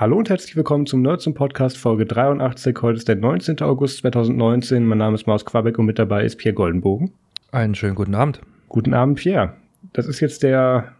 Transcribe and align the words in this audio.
Hallo 0.00 0.16
und 0.16 0.30
herzlich 0.30 0.56
willkommen 0.56 0.86
zum 0.86 1.02
Nerds 1.02 1.26
und 1.26 1.34
Podcast 1.34 1.76
Folge 1.76 2.06
83. 2.06 2.74
Heute 2.80 2.96
ist 2.96 3.06
der 3.06 3.16
19. 3.16 3.60
August 3.60 3.98
2019. 3.98 4.82
Mein 4.86 4.96
Name 4.96 5.14
ist 5.14 5.26
Maus 5.26 5.44
Quabeck 5.44 5.78
und 5.78 5.84
mit 5.84 5.98
dabei 5.98 6.24
ist 6.24 6.36
Pierre 6.36 6.54
Goldenbogen. 6.54 7.12
Einen 7.52 7.74
schönen 7.74 7.96
guten 7.96 8.14
Abend. 8.14 8.40
Guten 8.70 8.94
Abend, 8.94 9.18
Pierre. 9.18 9.56
Das 9.92 10.06
ist 10.06 10.20
jetzt 10.20 10.42
der 10.42 10.94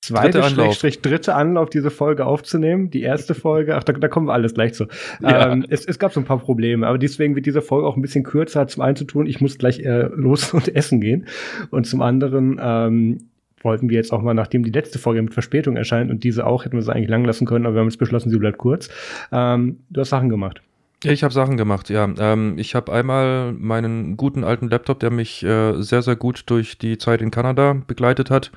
zweite 0.00 0.40
dritte 0.40 0.46
Anlauf. 0.46 0.78
dritte 0.78 1.34
Anlauf, 1.34 1.68
diese 1.68 1.90
Folge 1.90 2.24
aufzunehmen. 2.24 2.88
Die 2.88 3.02
erste 3.02 3.34
Folge, 3.34 3.76
ach, 3.76 3.84
da, 3.84 3.92
da 3.92 4.08
kommen 4.08 4.26
wir 4.26 4.32
alles 4.32 4.54
gleich 4.54 4.72
zu. 4.72 4.86
Ja. 5.20 5.52
Ähm, 5.52 5.66
es, 5.68 5.84
es 5.84 5.98
gab 5.98 6.14
so 6.14 6.20
ein 6.20 6.24
paar 6.24 6.38
Probleme, 6.38 6.86
aber 6.86 6.96
deswegen 6.96 7.34
wird 7.34 7.44
diese 7.44 7.60
Folge 7.60 7.86
auch 7.86 7.96
ein 7.96 8.02
bisschen 8.02 8.24
kürzer. 8.24 8.66
Zum 8.68 8.82
einen 8.82 8.96
zu 8.96 9.04
tun, 9.04 9.26
ich 9.26 9.42
muss 9.42 9.58
gleich 9.58 9.80
äh, 9.80 10.08
los 10.14 10.54
und 10.54 10.74
essen 10.74 11.02
gehen. 11.02 11.26
Und 11.68 11.86
zum 11.86 12.00
anderen 12.00 12.58
ähm, 12.58 13.18
wollten 13.62 13.88
wir 13.88 13.96
jetzt 13.96 14.12
auch 14.12 14.22
mal, 14.22 14.34
nachdem 14.34 14.64
die 14.64 14.70
letzte 14.70 14.98
Folge 14.98 15.22
mit 15.22 15.34
Verspätung 15.34 15.76
erscheint 15.76 16.10
und 16.10 16.24
diese 16.24 16.46
auch, 16.46 16.64
hätten 16.64 16.76
wir 16.76 16.82
sie 16.82 16.92
eigentlich 16.92 17.10
lang 17.10 17.24
lassen 17.24 17.46
können, 17.46 17.66
aber 17.66 17.76
wir 17.76 17.80
haben 17.80 17.88
jetzt 17.88 17.98
beschlossen, 17.98 18.30
sie 18.30 18.38
bleibt 18.38 18.58
kurz. 18.58 18.88
Ähm, 19.32 19.80
du 19.90 20.00
hast 20.00 20.10
Sachen 20.10 20.28
gemacht. 20.28 20.62
Ich 21.02 21.24
habe 21.24 21.32
Sachen 21.32 21.56
gemacht, 21.56 21.88
ja. 21.88 22.08
Ähm, 22.18 22.54
ich 22.58 22.74
habe 22.74 22.92
einmal 22.92 23.52
meinen 23.52 24.18
guten 24.18 24.44
alten 24.44 24.68
Laptop, 24.68 25.00
der 25.00 25.10
mich 25.10 25.42
äh, 25.42 25.80
sehr, 25.80 26.02
sehr 26.02 26.16
gut 26.16 26.44
durch 26.46 26.76
die 26.76 26.98
Zeit 26.98 27.22
in 27.22 27.30
Kanada 27.30 27.74
begleitet 27.86 28.30
hat, 28.30 28.50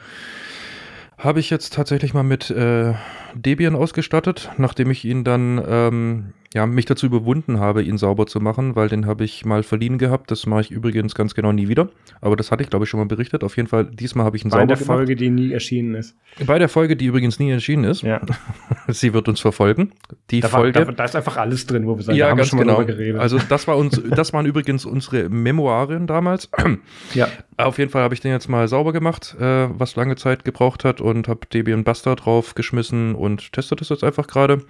habe 1.18 1.40
ich 1.40 1.50
jetzt 1.50 1.74
tatsächlich 1.74 2.14
mal 2.14 2.24
mit 2.24 2.50
äh, 2.50 2.94
Debian 3.36 3.76
ausgestattet, 3.76 4.52
nachdem 4.58 4.92
ich 4.92 5.06
ihn 5.06 5.24
dann 5.24 5.64
ähm, 5.68 6.34
ja, 6.54 6.68
mich 6.68 6.86
dazu 6.86 7.08
überwunden 7.08 7.60
habe, 7.60 7.82
ihn 7.82 7.98
sauber 7.98 8.28
zu 8.28 8.40
machen, 8.40 8.76
weil 8.76 8.88
den 8.88 9.08
habe 9.08 9.24
ich 9.24 9.44
mal 9.44 9.64
verliehen 9.64 9.98
gehabt. 9.98 10.30
Das 10.30 10.46
mache 10.46 10.62
ich 10.62 10.72
übrigens 10.72 11.16
ganz 11.16 11.34
genau 11.34 11.52
nie 11.52 11.68
wieder. 11.68 11.90
Aber 12.22 12.36
das 12.36 12.52
hatte 12.52 12.62
ich, 12.62 12.70
glaube 12.70 12.86
ich, 12.86 12.90
schon 12.90 13.00
mal 13.00 13.08
berichtet. 13.08 13.44
Auf 13.44 13.58
jeden 13.58 13.68
Fall, 13.68 13.86
diesmal 13.86 14.26
habe 14.26 14.38
ich 14.38 14.46
ihn 14.46 14.50
Bei 14.50 14.60
sauber 14.60 14.76
gemacht. 14.76 14.80
Bei 14.80 14.86
der 14.86 14.98
Folge, 14.98 15.16
die 15.16 15.30
nie 15.32 15.52
erschienen 15.52 15.96
ist. 15.96 16.16
Bei 16.46 16.60
der 16.60 16.70
Folge, 16.70 16.96
die 16.96 17.06
übrigens 17.06 17.40
nie 17.40 17.50
erschienen 17.50 17.86
ist. 17.86 18.04
Ja. 18.04 18.22
Sie 18.88 19.14
wird 19.14 19.28
uns 19.28 19.40
verfolgen. 19.40 19.94
Die 20.30 20.42
da 20.42 20.48
Folge. 20.48 20.80
War, 20.80 20.86
da, 20.86 20.92
da, 20.92 21.06
ist 21.06 21.16
einfach 21.16 21.38
alles 21.38 21.66
drin, 21.66 21.88
wo 21.88 21.98
wir 21.98 22.04
sagen, 22.04 22.18
ja, 22.18 22.30
da 22.30 22.36
ganz 22.36 22.50
schon 22.50 22.60
genau. 22.60 22.86
geredet. 22.86 23.20
Also 23.20 23.40
das 23.50 23.68
war 23.68 23.76
uns, 23.76 24.00
das 24.12 24.32
waren 24.34 24.46
übrigens 24.46 24.86
unsere 24.86 25.30
Memoiren 25.30 26.06
damals. 26.06 26.52
ja. 27.16 27.28
Auf 27.58 27.80
jeden 27.80 27.90
Fall 27.90 28.04
habe 28.04 28.14
ich 28.14 28.20
den 28.20 28.32
jetzt 28.32 28.48
mal 28.48 28.68
sauber 28.68 28.94
gemacht, 28.94 29.36
äh, 29.40 29.68
was 29.70 29.96
lange 29.96 30.16
Zeit 30.18 30.46
gebraucht 30.46 30.84
hat 30.84 31.02
und 31.02 31.28
habe 31.28 31.42
Debian 31.52 31.84
Buster 31.84 32.16
drauf 32.16 32.54
geschmissen 32.54 33.16
und 33.24 33.52
teste 33.54 33.76
das 33.76 33.90
jetzt 33.90 34.04
einfach 34.04 34.28
gerade. 34.28 34.64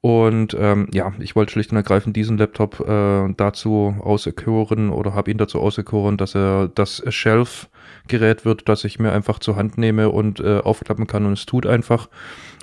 Und 0.00 0.56
ähm, 0.60 0.88
ja, 0.92 1.12
ich 1.18 1.34
wollte 1.34 1.52
schlicht 1.52 1.72
und 1.72 1.78
ergreifend 1.78 2.14
diesen 2.14 2.38
Laptop 2.38 2.80
äh, 2.86 3.32
dazu 3.36 3.96
auserkoren 4.00 4.90
oder 4.90 5.14
habe 5.14 5.30
ihn 5.30 5.38
dazu 5.38 5.60
auserkoren, 5.60 6.16
dass 6.16 6.34
er 6.36 6.68
das 6.72 7.02
Shelf-Gerät 7.08 8.44
wird, 8.44 8.68
das 8.68 8.84
ich 8.84 8.98
mir 8.98 9.12
einfach 9.12 9.38
zur 9.38 9.56
Hand 9.56 9.78
nehme 9.78 10.10
und 10.10 10.38
äh, 10.38 10.58
aufklappen 10.58 11.06
kann 11.06 11.26
und 11.26 11.32
es 11.32 11.46
tut 11.46 11.66
einfach. 11.66 12.08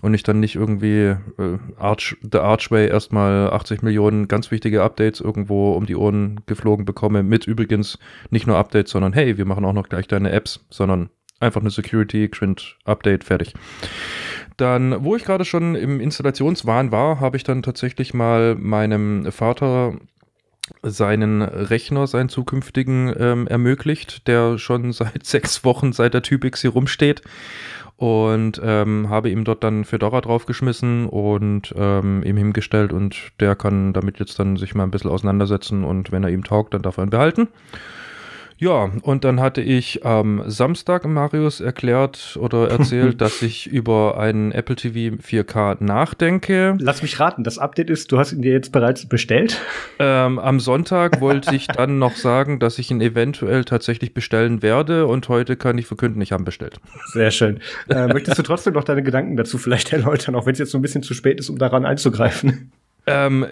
Und 0.01 0.13
ich 0.13 0.23
dann 0.23 0.39
nicht 0.39 0.55
irgendwie 0.55 1.15
äh, 1.37 1.57
Arch, 1.77 2.15
The 2.31 2.39
Archway 2.39 2.87
erstmal 2.87 3.49
80 3.49 3.81
Millionen 3.81 4.27
ganz 4.27 4.51
wichtige 4.51 4.83
Updates 4.83 5.19
irgendwo 5.19 5.73
um 5.73 5.85
die 5.85 5.95
Ohren 5.95 6.41
geflogen 6.45 6.85
bekomme. 6.85 7.23
Mit 7.23 7.47
übrigens 7.47 7.99
nicht 8.29 8.47
nur 8.47 8.57
Updates, 8.57 8.91
sondern 8.91 9.11
hey, 9.11 9.37
wir 9.37 9.45
machen 9.45 9.65
auch 9.65 9.73
noch 9.73 9.89
gleich 9.89 10.07
deine 10.07 10.31
Apps, 10.31 10.65
sondern 10.69 11.09
einfach 11.39 11.61
eine 11.61 11.71
Security, 11.71 12.27
Print, 12.27 12.77
Update, 12.85 13.23
fertig. 13.23 13.53
Dann, 14.57 15.03
wo 15.03 15.15
ich 15.15 15.25
gerade 15.25 15.45
schon 15.45 15.75
im 15.75 15.99
Installationswahn 15.99 16.91
war, 16.91 17.19
habe 17.19 17.37
ich 17.37 17.43
dann 17.43 17.63
tatsächlich 17.63 18.13
mal 18.13 18.55
meinem 18.55 19.31
Vater 19.31 19.95
seinen 20.81 21.41
Rechner, 21.41 22.07
seinen 22.07 22.29
zukünftigen, 22.29 23.13
ähm, 23.17 23.47
ermöglicht, 23.47 24.27
der 24.27 24.57
schon 24.57 24.91
seit 24.93 25.25
sechs 25.25 25.63
Wochen 25.63 25.93
seit 25.93 26.13
der 26.13 26.21
Typix 26.21 26.61
hier 26.61 26.71
rumsteht. 26.71 27.21
Und 27.95 28.59
ähm, 28.63 29.07
habe 29.09 29.29
ihm 29.29 29.43
dort 29.43 29.63
dann 29.63 29.85
Fedora 29.85 30.19
draufgeschmissen 30.19 31.05
und 31.05 31.73
ähm, 31.77 32.23
ihm 32.23 32.37
hingestellt 32.37 32.91
und 32.91 33.31
der 33.39 33.55
kann 33.55 33.93
damit 33.93 34.19
jetzt 34.19 34.39
dann 34.39 34.57
sich 34.57 34.73
mal 34.73 34.83
ein 34.83 34.91
bisschen 34.91 35.11
auseinandersetzen 35.11 35.83
und 35.83 36.11
wenn 36.11 36.23
er 36.23 36.31
ihm 36.31 36.43
taugt, 36.43 36.73
dann 36.73 36.81
darf 36.81 36.97
er 36.97 37.03
ihn 37.03 37.11
behalten. 37.11 37.47
Ja, 38.57 38.91
und 39.01 39.23
dann 39.23 39.39
hatte 39.39 39.61
ich 39.61 40.05
am 40.05 40.43
Samstag 40.47 41.05
Marius 41.05 41.59
erklärt 41.59 42.37
oder 42.39 42.69
erzählt, 42.71 43.21
dass 43.21 43.41
ich 43.41 43.67
über 43.67 44.19
einen 44.19 44.51
Apple 44.51 44.75
TV 44.75 45.15
4K 45.15 45.83
nachdenke. 45.83 46.77
Lass 46.79 47.01
mich 47.01 47.19
raten, 47.19 47.43
das 47.43 47.57
Update 47.57 47.89
ist, 47.89 48.11
du 48.11 48.17
hast 48.17 48.31
ihn 48.31 48.41
dir 48.41 48.53
jetzt 48.53 48.71
bereits 48.71 49.07
bestellt? 49.07 49.59
Ähm, 49.99 50.39
am 50.39 50.59
Sonntag 50.59 51.21
wollte 51.21 51.55
ich 51.55 51.67
dann 51.67 51.99
noch 51.99 52.15
sagen, 52.15 52.59
dass 52.59 52.79
ich 52.79 52.91
ihn 52.91 53.01
eventuell 53.01 53.65
tatsächlich 53.65 54.13
bestellen 54.13 54.61
werde 54.61 55.07
und 55.07 55.27
heute 55.29 55.55
kann 55.55 55.77
ich 55.77 55.85
verkünden, 55.85 56.21
ich 56.21 56.31
habe 56.31 56.43
ihn 56.43 56.45
bestellt. 56.45 56.79
Sehr 57.13 57.31
schön. 57.31 57.59
Äh, 57.89 58.07
möchtest 58.07 58.37
du 58.37 58.43
trotzdem 58.43 58.73
noch 58.73 58.83
deine 58.83 59.03
Gedanken 59.03 59.35
dazu 59.35 59.57
vielleicht 59.57 59.93
erläutern, 59.93 60.35
auch 60.35 60.45
wenn 60.45 60.53
es 60.53 60.59
jetzt 60.59 60.71
so 60.71 60.77
ein 60.77 60.81
bisschen 60.81 61.03
zu 61.03 61.13
spät 61.13 61.39
ist, 61.39 61.49
um 61.49 61.57
daran 61.57 61.85
einzugreifen? 61.85 62.71
Ähm, 63.07 63.45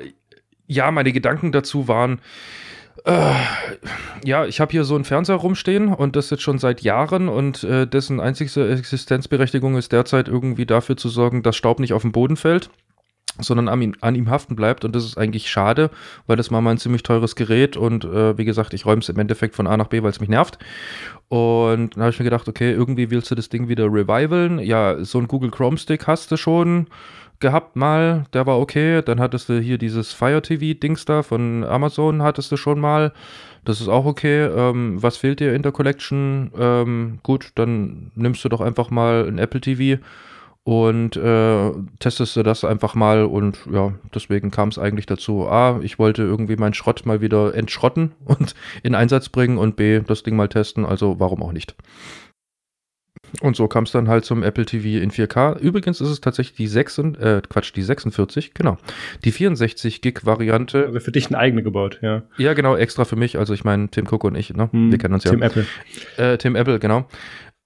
ja, 0.67 0.89
meine 0.91 1.11
Gedanken 1.11 1.51
dazu 1.51 1.87
waren, 1.87 2.19
äh, 3.05 3.33
ja, 4.23 4.45
ich 4.45 4.59
habe 4.59 4.71
hier 4.71 4.83
so 4.83 4.95
einen 4.95 5.05
Fernseher 5.05 5.35
rumstehen 5.35 5.93
und 5.93 6.15
das 6.15 6.29
jetzt 6.29 6.43
schon 6.43 6.59
seit 6.59 6.81
Jahren 6.81 7.29
und 7.29 7.63
äh, 7.63 7.87
dessen 7.87 8.19
einzigste 8.19 8.69
Existenzberechtigung 8.69 9.75
ist 9.77 9.91
derzeit 9.91 10.27
irgendwie 10.27 10.65
dafür 10.65 10.97
zu 10.97 11.09
sorgen, 11.09 11.43
dass 11.43 11.55
Staub 11.55 11.79
nicht 11.79 11.93
auf 11.93 12.03
den 12.03 12.11
Boden 12.11 12.37
fällt 12.37 12.69
sondern 13.39 13.69
an 13.69 13.81
ihm, 13.81 13.95
an 14.01 14.15
ihm 14.15 14.29
haften 14.29 14.55
bleibt 14.55 14.85
und 14.85 14.95
das 14.95 15.05
ist 15.05 15.17
eigentlich 15.17 15.49
schade, 15.49 15.89
weil 16.27 16.37
das 16.37 16.51
war 16.51 16.61
mal 16.61 16.71
ein 16.71 16.77
ziemlich 16.77 17.03
teures 17.03 17.35
Gerät 17.35 17.77
und 17.77 18.03
äh, 18.03 18.37
wie 18.37 18.45
gesagt, 18.45 18.73
ich 18.73 18.85
räume 18.85 19.01
es 19.01 19.09
im 19.09 19.19
Endeffekt 19.19 19.55
von 19.55 19.67
A 19.67 19.77
nach 19.77 19.87
B, 19.87 20.03
weil 20.03 20.11
es 20.11 20.19
mich 20.19 20.29
nervt. 20.29 20.59
Und 21.29 21.95
dann 21.95 22.03
habe 22.03 22.11
ich 22.11 22.19
mir 22.19 22.25
gedacht, 22.25 22.49
okay, 22.49 22.71
irgendwie 22.71 23.09
willst 23.09 23.31
du 23.31 23.35
das 23.35 23.47
Ding 23.47 23.69
wieder 23.69 23.85
revivalen, 23.85 24.59
ja, 24.59 25.03
so 25.03 25.17
ein 25.17 25.27
Google 25.27 25.49
Chrome 25.51 25.77
Stick 25.77 26.07
hast 26.07 26.31
du 26.31 26.37
schon, 26.37 26.87
gehabt 27.41 27.75
mal, 27.75 28.25
der 28.33 28.45
war 28.45 28.59
okay. 28.59 29.01
Dann 29.01 29.19
hattest 29.19 29.49
du 29.49 29.59
hier 29.59 29.77
dieses 29.77 30.13
Fire 30.13 30.41
TV 30.41 30.79
Dings 30.79 31.05
da 31.05 31.23
von 31.23 31.63
Amazon, 31.63 32.21
hattest 32.21 32.51
du 32.51 32.57
schon 32.57 32.79
mal. 32.79 33.11
Das 33.65 33.81
ist 33.81 33.89
auch 33.89 34.05
okay. 34.05 34.45
Ähm, 34.45 35.01
was 35.01 35.17
fehlt 35.17 35.39
dir 35.39 35.53
in 35.53 35.61
der 35.61 35.71
Collection? 35.71 36.51
Ähm, 36.57 37.19
gut, 37.23 37.51
dann 37.55 38.11
nimmst 38.15 38.43
du 38.45 38.49
doch 38.49 38.61
einfach 38.61 38.89
mal 38.89 39.27
ein 39.27 39.37
Apple 39.37 39.61
TV 39.61 40.01
und 40.63 41.15
äh, 41.15 41.71
testest 41.99 42.35
du 42.35 42.43
das 42.43 42.63
einfach 42.63 42.93
mal 42.93 43.23
und 43.25 43.57
ja, 43.71 43.93
deswegen 44.13 44.51
kam 44.51 44.69
es 44.69 44.77
eigentlich 44.77 45.07
dazu. 45.07 45.47
A, 45.47 45.79
ich 45.81 45.97
wollte 45.97 46.21
irgendwie 46.21 46.55
meinen 46.55 46.75
Schrott 46.75 47.05
mal 47.05 47.21
wieder 47.21 47.55
entschrotten 47.55 48.11
und 48.25 48.53
in 48.83 48.95
Einsatz 48.95 49.29
bringen 49.29 49.57
und 49.57 49.75
B, 49.75 50.01
das 50.01 50.23
Ding 50.23 50.35
mal 50.35 50.49
testen, 50.49 50.85
also 50.85 51.19
warum 51.19 51.41
auch 51.41 51.51
nicht. 51.51 51.75
Und 53.39 53.55
so 53.55 53.67
kam 53.67 53.85
es 53.85 53.91
dann 53.91 54.07
halt 54.07 54.25
zum 54.25 54.43
Apple 54.43 54.65
TV 54.65 55.01
in 55.01 55.11
4K. 55.11 55.57
Übrigens 55.59 56.01
ist 56.01 56.09
es 56.09 56.19
tatsächlich 56.21 56.57
die 56.57 56.67
6, 56.67 56.97
äh, 56.97 57.41
Quatsch, 57.47 57.73
die 57.75 57.81
46, 57.81 58.53
genau. 58.53 58.77
Die 59.23 59.31
64 59.31 60.01
Gig 60.01 60.25
Variante. 60.25 60.87
Also 60.87 60.99
für 60.99 61.11
dich 61.11 61.27
eine 61.27 61.37
eigene 61.37 61.63
gebaut, 61.63 61.99
ja. 62.01 62.23
Ja, 62.37 62.53
genau, 62.53 62.75
extra 62.75 63.05
für 63.05 63.15
mich. 63.15 63.37
Also 63.37 63.53
ich 63.53 63.63
meine, 63.63 63.89
Tim 63.89 64.05
Cook 64.07 64.23
und 64.25 64.35
ich, 64.35 64.53
ne? 64.53 64.69
Hm, 64.71 64.91
Wir 64.91 64.97
kennen 64.97 65.13
uns 65.13 65.23
ja. 65.23 65.31
Tim 65.31 65.41
Apple. 65.41 65.65
Äh, 66.17 66.37
Tim 66.37 66.55
Apple, 66.55 66.79
genau. 66.79 67.07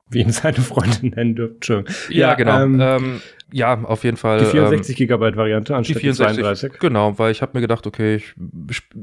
Wie 0.10 0.22
ihn 0.22 0.32
seine 0.32 0.58
Freundin 0.58 1.12
nennen 1.16 1.36
dürft. 1.36 1.68
Ja, 1.68 1.84
ja, 2.10 2.34
genau. 2.36 2.62
Ähm, 2.62 2.80
ähm, 2.80 3.22
ja, 3.52 3.82
auf 3.84 4.04
jeden 4.04 4.18
Fall. 4.18 4.40
Die 4.40 4.46
64 4.46 4.90
ähm, 4.90 4.98
Gigabyte 4.98 5.38
Variante 5.38 5.76
anstatt 5.76 5.96
die, 5.96 6.00
64, 6.00 6.36
die 6.36 6.42
32. 6.42 6.80
Genau, 6.80 7.18
weil 7.18 7.32
ich 7.32 7.42
habe 7.42 7.52
mir 7.54 7.62
gedacht, 7.62 7.88
okay, 7.88 8.16
ich, 8.16 8.34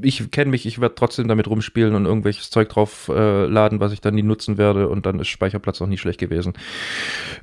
ich 0.01 0.31
kenne 0.31 0.51
mich, 0.51 0.65
ich 0.65 0.79
werde 0.79 0.95
trotzdem 0.95 1.27
damit 1.27 1.47
rumspielen 1.47 1.95
und 1.95 2.05
irgendwelches 2.05 2.49
Zeug 2.49 2.69
drauf 2.69 3.09
äh, 3.13 3.45
laden, 3.45 3.79
was 3.79 3.93
ich 3.93 4.01
dann 4.01 4.15
nie 4.15 4.21
nutzen 4.21 4.57
werde 4.57 4.89
und 4.89 5.05
dann 5.05 5.19
ist 5.19 5.29
Speicherplatz 5.29 5.81
auch 5.81 5.87
nie 5.87 5.97
schlecht 5.97 6.19
gewesen. 6.19 6.53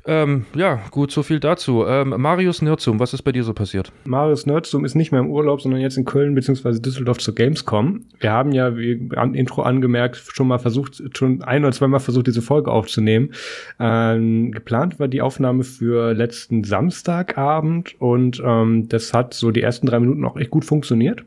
Ähm, 0.06 0.44
ja, 0.54 0.82
gut, 0.91 1.10
so 1.10 1.22
viel 1.22 1.41
dazu. 1.41 1.84
Ähm, 1.87 2.15
Marius 2.16 2.62
Nerdsum, 2.62 3.00
was 3.00 3.12
ist 3.12 3.22
bei 3.22 3.32
dir 3.32 3.44
so 3.44 3.54
passiert? 3.54 3.91
Marius 4.04 4.47
Nerdsum 4.47 4.84
ist 4.84 4.94
nicht 4.94 5.10
mehr 5.10 5.21
im 5.21 5.31
Urlaub, 5.31 5.62
sondern 5.62 5.81
jetzt 5.81 5.97
in 5.97 6.04
Köln 6.04 6.34
bzw. 6.34 6.81
Düsseldorf 6.81 7.19
zur 7.19 7.34
Gamescom. 7.34 8.04
Wir 8.21 8.31
haben 8.31 8.53
ja, 8.53 8.77
wie 8.77 9.09
am 9.16 9.34
Intro 9.34 9.62
angemerkt, 9.62 10.16
schon 10.16 10.47
mal 10.47 10.59
versucht, 10.59 11.03
schon 11.16 11.42
ein 11.42 11.65
oder 11.65 11.72
zweimal 11.72 12.00
versucht, 12.00 12.27
diese 12.27 12.42
Folge 12.42 12.71
aufzunehmen. 12.71 13.32
Ähm, 13.78 14.53
geplant 14.53 14.99
war 14.99 15.09
die 15.09 15.22
Aufnahme 15.22 15.65
für 15.65 16.12
letzten 16.12 16.65
Samstag 16.65 17.00
Samstagabend 17.00 18.00
und 18.00 18.43
ähm, 18.44 18.88
das 18.88 19.12
hat 19.15 19.34
so 19.34 19.50
die 19.50 19.62
ersten 19.62 19.87
drei 19.87 20.01
Minuten 20.01 20.25
auch 20.25 20.36
echt 20.36 20.51
gut 20.51 20.65
funktioniert. 20.65 21.25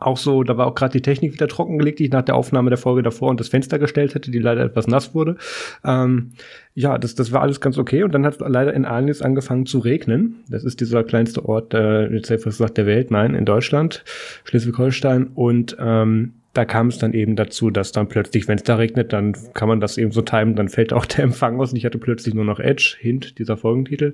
Auch 0.00 0.16
so, 0.16 0.44
da 0.44 0.56
war 0.56 0.68
auch 0.68 0.76
gerade 0.76 0.92
die 0.92 1.02
Technik 1.02 1.32
wieder 1.32 1.48
trockengelegt, 1.48 1.98
die 1.98 2.04
ich 2.04 2.12
nach 2.12 2.22
der 2.22 2.36
Aufnahme 2.36 2.70
der 2.70 2.78
Folge 2.78 3.02
davor 3.02 3.30
und 3.30 3.40
das 3.40 3.48
Fenster 3.48 3.80
gestellt 3.80 4.14
hätte, 4.14 4.30
die 4.30 4.38
leider 4.38 4.62
etwas 4.62 4.86
nass 4.86 5.12
wurde. 5.12 5.36
Ähm, 5.84 6.34
ja, 6.74 6.98
das, 6.98 7.16
das 7.16 7.32
war 7.32 7.42
alles 7.42 7.60
ganz 7.60 7.78
okay. 7.78 8.04
Und 8.04 8.14
dann 8.14 8.24
hat 8.24 8.38
leider 8.38 8.72
in 8.74 8.84
Arnis 8.84 9.22
angefangen 9.22 9.66
zu 9.66 9.80
regnen. 9.80 10.44
Das 10.48 10.62
ist 10.62 10.80
dieser 10.80 11.02
kleinste 11.02 11.44
Ort, 11.44 11.74
äh, 11.74 12.06
jetzt 12.14 12.30
ich 12.30 12.44
gesagt, 12.44 12.78
der 12.78 12.86
Welt, 12.86 13.10
nein, 13.10 13.34
in 13.34 13.44
Deutschland, 13.44 14.04
Schleswig-Holstein. 14.44 15.30
Und 15.34 15.76
ähm, 15.80 16.34
da 16.58 16.64
kam 16.64 16.88
es 16.88 16.98
dann 16.98 17.12
eben 17.12 17.36
dazu, 17.36 17.70
dass 17.70 17.92
dann 17.92 18.08
plötzlich, 18.08 18.48
wenn 18.48 18.56
es 18.58 18.64
da 18.64 18.74
regnet, 18.74 19.12
dann 19.12 19.36
kann 19.54 19.68
man 19.68 19.80
das 19.80 19.96
eben 19.96 20.10
so 20.10 20.22
timen, 20.22 20.56
dann 20.56 20.68
fällt 20.68 20.92
auch 20.92 21.06
der 21.06 21.22
Empfang 21.22 21.60
aus 21.60 21.70
und 21.70 21.76
ich 21.76 21.84
hatte 21.84 21.98
plötzlich 21.98 22.34
nur 22.34 22.44
noch 22.44 22.58
Edge, 22.58 22.96
Hint, 22.98 23.38
dieser 23.38 23.56
Folgentitel. 23.56 24.12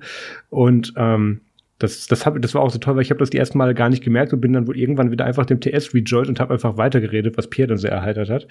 Und 0.50 0.93
ähm, 0.99 1.41
das, 1.79 2.06
das, 2.06 2.26
hab, 2.26 2.41
das 2.43 2.55
war 2.55 2.61
auch 2.61 2.70
so 2.70 2.79
toll, 2.79 2.96
weil 2.96 3.02
ich 3.02 3.08
habe 3.08 3.19
das 3.19 3.31
die 3.31 3.38
ersten 3.38 3.56
Male 3.56 3.75
gar 3.75 3.88
nicht 3.88 4.05
gemerkt 4.05 4.35
und 4.35 4.43
bin 4.43 4.52
dann 4.52 4.67
wohl 4.67 4.76
irgendwann 4.76 5.11
wieder 5.11 5.25
einfach 5.25 5.46
dem 5.46 5.58
TS 5.58 5.94
rejoined 5.94 6.29
und 6.29 6.38
habe 6.38 6.52
einfach 6.52 6.76
weitergeredet, 6.76 7.38
was 7.38 7.49
Pierre 7.49 7.69
dann 7.69 7.79
sehr 7.79 7.93
erheitert 7.93 8.29
hat. 8.29 8.46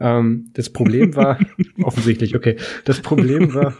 Ähm, 0.00 0.46
das 0.54 0.70
Problem 0.70 1.14
war, 1.14 1.38
offensichtlich, 1.82 2.34
okay, 2.34 2.56
das 2.86 3.00
Problem 3.00 3.52
war, 3.52 3.74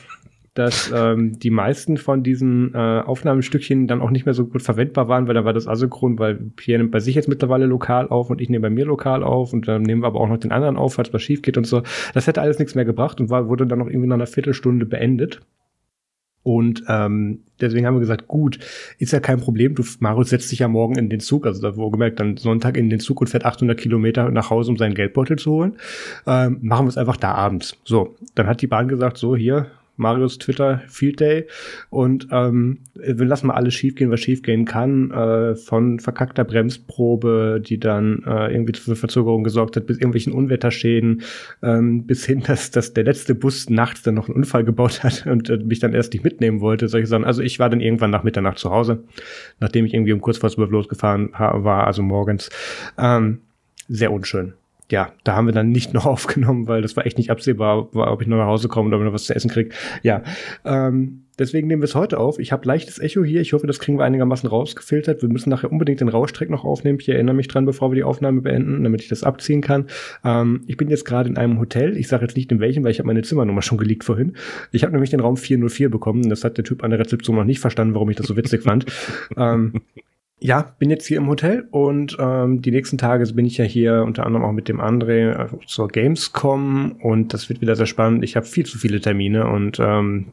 dass 0.58 0.92
ähm, 0.94 1.38
die 1.38 1.50
meisten 1.50 1.96
von 1.96 2.22
diesen 2.22 2.74
äh, 2.74 2.78
Aufnahmestückchen 2.78 3.86
dann 3.86 4.00
auch 4.00 4.10
nicht 4.10 4.24
mehr 4.24 4.34
so 4.34 4.46
gut 4.46 4.62
verwendbar 4.62 5.08
waren, 5.08 5.28
weil 5.28 5.34
da 5.34 5.44
war 5.44 5.52
das 5.52 5.68
asynchron, 5.68 6.18
weil 6.18 6.34
Pierre 6.56 6.78
nimmt 6.78 6.92
bei 6.92 7.00
sich 7.00 7.14
jetzt 7.14 7.28
mittlerweile 7.28 7.66
lokal 7.66 8.08
auf 8.08 8.30
und 8.30 8.40
ich 8.40 8.48
nehme 8.48 8.62
bei 8.62 8.70
mir 8.70 8.86
lokal 8.86 9.22
auf 9.22 9.52
und 9.52 9.68
dann 9.68 9.82
nehmen 9.82 10.02
wir 10.02 10.06
aber 10.06 10.20
auch 10.20 10.28
noch 10.28 10.38
den 10.38 10.52
anderen 10.52 10.76
auf, 10.76 10.94
falls 10.94 11.12
was 11.12 11.22
schief 11.22 11.42
geht 11.42 11.56
und 11.58 11.66
so. 11.66 11.82
Das 12.14 12.26
hätte 12.26 12.40
alles 12.40 12.58
nichts 12.58 12.74
mehr 12.74 12.84
gebracht 12.84 13.20
und 13.20 13.30
war, 13.30 13.48
wurde 13.48 13.66
dann 13.66 13.78
noch 13.78 13.88
irgendwie 13.88 14.08
nach 14.08 14.16
einer 14.16 14.26
Viertelstunde 14.26 14.86
beendet. 14.86 15.42
Und 16.46 16.84
ähm, 16.86 17.40
deswegen 17.60 17.86
haben 17.86 17.96
wir 17.96 18.00
gesagt, 18.00 18.28
gut, 18.28 18.60
ist 18.98 19.12
ja 19.12 19.18
kein 19.18 19.40
Problem. 19.40 19.74
Du, 19.74 19.82
Marius 19.98 20.28
setzt 20.28 20.48
sich 20.48 20.60
ja 20.60 20.68
morgen 20.68 20.96
in 20.96 21.10
den 21.10 21.18
Zug, 21.18 21.44
also 21.44 21.60
da 21.60 21.76
wo 21.76 21.90
gemerkt, 21.90 22.20
dann 22.20 22.36
Sonntag 22.36 22.76
in 22.76 22.88
den 22.88 23.00
Zug 23.00 23.20
und 23.20 23.26
fährt 23.26 23.44
800 23.44 23.76
Kilometer 23.76 24.30
nach 24.30 24.48
Hause, 24.48 24.70
um 24.70 24.76
seinen 24.76 24.94
Geldbeutel 24.94 25.38
zu 25.38 25.50
holen. 25.50 25.76
Ähm, 26.24 26.58
machen 26.62 26.86
wir 26.86 26.90
es 26.90 26.98
einfach 26.98 27.16
da 27.16 27.32
abends. 27.32 27.76
So, 27.82 28.14
dann 28.36 28.46
hat 28.46 28.62
die 28.62 28.68
Bahn 28.68 28.86
gesagt, 28.86 29.16
so 29.16 29.34
hier, 29.34 29.72
Marius 29.96 30.38
Twitter 30.38 30.82
Field 30.88 31.20
Day 31.20 31.46
und 31.90 32.28
ähm, 32.30 32.78
wir 32.94 33.26
lassen 33.26 33.48
mal 33.48 33.54
alles 33.54 33.74
schiefgehen, 33.74 34.10
was 34.10 34.20
schiefgehen 34.20 34.64
kann, 34.64 35.10
äh, 35.10 35.54
von 35.56 36.00
verkackter 36.00 36.44
Bremsprobe, 36.44 37.62
die 37.64 37.78
dann 37.78 38.22
äh, 38.26 38.52
irgendwie 38.52 38.72
zu 38.72 38.94
Verzögerung 38.94 39.44
gesorgt 39.44 39.76
hat, 39.76 39.86
bis 39.86 39.98
irgendwelchen 39.98 40.32
Unwetterschäden, 40.32 41.22
ähm, 41.62 42.06
bis 42.06 42.24
hin, 42.24 42.42
dass, 42.46 42.70
dass 42.70 42.92
der 42.92 43.04
letzte 43.04 43.34
Bus 43.34 43.70
nachts 43.70 44.02
dann 44.02 44.14
noch 44.14 44.28
einen 44.28 44.36
Unfall 44.36 44.64
gebaut 44.64 45.02
hat 45.02 45.26
und 45.26 45.50
äh, 45.50 45.58
mich 45.58 45.80
dann 45.80 45.94
erst 45.94 46.12
nicht 46.12 46.24
mitnehmen 46.24 46.60
wollte, 46.60 46.88
solche 46.88 47.06
Sachen. 47.06 47.24
Also 47.24 47.42
ich 47.42 47.58
war 47.58 47.70
dann 47.70 47.80
irgendwann 47.80 48.10
nach 48.10 48.24
Mitternacht 48.24 48.58
zu 48.58 48.70
Hause, 48.70 49.04
nachdem 49.60 49.84
ich 49.84 49.94
irgendwie 49.94 50.12
um 50.12 50.20
kurz 50.20 50.38
vor 50.38 50.50
zwölf 50.50 50.70
losgefahren 50.70 51.32
war, 51.32 51.86
also 51.86 52.02
morgens. 52.02 52.50
Ähm, 52.98 53.40
sehr 53.88 54.12
unschön 54.12 54.54
ja, 54.90 55.12
da 55.24 55.34
haben 55.34 55.46
wir 55.46 55.52
dann 55.52 55.70
nicht 55.70 55.94
noch 55.94 56.06
aufgenommen, 56.06 56.68
weil 56.68 56.82
das 56.82 56.96
war 56.96 57.06
echt 57.06 57.18
nicht 57.18 57.30
absehbar, 57.30 57.94
ob 57.94 58.22
ich 58.22 58.28
noch 58.28 58.36
nach 58.36 58.46
Hause 58.46 58.68
komme 58.68 58.88
oder 58.88 58.96
ob 58.96 59.02
ich 59.02 59.06
noch 59.06 59.14
was 59.14 59.24
zu 59.24 59.34
essen 59.34 59.50
kriege. 59.50 59.70
Ja, 60.02 60.22
ähm, 60.64 61.24
deswegen 61.38 61.66
nehmen 61.66 61.82
wir 61.82 61.86
es 61.86 61.94
heute 61.94 62.18
auf. 62.18 62.38
Ich 62.38 62.52
habe 62.52 62.66
leichtes 62.66 62.98
Echo 62.98 63.24
hier. 63.24 63.40
Ich 63.40 63.52
hoffe, 63.52 63.66
das 63.66 63.80
kriegen 63.80 63.98
wir 63.98 64.04
einigermaßen 64.04 64.48
rausgefiltert. 64.48 65.22
Wir 65.22 65.28
müssen 65.28 65.50
nachher 65.50 65.72
unbedingt 65.72 66.00
den 66.00 66.08
Rauschtrack 66.08 66.50
noch 66.50 66.64
aufnehmen. 66.64 66.98
Ich 67.00 67.08
erinnere 67.08 67.34
mich 67.34 67.48
dran, 67.48 67.66
bevor 67.66 67.90
wir 67.90 67.96
die 67.96 68.04
Aufnahme 68.04 68.42
beenden, 68.42 68.84
damit 68.84 69.02
ich 69.02 69.08
das 69.08 69.24
abziehen 69.24 69.60
kann. 69.60 69.86
Ähm, 70.24 70.62
ich 70.66 70.76
bin 70.76 70.88
jetzt 70.88 71.04
gerade 71.04 71.28
in 71.28 71.36
einem 71.36 71.58
Hotel. 71.58 71.96
Ich 71.96 72.08
sage 72.08 72.24
jetzt 72.24 72.36
nicht 72.36 72.52
in 72.52 72.60
welchem, 72.60 72.84
weil 72.84 72.92
ich 72.92 72.98
habe 72.98 73.08
meine 73.08 73.22
Zimmernummer 73.22 73.62
schon 73.62 73.78
geleakt 73.78 74.04
vorhin. 74.04 74.36
Ich 74.72 74.84
habe 74.84 74.92
nämlich 74.92 75.10
den 75.10 75.20
Raum 75.20 75.36
404 75.36 75.90
bekommen. 75.90 76.28
Das 76.28 76.44
hat 76.44 76.56
der 76.56 76.64
Typ 76.64 76.84
an 76.84 76.90
der 76.90 77.00
Rezeption 77.00 77.36
noch 77.36 77.44
nicht 77.44 77.60
verstanden, 77.60 77.94
warum 77.94 78.10
ich 78.10 78.16
das 78.16 78.26
so 78.26 78.36
witzig 78.36 78.62
fand. 78.62 78.86
ähm, 79.36 79.72
ja, 80.38 80.74
bin 80.78 80.90
jetzt 80.90 81.06
hier 81.06 81.16
im 81.16 81.28
Hotel 81.28 81.66
und 81.70 82.16
ähm, 82.20 82.60
die 82.60 82.70
nächsten 82.70 82.98
Tage 82.98 83.26
bin 83.32 83.46
ich 83.46 83.56
ja 83.56 83.64
hier 83.64 84.02
unter 84.04 84.26
anderem 84.26 84.44
auch 84.44 84.52
mit 84.52 84.68
dem 84.68 84.80
André 84.80 85.32
äh, 85.32 85.66
zur 85.66 85.88
Gamescom 85.88 86.92
und 87.00 87.32
das 87.32 87.48
wird 87.48 87.62
wieder 87.62 87.74
sehr 87.74 87.86
spannend. 87.86 88.22
Ich 88.22 88.36
habe 88.36 88.44
viel 88.44 88.66
zu 88.66 88.78
viele 88.78 89.00
Termine 89.00 89.48
und 89.48 89.78
ähm, 89.80 90.32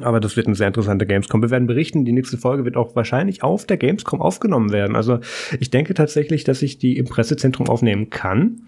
aber 0.00 0.18
das 0.18 0.36
wird 0.36 0.48
eine 0.48 0.56
sehr 0.56 0.66
interessante 0.66 1.06
Gamescom. 1.06 1.40
Wir 1.40 1.50
werden 1.50 1.68
berichten, 1.68 2.04
die 2.04 2.12
nächste 2.12 2.36
Folge 2.36 2.64
wird 2.64 2.76
auch 2.76 2.96
wahrscheinlich 2.96 3.44
auf 3.44 3.64
der 3.64 3.76
Gamescom 3.76 4.20
aufgenommen 4.20 4.72
werden. 4.72 4.96
Also 4.96 5.20
ich 5.60 5.70
denke 5.70 5.94
tatsächlich, 5.94 6.42
dass 6.42 6.62
ich 6.62 6.78
die 6.78 6.96
im 6.96 7.06
Pressezentrum 7.06 7.68
aufnehmen 7.68 8.10
kann. 8.10 8.62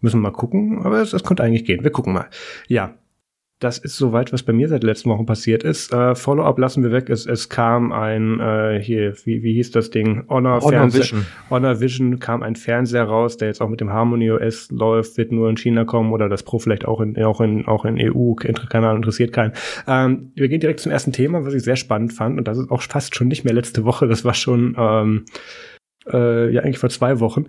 Müssen 0.00 0.18
wir 0.18 0.30
mal 0.30 0.36
gucken, 0.36 0.80
aber 0.82 1.02
es, 1.02 1.12
es 1.12 1.24
könnte 1.24 1.42
eigentlich 1.42 1.64
gehen. 1.64 1.82
Wir 1.82 1.90
gucken 1.90 2.12
mal. 2.12 2.28
Ja, 2.68 2.94
das 3.60 3.76
ist 3.76 3.96
soweit, 3.96 4.32
was 4.32 4.42
bei 4.42 4.54
mir 4.54 4.68
seit 4.68 4.82
letzten 4.82 5.10
Wochen 5.10 5.26
passiert 5.26 5.62
ist. 5.62 5.92
Äh, 5.92 6.14
Follow-up 6.14 6.58
lassen 6.58 6.82
wir 6.82 6.92
weg. 6.92 7.10
Es, 7.10 7.26
es 7.26 7.50
kam 7.50 7.92
ein, 7.92 8.40
äh, 8.40 8.80
hier, 8.82 9.14
wie, 9.24 9.42
wie 9.42 9.52
hieß 9.52 9.70
das 9.70 9.90
Ding? 9.90 10.24
Honor, 10.30 10.62
Honor 10.62 10.92
Vision. 10.94 11.26
Honor 11.50 11.78
Vision 11.78 12.18
kam 12.18 12.42
ein 12.42 12.56
Fernseher 12.56 13.04
raus, 13.04 13.36
der 13.36 13.48
jetzt 13.48 13.60
auch 13.60 13.68
mit 13.68 13.82
dem 13.82 13.90
Harmony 13.90 14.30
OS 14.30 14.70
läuft, 14.70 15.18
wird 15.18 15.30
nur 15.30 15.50
in 15.50 15.58
China 15.58 15.84
kommen 15.84 16.10
oder 16.10 16.30
das 16.30 16.42
Pro 16.42 16.58
vielleicht 16.58 16.86
auch 16.86 17.02
in, 17.02 17.22
auch 17.22 17.42
in, 17.42 17.66
auch 17.66 17.84
in 17.84 17.98
EU. 18.00 18.32
Ahnung, 18.72 18.96
interessiert 18.96 19.34
keinen. 19.34 19.52
Ähm, 19.86 20.32
wir 20.34 20.48
gehen 20.48 20.60
direkt 20.60 20.80
zum 20.80 20.90
ersten 20.90 21.12
Thema, 21.12 21.44
was 21.44 21.52
ich 21.52 21.62
sehr 21.62 21.76
spannend 21.76 22.14
fand. 22.14 22.38
Und 22.38 22.48
das 22.48 22.56
ist 22.56 22.70
auch 22.70 22.80
fast 22.80 23.14
schon 23.14 23.28
nicht 23.28 23.44
mehr 23.44 23.52
letzte 23.52 23.84
Woche. 23.84 24.06
Das 24.08 24.24
war 24.24 24.34
schon, 24.34 24.74
ähm, 24.78 25.26
äh, 26.10 26.50
ja, 26.50 26.62
eigentlich 26.62 26.78
vor 26.78 26.88
zwei 26.88 27.20
Wochen. 27.20 27.44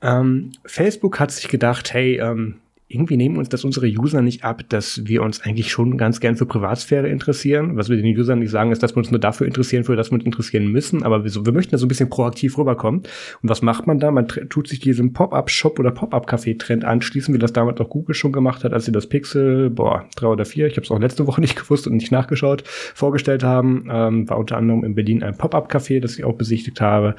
Ähm, 0.00 0.52
Facebook 0.64 1.18
hat 1.18 1.32
sich 1.32 1.48
gedacht, 1.48 1.92
hey, 1.92 2.20
ähm, 2.20 2.56
irgendwie 2.90 3.16
nehmen 3.16 3.36
uns 3.36 3.48
das 3.48 3.64
unsere 3.64 3.86
User 3.86 4.20
nicht 4.20 4.42
ab, 4.42 4.62
dass 4.68 5.06
wir 5.06 5.22
uns 5.22 5.40
eigentlich 5.42 5.70
schon 5.70 5.96
ganz 5.96 6.18
gern 6.18 6.34
für 6.34 6.44
Privatsphäre 6.44 7.08
interessieren. 7.08 7.76
Was 7.76 7.88
wir 7.88 7.96
den 7.96 8.18
Usern 8.18 8.40
nicht 8.40 8.50
sagen, 8.50 8.72
ist, 8.72 8.82
dass 8.82 8.96
wir 8.96 8.98
uns 8.98 9.12
nur 9.12 9.20
dafür 9.20 9.46
interessieren, 9.46 9.84
für 9.84 9.94
das 9.94 10.10
wir 10.10 10.14
uns 10.14 10.24
interessieren 10.24 10.66
müssen. 10.66 11.04
Aber 11.04 11.22
wir, 11.22 11.30
so, 11.30 11.46
wir 11.46 11.52
möchten 11.52 11.70
da 11.70 11.78
so 11.78 11.86
ein 11.86 11.88
bisschen 11.88 12.10
proaktiv 12.10 12.58
rüberkommen. 12.58 13.02
Und 13.42 13.48
was 13.48 13.62
macht 13.62 13.86
man 13.86 14.00
da? 14.00 14.10
Man 14.10 14.26
tut 14.26 14.66
sich 14.66 14.80
diesem 14.80 15.12
Pop-up-Shop 15.12 15.78
oder 15.78 15.92
Pop-up-Café-Trend 15.92 16.84
anschließen, 16.84 17.32
wie 17.32 17.38
das 17.38 17.52
damals 17.52 17.80
auch 17.80 17.88
Google 17.88 18.16
schon 18.16 18.32
gemacht 18.32 18.64
hat, 18.64 18.72
als 18.72 18.86
sie 18.86 18.92
das 18.92 19.06
Pixel, 19.06 19.70
boah, 19.70 20.08
drei 20.16 20.26
oder 20.26 20.44
vier, 20.44 20.66
ich 20.66 20.76
habe 20.76 20.84
es 20.84 20.90
auch 20.90 20.98
letzte 20.98 21.28
Woche 21.28 21.40
nicht 21.40 21.54
gewusst 21.54 21.86
und 21.86 21.94
nicht 21.94 22.10
nachgeschaut, 22.10 22.64
vorgestellt 22.66 23.44
haben. 23.44 23.88
Ähm, 23.88 24.28
war 24.28 24.36
unter 24.36 24.56
anderem 24.56 24.82
in 24.82 24.96
Berlin 24.96 25.22
ein 25.22 25.36
Pop-up-Café, 25.36 26.00
das 26.00 26.18
ich 26.18 26.24
auch 26.24 26.34
besichtigt 26.34 26.80
habe. 26.80 27.14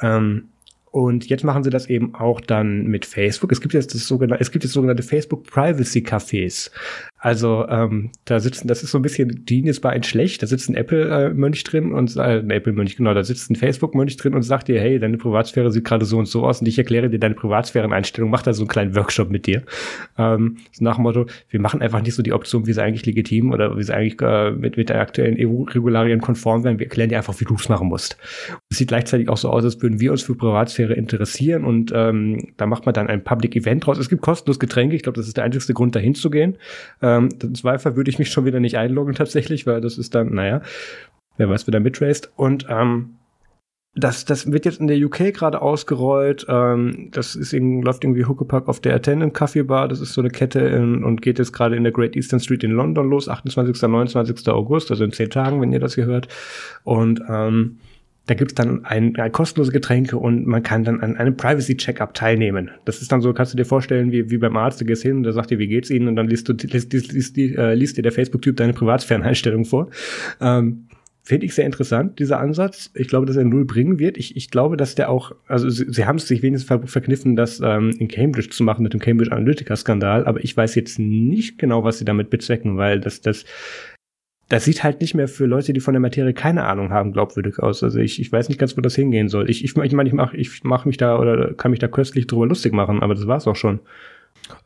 Ähm, 0.00 0.50
und 0.96 1.26
jetzt 1.26 1.44
machen 1.44 1.62
sie 1.62 1.68
das 1.68 1.90
eben 1.90 2.14
auch 2.14 2.40
dann 2.40 2.86
mit 2.86 3.04
Facebook. 3.04 3.52
Es 3.52 3.60
gibt 3.60 3.74
jetzt 3.74 3.94
das 3.94 4.08
sogenannte, 4.08 4.40
es 4.40 4.50
gibt 4.50 4.64
jetzt 4.64 4.72
sogenannte 4.72 5.02
Facebook 5.02 5.44
Privacy 5.44 5.98
Cafés. 5.98 6.70
Also 7.18 7.66
ähm, 7.68 8.10
da 8.26 8.40
sitzen, 8.40 8.68
das 8.68 8.82
ist 8.82 8.90
so 8.90 8.98
ein 8.98 9.02
bisschen 9.02 9.44
Genius 9.46 9.80
bei 9.80 9.90
ein 9.90 10.02
schlecht. 10.02 10.42
Da 10.42 10.46
sitzt 10.46 10.68
ein 10.68 10.74
Apple-Mönch 10.74 11.64
drin 11.64 11.92
und 11.92 12.14
äh, 12.16 12.20
ein 12.20 12.50
Apple-Mönch, 12.50 12.96
genau, 12.96 13.14
da 13.14 13.24
sitzt 13.24 13.50
ein 13.50 13.56
Facebook-Mönch 13.56 14.16
drin 14.16 14.34
und 14.34 14.42
sagt 14.42 14.68
dir, 14.68 14.78
hey, 14.80 14.98
deine 14.98 15.16
Privatsphäre 15.16 15.72
sieht 15.72 15.84
gerade 15.84 16.04
so 16.04 16.18
und 16.18 16.26
so 16.26 16.46
aus 16.46 16.60
und 16.60 16.66
ich 16.66 16.76
erkläre 16.76 17.08
dir 17.08 17.18
deine 17.18 17.34
Privatsphäreneinstellung, 17.34 18.28
mach 18.28 18.42
da 18.42 18.52
so 18.52 18.62
einen 18.62 18.68
kleinen 18.68 18.94
Workshop 18.94 19.30
mit 19.30 19.46
dir. 19.46 19.62
Ähm, 20.18 20.58
so 20.72 20.84
nach 20.84 20.96
dem 20.96 21.02
Motto, 21.02 21.26
wir 21.48 21.60
machen 21.60 21.80
einfach 21.80 22.02
nicht 22.02 22.14
so 22.14 22.22
die 22.22 22.34
Option, 22.34 22.66
wie 22.66 22.74
sie 22.74 22.82
eigentlich 22.82 23.06
legitim 23.06 23.50
oder 23.50 23.78
wie 23.78 23.82
sie 23.82 23.94
eigentlich 23.94 24.20
äh, 24.20 24.50
mit, 24.50 24.76
mit 24.76 24.90
der 24.90 25.00
aktuellen 25.00 25.36
EU-Regularien 25.38 26.20
konform 26.20 26.64
werden. 26.64 26.78
Wir 26.78 26.86
erklären 26.86 27.08
dir 27.08 27.16
einfach, 27.16 27.40
wie 27.40 27.44
du 27.44 27.54
es 27.54 27.70
machen 27.70 27.88
musst. 27.88 28.18
Es 28.68 28.76
sieht 28.76 28.88
gleichzeitig 28.88 29.30
auch 29.30 29.38
so 29.38 29.48
aus, 29.48 29.64
als 29.64 29.80
würden 29.80 30.00
wir 30.00 30.12
uns 30.12 30.22
für 30.22 30.34
Privatsphäre 30.34 30.92
interessieren 30.92 31.64
und 31.64 31.92
ähm, 31.94 32.52
da 32.58 32.66
macht 32.66 32.84
man 32.84 32.94
dann 32.94 33.06
ein 33.06 33.24
Public 33.24 33.56
Event 33.56 33.86
draus. 33.86 33.98
Es 33.98 34.10
gibt 34.10 34.20
kostenlos 34.20 34.60
Getränke, 34.60 34.94
ich 34.94 35.02
glaube, 35.02 35.16
das 35.16 35.26
ist 35.26 35.38
der 35.38 35.44
einzigste 35.44 35.72
Grund, 35.72 35.96
dahin 35.96 36.14
zu 36.14 36.28
gehen. 36.28 36.58
Ähm, 37.02 37.05
ähm, 37.06 37.28
Im 37.40 37.54
Zweifel 37.54 37.96
würde 37.96 38.10
ich 38.10 38.18
mich 38.18 38.30
schon 38.30 38.44
wieder 38.44 38.58
nicht 38.58 38.76
einloggen 38.76 39.14
tatsächlich, 39.14 39.66
weil 39.66 39.80
das 39.80 39.96
ist 39.96 40.14
dann, 40.14 40.34
naja, 40.34 40.60
wer 41.36 41.48
weiß, 41.48 41.66
wer 41.66 41.72
da 41.72 41.80
mitraced. 41.80 42.30
Und 42.36 42.66
ähm, 42.68 43.16
das, 43.94 44.24
das 44.24 44.50
wird 44.50 44.66
jetzt 44.66 44.80
in 44.80 44.88
der 44.88 44.98
UK 44.98 45.32
gerade 45.32 45.62
ausgerollt. 45.62 46.46
Ähm, 46.48 47.08
das 47.12 47.34
ist 47.34 47.52
irgendwie, 47.52 47.84
läuft 47.84 48.04
irgendwie 48.04 48.24
Huckepack 48.24 48.68
auf 48.68 48.80
der 48.80 48.94
Attendant 48.94 49.32
Coffee 49.34 49.62
Bar. 49.62 49.88
Das 49.88 50.00
ist 50.00 50.12
so 50.12 50.20
eine 50.20 50.30
Kette 50.30 50.60
in, 50.60 51.04
und 51.04 51.22
geht 51.22 51.38
jetzt 51.38 51.52
gerade 51.52 51.76
in 51.76 51.84
der 51.84 51.92
Great 51.92 52.16
Eastern 52.16 52.40
Street 52.40 52.64
in 52.64 52.72
London 52.72 53.08
los, 53.08 53.28
28. 53.28 53.80
29. 53.80 54.48
August, 54.48 54.90
also 54.90 55.04
in 55.04 55.12
zehn 55.12 55.30
Tagen, 55.30 55.60
wenn 55.60 55.72
ihr 55.72 55.80
das 55.80 55.94
hier 55.94 56.04
hört. 56.04 56.28
Und 56.84 57.22
ähm, 57.28 57.78
da 58.26 58.34
gibt's 58.34 58.54
dann 58.54 58.84
ein, 58.84 59.16
ein 59.16 59.32
kostenlose 59.32 59.70
Getränke 59.70 60.16
und 60.16 60.46
man 60.46 60.62
kann 60.62 60.82
dann 60.82 61.00
an 61.00 61.16
einem 61.16 61.36
Privacy-Check-up 61.36 62.12
teilnehmen. 62.14 62.70
Das 62.84 63.00
ist 63.00 63.12
dann 63.12 63.20
so, 63.20 63.32
kannst 63.32 63.52
du 63.52 63.56
dir 63.56 63.64
vorstellen, 63.64 64.10
wie, 64.10 64.30
wie 64.30 64.38
beim 64.38 64.56
Arzt, 64.56 64.80
du 64.80 64.84
gehst 64.84 65.02
hin 65.02 65.18
und 65.18 65.22
der 65.22 65.32
sagt 65.32 65.50
dir, 65.50 65.58
wie 65.58 65.68
geht's 65.68 65.90
Ihnen? 65.90 66.08
Und 66.08 66.16
dann 66.16 66.26
liest, 66.26 66.48
du, 66.48 66.52
liest, 66.52 66.92
liest, 66.92 67.12
liest, 67.12 67.38
äh, 67.38 67.74
liest 67.74 67.96
dir 67.96 68.02
der 68.02 68.12
Facebook-Typ 68.12 68.56
deine 68.56 68.72
Privatsphäreneinstellung 68.72 69.64
vor. 69.64 69.90
Ähm, 70.40 70.88
Finde 71.22 71.46
ich 71.46 71.54
sehr 71.54 71.66
interessant, 71.66 72.20
dieser 72.20 72.38
Ansatz. 72.38 72.92
Ich 72.94 73.08
glaube, 73.08 73.26
dass 73.26 73.34
er 73.34 73.44
null 73.44 73.64
bringen 73.64 73.98
wird. 73.98 74.16
Ich, 74.16 74.36
ich 74.36 74.48
glaube, 74.48 74.76
dass 74.76 74.94
der 74.94 75.10
auch, 75.10 75.32
also 75.48 75.68
sie, 75.68 75.86
sie 75.88 76.06
haben 76.06 76.16
es 76.16 76.28
sich 76.28 76.40
wenigstens 76.42 76.68
ver 76.68 76.86
verkniffen, 76.86 77.34
das 77.34 77.60
ähm, 77.60 77.90
in 77.98 78.06
Cambridge 78.06 78.50
zu 78.50 78.62
machen 78.62 78.84
mit 78.84 78.92
dem 78.92 79.00
Cambridge 79.00 79.32
Analytica-Skandal, 79.32 80.24
aber 80.24 80.44
ich 80.44 80.56
weiß 80.56 80.76
jetzt 80.76 81.00
nicht 81.00 81.58
genau, 81.58 81.82
was 81.82 81.98
sie 81.98 82.04
damit 82.04 82.30
bezwecken, 82.30 82.76
weil 82.76 83.00
das, 83.00 83.22
das, 83.22 83.44
das 84.48 84.64
sieht 84.64 84.84
halt 84.84 85.00
nicht 85.00 85.14
mehr 85.14 85.26
für 85.26 85.46
Leute, 85.46 85.72
die 85.72 85.80
von 85.80 85.94
der 85.94 86.00
Materie 86.00 86.32
keine 86.32 86.64
Ahnung 86.64 86.90
haben, 86.90 87.12
glaubwürdig 87.12 87.58
aus. 87.58 87.82
Also 87.82 87.98
ich, 87.98 88.20
ich 88.20 88.30
weiß 88.30 88.48
nicht 88.48 88.58
ganz, 88.58 88.76
wo 88.76 88.80
das 88.80 88.94
hingehen 88.94 89.28
soll. 89.28 89.50
Ich, 89.50 89.64
ich, 89.64 89.74
meine, 89.74 90.08
ich 90.08 90.14
mache 90.14 90.36
ich 90.36 90.62
mach 90.62 90.84
mich 90.84 90.96
da 90.96 91.18
oder 91.18 91.54
kann 91.54 91.72
mich 91.72 91.80
da 91.80 91.88
köstlich 91.88 92.28
drüber 92.28 92.46
lustig 92.46 92.72
machen, 92.72 93.02
aber 93.02 93.14
das 93.14 93.26
war's 93.26 93.48
auch 93.48 93.56
schon. 93.56 93.80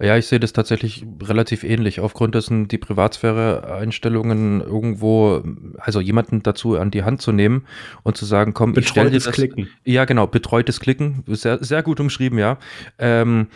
Ja, 0.01 0.17
ich 0.17 0.27
sehe 0.27 0.41
das 0.41 0.53
tatsächlich 0.53 1.05
relativ 1.23 1.65
ähnlich. 1.65 2.01
Aufgrund 2.01 2.35
dessen 2.35 2.69
die 2.69 2.79
Privatsphäre-Einstellungen 2.79 4.61
irgendwo, 4.61 5.43
also 5.79 6.01
jemanden 6.01 6.43
dazu 6.43 6.77
an 6.77 6.91
die 6.91 7.03
Hand 7.03 7.21
zu 7.23 7.33
nehmen 7.33 7.67
und 8.03 8.17
zu 8.17 8.25
sagen, 8.25 8.55
komm, 8.55 8.73
betreutes 8.73 8.87
ich 8.87 8.91
stelle 8.91 9.11
dir 9.11 9.21
das. 9.21 9.33
Klicken. 9.33 9.69
Ja, 9.85 10.05
genau, 10.05 10.27
betreutes 10.27 10.81
Klicken. 10.81 11.25
Sehr, 11.27 11.63
sehr 11.63 11.83
gut 11.83 12.01
umschrieben, 12.01 12.39
ja. 12.39 12.59
Ähm, 12.99 13.49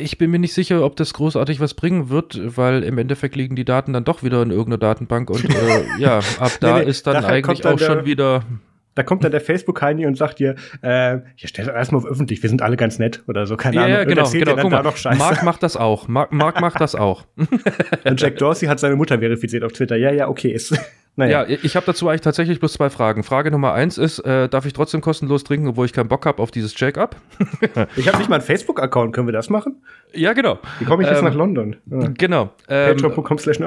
ich 0.00 0.18
bin 0.18 0.30
mir 0.30 0.38
nicht 0.38 0.54
sicher, 0.54 0.84
ob 0.84 0.96
das 0.96 1.14
großartig 1.14 1.60
was 1.60 1.74
bringen 1.74 2.08
wird, 2.08 2.40
weil 2.56 2.82
im 2.82 2.98
Endeffekt 2.98 3.36
liegen 3.36 3.56
die 3.56 3.64
Daten 3.64 3.92
dann 3.92 4.04
doch 4.04 4.22
wieder 4.22 4.42
in 4.42 4.50
irgendeiner 4.50 4.78
Datenbank 4.78 5.30
und 5.30 5.44
äh, 5.44 5.84
ja, 5.98 6.20
ab 6.38 6.52
da 6.60 6.78
nee, 6.78 6.84
nee, 6.84 6.90
ist 6.90 7.06
dann 7.06 7.24
eigentlich 7.24 7.64
auch 7.64 7.78
schon 7.78 8.04
wieder 8.04 8.44
da 8.94 9.02
kommt 9.02 9.24
dann 9.24 9.30
der 9.30 9.40
Facebook-Heini 9.40 10.06
und 10.06 10.16
sagt 10.16 10.38
dir, 10.38 10.56
äh, 10.82 11.18
hier 11.36 11.48
stell 11.48 11.66
doch 11.66 11.74
erstmal 11.74 12.02
auf 12.02 12.06
öffentlich, 12.06 12.42
wir 12.42 12.50
sind 12.50 12.62
alle 12.62 12.76
ganz 12.76 12.98
nett 12.98 13.22
oder 13.28 13.46
so, 13.46 13.56
keine 13.56 13.76
ja, 13.76 13.82
Ahnung. 13.82 13.96
Ja, 13.96 14.04
genau, 14.04 14.30
genau. 14.30 14.56
Guck 14.56 14.70
mal, 14.70 15.16
Mark 15.16 15.42
macht 15.42 15.62
das 15.62 15.76
auch. 15.76 16.08
Mark, 16.08 16.32
Mark 16.32 16.60
macht 16.60 16.80
das 16.80 16.94
auch. 16.94 17.24
und 18.04 18.20
Jack 18.20 18.38
Dorsey 18.38 18.66
hat 18.66 18.80
seine 18.80 18.96
Mutter 18.96 19.18
verifiziert 19.18 19.64
auf 19.64 19.72
Twitter. 19.72 19.96
Ja, 19.96 20.10
ja, 20.12 20.28
okay, 20.28 20.50
ist. 20.50 20.78
Naja. 21.16 21.44
Ja, 21.44 21.58
ich 21.62 21.74
habe 21.74 21.84
dazu 21.84 22.08
eigentlich 22.08 22.20
tatsächlich 22.20 22.60
bloß 22.60 22.74
zwei 22.74 22.88
Fragen. 22.88 23.24
Frage 23.24 23.50
Nummer 23.50 23.74
eins 23.74 23.98
ist, 23.98 24.20
äh, 24.20 24.48
darf 24.48 24.64
ich 24.64 24.72
trotzdem 24.72 25.00
kostenlos 25.00 25.42
trinken, 25.42 25.66
obwohl 25.66 25.84
ich 25.84 25.92
keinen 25.92 26.08
Bock 26.08 26.24
habe 26.24 26.40
auf 26.40 26.52
dieses 26.52 26.72
Check-up? 26.72 27.16
ich 27.96 28.06
habe 28.06 28.18
nicht 28.18 28.30
mal 28.30 28.36
einen 28.36 28.44
Facebook-Account, 28.44 29.12
können 29.12 29.26
wir 29.26 29.32
das 29.32 29.50
machen? 29.50 29.82
Ja, 30.14 30.32
genau. 30.34 30.60
Wie 30.78 30.84
komme 30.84 31.02
ich 31.02 31.08
jetzt 31.08 31.18
ähm, 31.18 31.24
nach 31.24 31.34
London? 31.34 31.76
Ja. 31.90 32.08
Genau. 32.16 32.50
Ähm, 32.68 32.96
Patreon.com 32.96 33.38
slash 33.38 33.58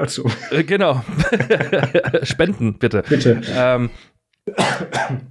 äh, 0.50 0.64
Genau. 0.64 1.04
Spenden, 2.22 2.78
bitte. 2.78 3.04
Bitte. 3.08 3.42
Ähm, 3.54 3.90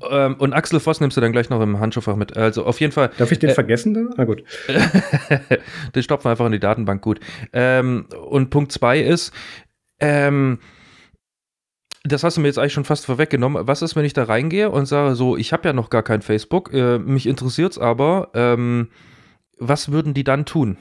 ähm, 0.10 0.36
und 0.40 0.54
Axel 0.54 0.80
Voss 0.80 1.00
nimmst 1.00 1.18
du 1.18 1.22
dann 1.22 1.32
gleich 1.32 1.50
noch 1.50 1.62
im 1.62 1.80
Handschuhfach 1.80 2.16
mit. 2.16 2.36
Also 2.36 2.66
auf 2.66 2.80
jeden 2.80 2.92
Fall. 2.92 3.12
Darf 3.18 3.32
ich 3.32 3.40
den 3.40 3.52
äh, 3.52 3.54
vergessen 3.54 3.94
dann? 3.94 4.14
Na 4.18 4.26
gut. 4.26 4.44
den 5.96 6.04
stopfen 6.04 6.26
wir 6.26 6.32
einfach 6.32 6.46
in 6.46 6.52
die 6.52 6.60
Datenbank 6.60 7.02
gut. 7.02 7.20
Ähm, 7.52 8.08
und 8.30 8.50
Punkt 8.50 8.72
zwei 8.72 9.00
ist, 9.00 9.32
ähm, 10.00 10.60
das 12.04 12.24
hast 12.24 12.38
du 12.38 12.42
mir 12.42 12.48
jetzt 12.48 12.58
eigentlich 12.58 12.74
schon 12.74 12.84
fast 12.84 13.06
vorweggenommen. 13.06 13.68
Was 13.68 13.82
ist, 13.82 13.96
wenn 13.96 14.06
ich 14.06 14.14
da 14.14 14.24
reingehe 14.24 14.70
und 14.70 14.86
sage, 14.88 15.16
so, 15.16 15.38
ich 15.38 15.54
habe 15.54 15.68
ja 15.68 15.74
noch 15.74 15.90
gar 15.90 16.04
kein 16.04 16.22
Facebook, 16.22 16.74
äh, 16.74 17.00
mich 17.00 17.26
es 17.28 17.78
aber, 17.78 18.30
ähm, 18.34 18.90
was 19.58 19.92
würden 19.92 20.14
die 20.14 20.24
dann 20.24 20.46
tun? 20.46 20.78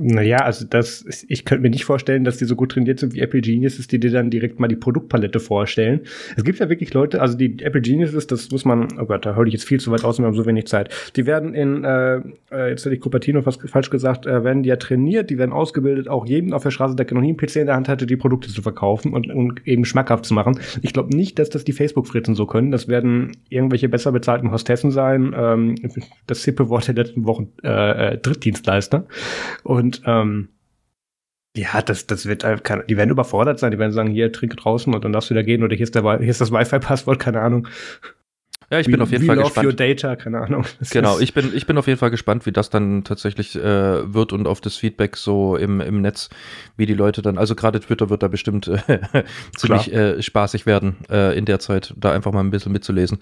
Naja, 0.00 0.38
also 0.38 0.64
das, 0.64 1.04
ich 1.26 1.44
könnte 1.44 1.62
mir 1.62 1.70
nicht 1.70 1.84
vorstellen, 1.84 2.22
dass 2.22 2.36
die 2.36 2.44
so 2.44 2.54
gut 2.54 2.70
trainiert 2.70 3.00
sind 3.00 3.14
wie 3.14 3.20
Apple 3.20 3.40
Geniuses, 3.40 3.88
die 3.88 3.98
dir 3.98 4.12
dann 4.12 4.30
direkt 4.30 4.60
mal 4.60 4.68
die 4.68 4.76
Produktpalette 4.76 5.40
vorstellen. 5.40 6.02
Es 6.36 6.44
gibt 6.44 6.60
ja 6.60 6.68
wirklich 6.68 6.94
Leute, 6.94 7.20
also 7.20 7.36
die 7.36 7.60
Apple 7.64 7.80
Geniuses, 7.80 8.28
das 8.28 8.48
muss 8.52 8.64
man, 8.64 8.86
oh 9.00 9.06
Gott, 9.06 9.26
da 9.26 9.34
hole 9.34 9.48
ich 9.48 9.54
jetzt 9.54 9.64
viel 9.64 9.80
zu 9.80 9.90
weit 9.90 10.04
aus, 10.04 10.20
wir 10.20 10.26
haben 10.26 10.36
so 10.36 10.46
wenig 10.46 10.68
Zeit. 10.68 10.94
Die 11.16 11.26
werden 11.26 11.52
in, 11.52 11.82
äh, 11.82 12.18
äh 12.52 12.68
jetzt 12.70 12.84
hätte 12.84 12.94
ich 12.94 13.00
Cupertino 13.00 13.42
fast 13.42 13.60
falsch 13.68 13.90
gesagt, 13.90 14.24
äh, 14.24 14.44
werden 14.44 14.62
die 14.62 14.68
ja 14.68 14.76
trainiert, 14.76 15.30
die 15.30 15.38
werden 15.38 15.50
ausgebildet, 15.50 16.06
auch 16.06 16.26
jedem 16.26 16.52
auf 16.52 16.62
der 16.62 16.70
Straße, 16.70 16.94
der 16.94 17.12
noch 17.12 17.20
nie 17.20 17.30
einen 17.30 17.36
PC 17.36 17.56
in 17.56 17.66
der 17.66 17.74
Hand 17.74 17.88
hatte, 17.88 18.06
die 18.06 18.16
Produkte 18.16 18.50
zu 18.50 18.62
verkaufen 18.62 19.12
und, 19.12 19.28
und 19.28 19.66
eben 19.66 19.84
schmackhaft 19.84 20.26
zu 20.26 20.32
machen. 20.32 20.60
Ich 20.80 20.92
glaube 20.92 21.16
nicht, 21.16 21.40
dass 21.40 21.50
das 21.50 21.64
die 21.64 21.72
Facebook-Fritzen 21.72 22.36
so 22.36 22.46
können. 22.46 22.70
Das 22.70 22.86
werden 22.86 23.36
irgendwelche 23.48 23.88
besser 23.88 24.12
bezahlten 24.12 24.52
Hostessen 24.52 24.92
sein, 24.92 25.34
ähm, 25.36 25.74
das 26.28 26.44
hippe 26.44 26.68
Wort 26.68 26.86
der 26.86 26.94
letzten 26.94 27.24
Wochen, 27.24 27.48
äh, 27.64 28.12
äh 28.12 28.18
Drittdienstleister. 28.18 29.06
Und 29.64 29.87
und 29.88 30.02
ähm, 30.04 30.48
ja, 31.56 31.80
das, 31.82 32.06
das 32.06 32.26
wird, 32.26 32.44
die 32.44 32.96
werden 32.96 33.10
überfordert 33.10 33.58
sein. 33.58 33.70
Die 33.70 33.78
werden 33.78 33.92
sagen, 33.92 34.10
hier, 34.10 34.32
trink 34.32 34.56
draußen 34.56 34.94
und 34.94 35.04
dann 35.04 35.12
darfst 35.12 35.30
du 35.30 35.34
wieder 35.34 35.42
gehen 35.42 35.62
oder 35.62 35.74
hier 35.74 35.84
ist, 35.84 35.94
der, 35.94 36.02
hier 36.18 36.28
ist 36.28 36.40
das 36.40 36.52
Wi-Fi-Passwort, 36.52 37.18
keine 37.18 37.40
Ahnung. 37.40 37.66
Ja, 38.70 38.80
ich 38.80 38.86
bin 38.86 38.98
we, 38.98 39.02
auf 39.02 39.10
jeden 39.10 39.24
Fall 39.24 39.36
gespannt. 39.36 39.66
Your 39.66 39.72
data, 39.72 40.14
keine 40.16 40.40
Ahnung. 40.40 40.64
Das 40.78 40.90
genau, 40.90 41.18
ich 41.18 41.32
bin, 41.32 41.52
ich 41.54 41.66
bin 41.66 41.78
auf 41.78 41.86
jeden 41.86 41.98
Fall 41.98 42.10
gespannt, 42.10 42.44
wie 42.44 42.52
das 42.52 42.68
dann 42.68 43.02
tatsächlich 43.02 43.56
äh, 43.56 44.12
wird 44.12 44.32
und 44.34 44.46
auf 44.46 44.60
das 44.60 44.76
Feedback 44.76 45.16
so 45.16 45.56
im, 45.56 45.80
im 45.80 46.02
Netz, 46.02 46.28
wie 46.76 46.84
die 46.84 46.94
Leute 46.94 47.22
dann, 47.22 47.38
also 47.38 47.54
gerade 47.54 47.80
Twitter 47.80 48.10
wird 48.10 48.22
da 48.22 48.28
bestimmt 48.28 48.68
äh, 48.68 48.98
ziemlich 49.56 49.92
äh, 49.92 50.22
spaßig 50.22 50.66
werden 50.66 50.96
äh, 51.10 51.36
in 51.36 51.46
der 51.46 51.60
Zeit, 51.60 51.94
da 51.96 52.12
einfach 52.12 52.32
mal 52.32 52.40
ein 52.40 52.50
bisschen 52.50 52.72
mitzulesen. 52.72 53.18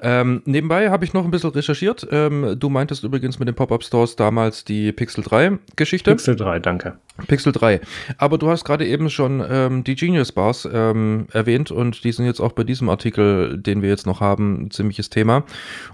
Ähm, 0.00 0.42
nebenbei 0.46 0.90
habe 0.90 1.04
ich 1.04 1.12
noch 1.12 1.24
ein 1.24 1.30
bisschen 1.30 1.50
recherchiert. 1.50 2.06
Ähm, 2.10 2.56
du 2.58 2.70
meintest 2.70 3.04
übrigens 3.04 3.38
mit 3.38 3.48
den 3.48 3.54
Pop-Up-Stores 3.54 4.16
damals 4.16 4.64
die 4.64 4.92
Pixel 4.92 5.22
3 5.22 5.58
Geschichte. 5.76 6.10
Pixel 6.12 6.36
3, 6.36 6.60
danke. 6.60 6.98
Pixel 7.28 7.52
3. 7.52 7.80
Aber 8.18 8.38
du 8.38 8.48
hast 8.48 8.64
gerade 8.64 8.86
eben 8.86 9.10
schon 9.10 9.44
ähm, 9.48 9.84
die 9.84 9.94
Genius 9.94 10.32
Bars 10.32 10.68
ähm, 10.70 11.26
erwähnt 11.32 11.70
und 11.70 12.02
die 12.02 12.12
sind 12.12 12.26
jetzt 12.26 12.40
auch 12.40 12.52
bei 12.52 12.64
diesem 12.64 12.88
Artikel, 12.88 13.58
den 13.58 13.82
wir 13.82 13.88
jetzt 13.88 14.06
noch 14.06 14.20
haben, 14.20 14.70
ziemlich 14.70 14.96
ziemliches 14.96 15.10
Thema. 15.10 15.44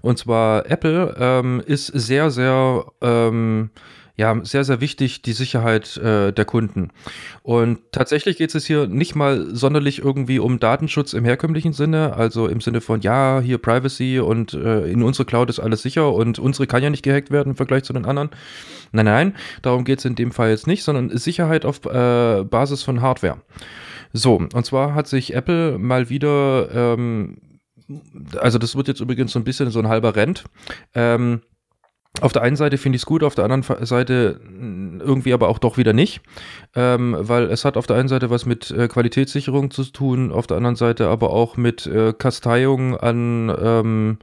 Und 0.00 0.18
zwar 0.18 0.70
Apple 0.70 1.14
ähm, 1.18 1.62
ist 1.64 1.86
sehr, 1.86 2.30
sehr 2.30 2.84
ähm, 3.00 3.70
ja, 4.22 4.38
sehr, 4.44 4.62
sehr 4.62 4.80
wichtig, 4.80 5.22
die 5.22 5.32
Sicherheit 5.32 5.96
äh, 5.96 6.32
der 6.32 6.44
Kunden. 6.44 6.90
Und 7.42 7.80
tatsächlich 7.90 8.36
geht 8.36 8.54
es 8.54 8.64
hier 8.64 8.86
nicht 8.86 9.16
mal 9.16 9.52
sonderlich 9.52 9.98
irgendwie 9.98 10.38
um 10.38 10.60
Datenschutz 10.60 11.12
im 11.12 11.24
herkömmlichen 11.24 11.72
Sinne, 11.72 12.14
also 12.14 12.46
im 12.46 12.60
Sinne 12.60 12.80
von, 12.80 13.00
ja, 13.00 13.40
hier 13.40 13.58
Privacy 13.58 14.20
und 14.20 14.54
äh, 14.54 14.86
in 14.86 15.02
unserer 15.02 15.24
Cloud 15.24 15.50
ist 15.50 15.58
alles 15.58 15.82
sicher 15.82 16.12
und 16.12 16.38
unsere 16.38 16.68
kann 16.68 16.84
ja 16.84 16.90
nicht 16.90 17.02
gehackt 17.02 17.32
werden 17.32 17.50
im 17.50 17.56
Vergleich 17.56 17.82
zu 17.82 17.92
den 17.92 18.04
anderen. 18.04 18.30
Nein, 18.92 19.06
nein, 19.06 19.34
darum 19.60 19.84
geht 19.84 19.98
es 19.98 20.04
in 20.04 20.14
dem 20.14 20.30
Fall 20.30 20.50
jetzt 20.50 20.68
nicht, 20.68 20.84
sondern 20.84 21.10
Sicherheit 21.18 21.64
auf 21.64 21.84
äh, 21.84 22.44
Basis 22.44 22.84
von 22.84 23.00
Hardware. 23.00 23.38
So, 24.12 24.36
und 24.36 24.64
zwar 24.64 24.94
hat 24.94 25.08
sich 25.08 25.34
Apple 25.34 25.78
mal 25.78 26.10
wieder 26.10 26.94
ähm, 26.94 27.38
also 28.38 28.58
das 28.58 28.76
wird 28.76 28.86
jetzt 28.86 29.00
übrigens 29.00 29.32
so 29.32 29.40
ein 29.40 29.44
bisschen 29.44 29.70
so 29.70 29.80
ein 29.80 29.88
halber 29.88 30.14
Rent. 30.14 30.44
Ähm, 30.94 31.42
auf 32.20 32.32
der 32.32 32.42
einen 32.42 32.56
Seite 32.56 32.76
finde 32.76 32.96
ich 32.96 33.02
es 33.02 33.06
gut, 33.06 33.22
auf 33.22 33.34
der 33.34 33.44
anderen 33.44 33.86
Seite 33.86 34.40
irgendwie 35.00 35.32
aber 35.32 35.48
auch 35.48 35.58
doch 35.58 35.76
wieder 35.78 35.92
nicht, 35.92 36.20
ähm, 36.76 37.16
weil 37.18 37.44
es 37.44 37.64
hat 37.64 37.76
auf 37.76 37.86
der 37.86 37.96
einen 37.96 38.08
Seite 38.08 38.30
was 38.30 38.44
mit 38.44 38.70
äh, 38.70 38.86
Qualitätssicherung 38.86 39.70
zu 39.70 39.84
tun, 39.84 40.30
auf 40.30 40.46
der 40.46 40.58
anderen 40.58 40.76
Seite 40.76 41.08
aber 41.08 41.30
auch 41.30 41.56
mit 41.56 41.86
äh, 41.86 42.12
Kasteiung 42.12 42.96
an 42.96 43.54
ähm, 43.58 44.18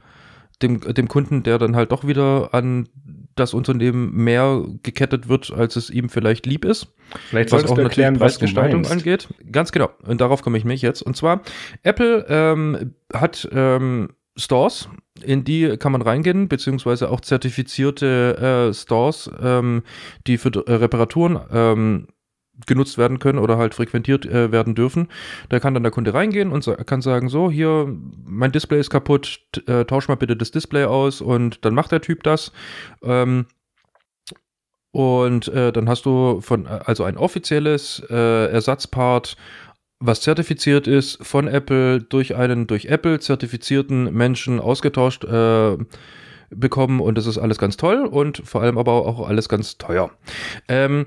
dem, 0.62 0.80
dem 0.80 1.08
Kunden, 1.08 1.42
der 1.42 1.58
dann 1.58 1.74
halt 1.74 1.90
doch 1.90 2.06
wieder 2.06 2.50
an 2.52 2.88
das 3.34 3.54
Unternehmen 3.54 4.14
mehr 4.14 4.62
gekettet 4.82 5.28
wird, 5.28 5.50
als 5.52 5.76
es 5.76 5.90
ihm 5.90 6.10
vielleicht 6.10 6.46
lieb 6.46 6.64
ist. 6.64 6.88
Vielleicht 7.28 7.52
was 7.52 7.64
auch 7.64 7.70
natürlich 7.70 7.86
erklären, 7.86 8.18
Preisgestaltung 8.18 8.86
angeht. 8.86 9.28
Ganz 9.50 9.72
genau. 9.72 9.90
Und 10.06 10.20
darauf 10.20 10.42
komme 10.42 10.58
ich 10.58 10.64
mich 10.64 10.82
jetzt. 10.82 11.02
Und 11.02 11.16
zwar, 11.16 11.42
Apple 11.82 12.26
ähm, 12.28 12.94
hat 13.12 13.48
ähm, 13.52 14.10
Stores, 14.40 14.88
in 15.22 15.44
die 15.44 15.76
kann 15.76 15.92
man 15.92 16.02
reingehen, 16.02 16.48
beziehungsweise 16.48 17.10
auch 17.10 17.20
zertifizierte 17.20 18.70
äh, 18.70 18.74
Stores, 18.74 19.30
ähm, 19.40 19.82
die 20.26 20.38
für 20.38 20.50
äh, 20.66 20.74
Reparaturen 20.74 21.38
ähm, 21.52 22.06
genutzt 22.66 22.98
werden 22.98 23.18
können 23.18 23.38
oder 23.38 23.58
halt 23.58 23.74
frequentiert 23.74 24.26
äh, 24.26 24.52
werden 24.52 24.74
dürfen. 24.74 25.08
Da 25.48 25.60
kann 25.60 25.74
dann 25.74 25.82
der 25.82 25.92
Kunde 25.92 26.14
reingehen 26.14 26.52
und 26.52 26.64
sa 26.64 26.74
kann 26.76 27.00
sagen, 27.00 27.28
so, 27.28 27.50
hier, 27.50 27.94
mein 28.24 28.52
Display 28.52 28.80
ist 28.80 28.90
kaputt, 28.90 29.40
äh, 29.66 29.84
tausch 29.84 30.08
mal 30.08 30.16
bitte 30.16 30.36
das 30.36 30.50
Display 30.50 30.84
aus 30.84 31.20
und 31.20 31.64
dann 31.64 31.74
macht 31.74 31.92
der 31.92 32.00
Typ 32.00 32.22
das. 32.22 32.52
Ähm, 33.02 33.46
und 34.92 35.46
äh, 35.48 35.72
dann 35.72 35.88
hast 35.88 36.04
du 36.04 36.40
von, 36.40 36.66
also 36.66 37.04
ein 37.04 37.16
offizielles 37.16 38.02
äh, 38.10 38.50
Ersatzpart, 38.50 39.36
was 40.00 40.22
zertifiziert 40.22 40.86
ist 40.86 41.18
von 41.24 41.46
Apple 41.46 42.00
durch 42.00 42.34
einen 42.34 42.66
durch 42.66 42.86
Apple 42.86 43.20
zertifizierten 43.20 44.12
Menschen 44.12 44.58
ausgetauscht 44.58 45.24
äh, 45.24 45.76
bekommen 46.50 47.00
und 47.00 47.16
das 47.16 47.26
ist 47.26 47.38
alles 47.38 47.58
ganz 47.58 47.76
toll 47.76 48.06
und 48.06 48.42
vor 48.44 48.62
allem 48.62 48.78
aber 48.78 48.92
auch 48.92 49.28
alles 49.28 49.48
ganz 49.48 49.78
teuer. 49.78 50.10
Ähm, 50.68 51.06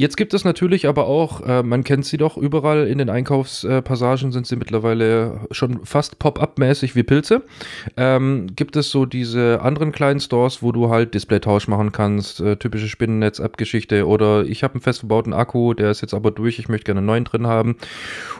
Jetzt 0.00 0.16
gibt 0.16 0.32
es 0.32 0.44
natürlich 0.44 0.88
aber 0.88 1.08
auch, 1.08 1.42
äh, 1.46 1.62
man 1.62 1.84
kennt 1.84 2.06
sie 2.06 2.16
doch 2.16 2.38
überall 2.38 2.86
in 2.86 2.96
den 2.96 3.10
Einkaufspassagen 3.10 4.32
sind 4.32 4.46
sie 4.46 4.56
mittlerweile 4.56 5.40
schon 5.50 5.84
fast 5.84 6.18
pop-up-mäßig 6.18 6.96
wie 6.96 7.02
Pilze. 7.02 7.42
Ähm, 7.98 8.46
gibt 8.56 8.76
es 8.76 8.90
so 8.90 9.04
diese 9.04 9.60
anderen 9.60 9.92
kleinen 9.92 10.18
Stores, 10.18 10.62
wo 10.62 10.72
du 10.72 10.88
halt 10.88 11.12
Displaytausch 11.12 11.68
machen 11.68 11.92
kannst, 11.92 12.40
äh, 12.40 12.56
typische 12.56 12.88
Spinnennetz-App-Geschichte 12.88 14.06
oder 14.06 14.46
ich 14.46 14.62
habe 14.62 14.72
einen 14.72 14.80
fest 14.80 15.00
verbauten 15.00 15.34
Akku, 15.34 15.74
der 15.74 15.90
ist 15.90 16.00
jetzt 16.00 16.14
aber 16.14 16.30
durch, 16.30 16.58
ich 16.58 16.70
möchte 16.70 16.86
gerne 16.86 17.00
einen 17.00 17.06
neuen 17.06 17.24
drin 17.24 17.46
haben. 17.46 17.76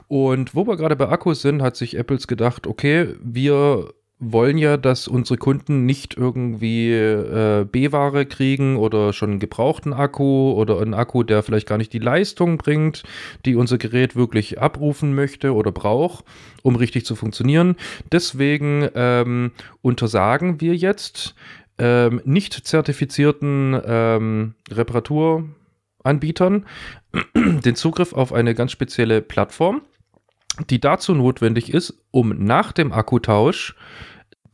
Und 0.09 0.55
wo 0.55 0.67
wir 0.67 0.79
gerade 0.79 0.97
bei 0.97 1.11
Akkus 1.11 1.43
sind, 1.43 1.61
hat 1.61 1.77
sich 1.77 1.95
Apples 1.95 2.27
gedacht, 2.27 2.67
okay, 2.67 3.09
wir 3.23 3.91
wollen 4.21 4.59
ja, 4.59 4.77
dass 4.77 5.09
unsere 5.09 5.39
Kunden 5.39 5.87
nicht 5.87 6.15
irgendwie 6.17 6.93
äh, 6.93 7.65
B-Ware 7.65 8.27
kriegen 8.27 8.77
oder 8.77 9.15
schon 9.15 9.31
einen 9.31 9.39
gebrauchten 9.41 9.95
Akku 9.95 10.53
oder 10.53 10.79
einen 10.81 10.93
Akku, 10.93 11.23
der 11.23 11.43
vielleicht 11.43 11.67
gar 11.67 11.79
nicht 11.79 11.95
die 11.95 11.99
Leistung 11.99 12.59
bringt, 12.59 13.03
die 13.47 13.57
unser 13.57 13.79
Gerät 13.79 14.17
wirklich 14.17 14.61
abrufen 14.61 15.15
möchte 15.15 15.55
oder 15.55 15.73
braucht, 15.73 16.27
um 16.63 16.77
richtig 16.77 17.07
zu 17.07 17.17
funktionieren. 17.17 17.77
Deswegen 18.13 18.89
ähm, 18.95 19.53
untersagen 19.81 20.61
wir 20.61 20.77
jetzt 20.77 21.35
ähm, 21.79 22.21
nicht 22.27 22.53
zertifizierten 22.53 23.81
ähm, 23.87 24.55
Reparaturanbietern 24.71 26.67
den 27.35 27.75
Zugriff 27.75 28.13
auf 28.13 28.35
eine 28.35 28.55
ganz 28.55 28.71
spezielle 28.71 29.23
Plattform 29.23 29.81
die 30.69 30.81
dazu 30.81 31.15
notwendig 31.15 31.73
ist, 31.73 32.03
um 32.11 32.45
nach 32.45 32.73
dem 32.73 32.93
Akkutausch 32.93 33.77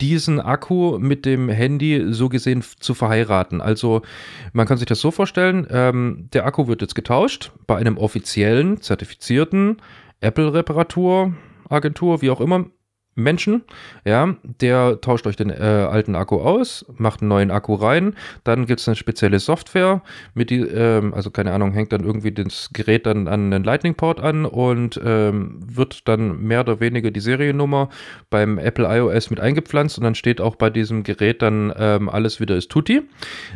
diesen 0.00 0.40
Akku 0.40 0.98
mit 0.98 1.24
dem 1.24 1.48
Handy 1.48 2.12
so 2.12 2.28
gesehen 2.28 2.64
zu 2.80 2.94
verheiraten. 2.94 3.60
Also 3.60 4.02
man 4.52 4.66
kann 4.66 4.78
sich 4.78 4.86
das 4.86 5.00
so 5.00 5.10
vorstellen, 5.10 5.66
ähm, 5.70 6.28
der 6.32 6.46
Akku 6.46 6.68
wird 6.68 6.82
jetzt 6.82 6.94
getauscht 6.94 7.52
bei 7.66 7.76
einem 7.76 7.98
offiziellen, 7.98 8.80
zertifizierten 8.80 9.78
Apple-Reparaturagentur, 10.20 12.22
wie 12.22 12.30
auch 12.30 12.40
immer, 12.40 12.66
Menschen, 13.16 13.64
ja, 14.04 14.37
der 14.42 15.00
tauscht 15.00 15.26
euch 15.26 15.37
den 15.37 15.50
äh, 15.50 15.54
alten 15.54 16.14
Akku 16.14 16.37
aus, 16.37 16.85
macht 16.99 17.23
einen 17.23 17.28
neuen 17.28 17.50
Akku 17.50 17.75
rein, 17.75 18.14
dann 18.44 18.66
gibt 18.66 18.80
es 18.80 18.88
eine 18.88 18.94
spezielle 18.94 19.38
Software, 19.38 20.02
mit 20.35 20.50
die, 20.50 20.61
ähm, 20.61 21.14
also 21.14 21.30
keine 21.30 21.52
Ahnung, 21.52 21.73
hängt 21.73 21.92
dann 21.92 22.04
irgendwie 22.04 22.30
das 22.30 22.70
Gerät 22.73 23.06
dann 23.06 23.26
an 23.26 23.50
den 23.50 23.64
Lightning-Port 23.64 24.20
an 24.20 24.44
und 24.44 25.00
ähm, 25.02 25.58
wird 25.66 26.06
dann 26.06 26.42
mehr 26.42 26.61
oder 26.61 26.78
weniger 26.80 27.11
die 27.11 27.20
Seriennummer 27.20 27.88
beim 28.28 28.58
Apple 28.58 28.87
iOS 28.87 29.30
mit 29.30 29.40
eingepflanzt 29.40 29.96
und 29.99 30.04
dann 30.04 30.14
steht 30.14 30.40
auch 30.40 30.56
bei 30.56 30.68
diesem 30.68 31.02
Gerät 31.02 31.40
dann 31.40 31.73
ähm, 31.76 32.08
alles 32.11 32.38
wieder 32.38 32.56
ist 32.56 32.70
tutti. 32.70 33.02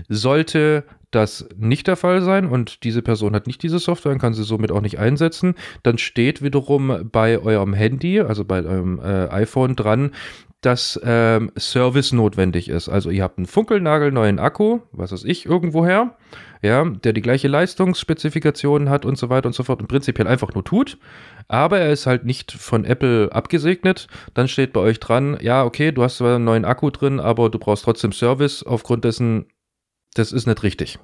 Sollte 0.09 0.85
das 1.11 1.49
nicht 1.57 1.87
der 1.87 1.97
Fall 1.97 2.23
sein 2.23 2.47
und 2.47 2.85
diese 2.85 3.03
Person 3.03 3.35
hat 3.35 3.47
nicht 3.47 3.63
diese 3.63 3.79
Software 3.79 4.13
und 4.13 4.19
kann 4.19 4.35
sie 4.35 4.45
somit 4.45 4.71
auch 4.73 4.81
nicht 4.81 4.99
einsetzen, 4.99 5.55
dann 5.83 5.99
steht 5.99 6.43
wiederum 6.43 7.09
bei 7.11 7.39
eurem 7.39 7.75
Handy, 7.75 8.21
also 8.21 8.45
bei 8.45 8.65
eurem 8.65 9.01
äh, 9.01 9.29
iPhone 9.29 9.77
dran, 9.77 10.13
dass 10.61 11.01
ähm, 11.05 11.51
Service 11.59 12.13
notwendig 12.13 12.69
ist. 12.69 12.89
Also 12.89 13.11
ihr 13.11 13.23
habt 13.23 13.39
einen 13.39 13.47
funkelnagelneuen 13.47 14.39
Akku, 14.39 14.81
was 14.93 15.11
weiß 15.11 15.25
ich, 15.25 15.47
irgendwoher, 15.47 16.17
ja, 16.63 16.85
der 16.85 17.15
die 17.15 17.23
gleiche 17.23 17.49
Leistungsspezifikation 17.49 18.91
hat 18.91 19.07
und 19.07 19.17
so 19.17 19.31
weiter 19.31 19.47
und 19.47 19.55
so 19.55 19.63
fort 19.63 19.81
und 19.81 19.89
prinzipiell 19.89 20.29
einfach 20.29 20.53
nur 20.53 20.63
tut, 20.63 20.99
aber 21.49 21.79
er 21.79 21.91
ist 21.91 22.07
halt 22.07 22.25
nicht 22.25 22.53
von 22.53 22.85
Apple 22.85 23.31
abgesegnet. 23.33 24.07
Dann 24.35 24.49
steht 24.49 24.75
bei 24.75 24.81
euch 24.81 25.01
dran, 25.01 25.39
ja, 25.41 25.65
okay, 25.65 25.93
du 25.93 26.03
hast 26.03 26.19
zwar 26.19 26.37
einen 26.37 26.45
neuen 26.45 26.67
Akku 26.67 26.91
drin, 26.91 27.21
aber 27.21 27.49
du 27.49 27.59
brauchst 27.59 27.85
trotzdem 27.85 28.13
Service, 28.13 28.63
aufgrund 28.63 29.05
dessen, 29.05 29.47
das 30.15 30.33
ist 30.33 30.47
nicht 30.47 30.63
richtig. 30.63 30.99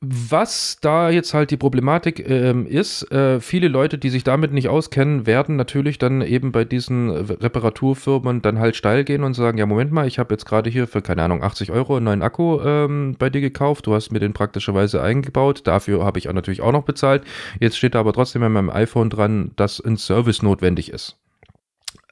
Was 0.00 0.78
da 0.80 1.10
jetzt 1.10 1.34
halt 1.34 1.50
die 1.50 1.56
Problematik 1.56 2.24
ähm, 2.28 2.66
ist, 2.66 3.10
äh, 3.10 3.40
viele 3.40 3.66
Leute, 3.66 3.98
die 3.98 4.10
sich 4.10 4.22
damit 4.22 4.52
nicht 4.52 4.68
auskennen, 4.68 5.26
werden 5.26 5.56
natürlich 5.56 5.98
dann 5.98 6.22
eben 6.22 6.52
bei 6.52 6.64
diesen 6.64 7.10
Reparaturfirmen 7.10 8.42
dann 8.42 8.60
halt 8.60 8.76
steil 8.76 9.02
gehen 9.02 9.24
und 9.24 9.34
sagen, 9.34 9.58
ja, 9.58 9.66
Moment 9.66 9.90
mal, 9.90 10.06
ich 10.06 10.20
habe 10.20 10.34
jetzt 10.34 10.44
gerade 10.44 10.70
hier 10.70 10.86
für, 10.86 11.02
keine 11.02 11.24
Ahnung, 11.24 11.42
80 11.42 11.72
Euro 11.72 11.96
einen 11.96 12.04
neuen 12.04 12.22
Akku 12.22 12.60
ähm, 12.60 13.16
bei 13.18 13.28
dir 13.28 13.40
gekauft, 13.40 13.88
du 13.88 13.94
hast 13.94 14.12
mir 14.12 14.20
den 14.20 14.34
praktischerweise 14.34 15.02
eingebaut, 15.02 15.62
dafür 15.64 16.04
habe 16.04 16.20
ich 16.20 16.28
auch 16.28 16.34
natürlich 16.34 16.60
auch 16.60 16.72
noch 16.72 16.84
bezahlt. 16.84 17.24
Jetzt 17.58 17.76
steht 17.76 17.96
da 17.96 18.00
aber 18.00 18.12
trotzdem 18.12 18.44
an 18.44 18.52
meinem 18.52 18.70
iPhone 18.70 19.10
dran, 19.10 19.50
dass 19.56 19.80
ein 19.80 19.96
Service 19.96 20.42
notwendig 20.42 20.92
ist. 20.92 21.18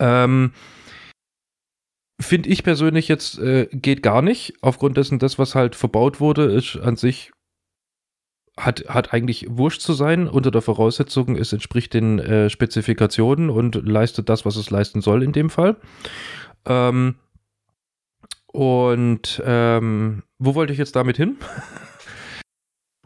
Ähm, 0.01 0.53
Finde 2.21 2.51
ich 2.51 2.63
persönlich 2.63 3.09
jetzt 3.09 3.39
äh, 3.39 3.67
geht 3.73 4.03
gar 4.03 4.21
nicht. 4.21 4.55
Aufgrund 4.61 4.97
dessen, 4.97 5.19
das, 5.19 5.39
was 5.39 5.55
halt 5.55 5.75
verbaut 5.75 6.21
wurde, 6.21 6.45
ist 6.45 6.77
an 6.77 6.97
sich 6.97 7.33
hat, 8.59 8.85
hat 8.89 9.15
eigentlich 9.15 9.47
wurscht 9.49 9.81
zu 9.81 9.95
sein, 9.95 10.29
unter 10.29 10.51
der 10.51 10.61
Voraussetzung, 10.61 11.37
es 11.37 11.53
entspricht 11.53 11.95
den 11.95 12.19
äh, 12.19 12.51
Spezifikationen 12.51 13.49
und 13.49 13.75
leistet 13.75 14.29
das, 14.29 14.45
was 14.45 14.57
es 14.57 14.71
leisten 14.71 15.01
soll 15.01 15.23
in 15.23 15.33
dem 15.33 15.49
Fall. 15.49 15.77
Ähm, 16.67 17.17
und 18.47 19.43
ähm, 19.47 20.23
wo 20.39 20.55
wollte 20.55 20.73
ich 20.73 20.79
jetzt 20.79 20.97
damit 20.97 21.17
hin? 21.17 21.39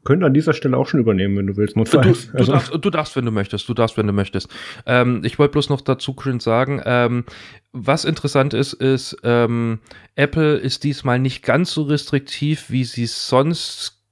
Könnte 0.05 0.27
an 0.27 0.35
dieser 0.35 0.53
Stelle 0.53 0.77
auch 0.77 0.87
schon 0.87 1.01
übernehmen, 1.01 1.37
wenn 1.37 1.47
du 1.47 1.57
willst. 1.57 1.77
Du, 1.77 1.85
du, 1.85 1.99
also. 1.99 2.53
darfst, 2.53 2.73
du 2.75 2.91
darfst, 2.91 3.17
wenn 3.17 3.25
du 3.25 3.31
möchtest. 3.31 3.69
Du 3.69 3.75
darfst, 3.75 3.97
wenn 3.97 4.07
du 4.07 4.13
möchtest. 4.13 4.49
Ähm, 4.87 5.23
ich 5.25 5.39
wollte 5.39 5.53
bloß 5.53 5.71
noch 5.71 5.81
dazu 5.81 6.15
sagen, 6.39 6.81
ähm, 6.85 7.25
was 7.73 8.05
interessant 8.05 8.55
ist, 8.55 8.73
ist, 8.73 9.17
ähm, 9.25 9.81
Apple 10.15 10.57
ist 10.57 10.85
diesmal 10.85 11.19
nicht 11.19 11.43
ganz 11.43 11.73
so 11.73 11.83
restriktiv, 11.83 12.71
wie 12.71 12.85
sie 12.85 13.07
sonst 13.07 14.03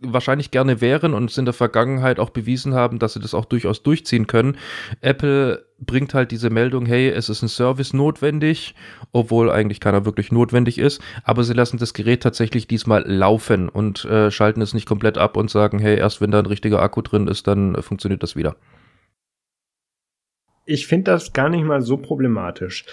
wahrscheinlich 0.00 0.50
gerne 0.50 0.80
wären 0.80 1.14
und 1.14 1.30
es 1.30 1.38
in 1.38 1.44
der 1.44 1.54
Vergangenheit 1.54 2.18
auch 2.20 2.30
bewiesen 2.30 2.74
haben, 2.74 2.98
dass 2.98 3.14
sie 3.14 3.20
das 3.20 3.34
auch 3.34 3.46
durchaus 3.46 3.82
durchziehen 3.82 4.26
können. 4.26 4.58
Apple 5.00 5.65
bringt 5.78 6.14
halt 6.14 6.30
diese 6.30 6.50
Meldung, 6.50 6.86
hey, 6.86 7.08
es 7.08 7.28
ist 7.28 7.42
ein 7.42 7.48
Service 7.48 7.92
notwendig, 7.92 8.74
obwohl 9.12 9.50
eigentlich 9.50 9.80
keiner 9.80 10.04
wirklich 10.04 10.32
notwendig 10.32 10.78
ist, 10.78 11.00
aber 11.22 11.44
sie 11.44 11.52
lassen 11.52 11.78
das 11.78 11.94
Gerät 11.94 12.22
tatsächlich 12.22 12.66
diesmal 12.66 13.02
laufen 13.06 13.68
und 13.68 14.04
äh, 14.06 14.30
schalten 14.30 14.62
es 14.62 14.74
nicht 14.74 14.86
komplett 14.86 15.18
ab 15.18 15.36
und 15.36 15.50
sagen, 15.50 15.78
hey, 15.78 15.98
erst 15.98 16.20
wenn 16.20 16.30
da 16.30 16.38
ein 16.38 16.46
richtiger 16.46 16.80
Akku 16.80 17.02
drin 17.02 17.28
ist, 17.28 17.46
dann 17.46 17.74
äh, 17.74 17.82
funktioniert 17.82 18.22
das 18.22 18.36
wieder 18.36 18.56
ich 20.66 20.86
finde 20.86 21.12
das 21.12 21.32
gar 21.32 21.48
nicht 21.48 21.64
mal 21.64 21.80
so 21.80 21.96
problematisch. 21.96 22.84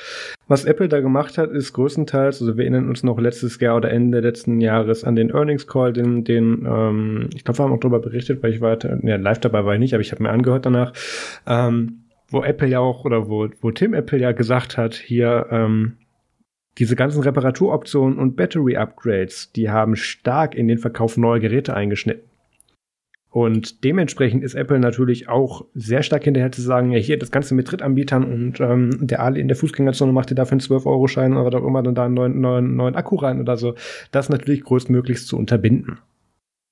Was 0.47 0.65
Apple 0.65 0.87
da 0.87 1.01
gemacht 1.01 1.37
hat, 1.37 1.51
ist 1.51 1.73
größtenteils, 1.73 2.39
also 2.39 2.55
wir 2.55 2.63
erinnern 2.63 2.87
uns 2.87 3.03
noch 3.03 3.19
letztes 3.19 3.59
Jahr 3.59 3.75
oder 3.75 3.91
Ende 3.91 4.19
letzten 4.19 4.61
Jahres 4.61 5.03
an 5.03 5.15
den 5.15 5.31
Earnings 5.31 5.67
Call, 5.67 5.91
den, 5.91 6.23
den 6.23 6.65
ähm, 6.69 7.29
ich 7.35 7.43
glaube, 7.43 7.59
wir 7.59 7.63
haben 7.65 7.73
auch 7.73 7.79
darüber 7.79 7.99
berichtet, 7.99 8.43
weil 8.43 8.53
ich 8.53 8.61
war, 8.61 8.77
ja, 9.03 9.15
live 9.15 9.39
dabei 9.39 9.65
war 9.65 9.73
ich 9.73 9.79
nicht, 9.79 9.93
aber 9.93 10.01
ich 10.01 10.11
habe 10.11 10.21
mir 10.21 10.29
angehört 10.29 10.65
danach, 10.65 10.93
ähm, 11.47 12.02
wo 12.29 12.43
Apple 12.43 12.67
ja 12.67 12.79
auch, 12.79 13.05
oder 13.05 13.29
wo, 13.29 13.47
wo 13.61 13.71
Tim 13.71 13.93
Apple 13.93 14.19
ja 14.19 14.31
gesagt 14.31 14.77
hat, 14.77 14.95
hier, 14.95 15.47
ähm, 15.51 15.97
diese 16.79 16.95
ganzen 16.95 17.21
Reparaturoptionen 17.21 18.17
und 18.17 18.35
Battery 18.35 18.77
Upgrades, 18.77 19.51
die 19.51 19.69
haben 19.69 19.95
stark 19.95 20.55
in 20.55 20.67
den 20.67 20.79
Verkauf 20.79 21.17
neuer 21.17 21.39
Geräte 21.39 21.75
eingeschnitten. 21.75 22.27
Und 23.29 23.83
dementsprechend 23.83 24.43
ist 24.43 24.53
Apple 24.53 24.77
natürlich 24.77 25.27
auch 25.27 25.65
sehr 25.73 26.03
stark 26.03 26.23
hinterher 26.23 26.51
zu 26.51 26.61
sagen, 26.61 26.91
ja, 26.91 26.99
hier 26.99 27.17
das 27.17 27.31
Ganze 27.31 27.55
mit 27.55 27.71
Drittanbietern 27.71 28.23
und 28.23 28.59
ähm, 28.59 28.91
der 29.01 29.21
Ali 29.23 29.41
in 29.41 29.47
der 29.47 29.57
Fußgängerzone 29.57 30.13
macht 30.13 30.29
dir 30.29 30.35
dafür 30.35 30.53
einen 30.53 30.61
12-Euro-Schein 30.61 31.35
oder 31.35 31.59
auch 31.59 31.65
immer 31.65 31.81
dann 31.81 31.95
da 31.95 32.05
einen 32.05 32.13
neuen, 32.13 32.41
neuen, 32.41 32.75
neuen 32.75 32.95
Akku 32.95 33.15
rein 33.15 33.41
oder 33.41 33.57
so. 33.57 33.73
Das 34.11 34.29
natürlich 34.29 34.63
größtmöglichst 34.63 35.27
zu 35.27 35.35
unterbinden. 35.35 35.97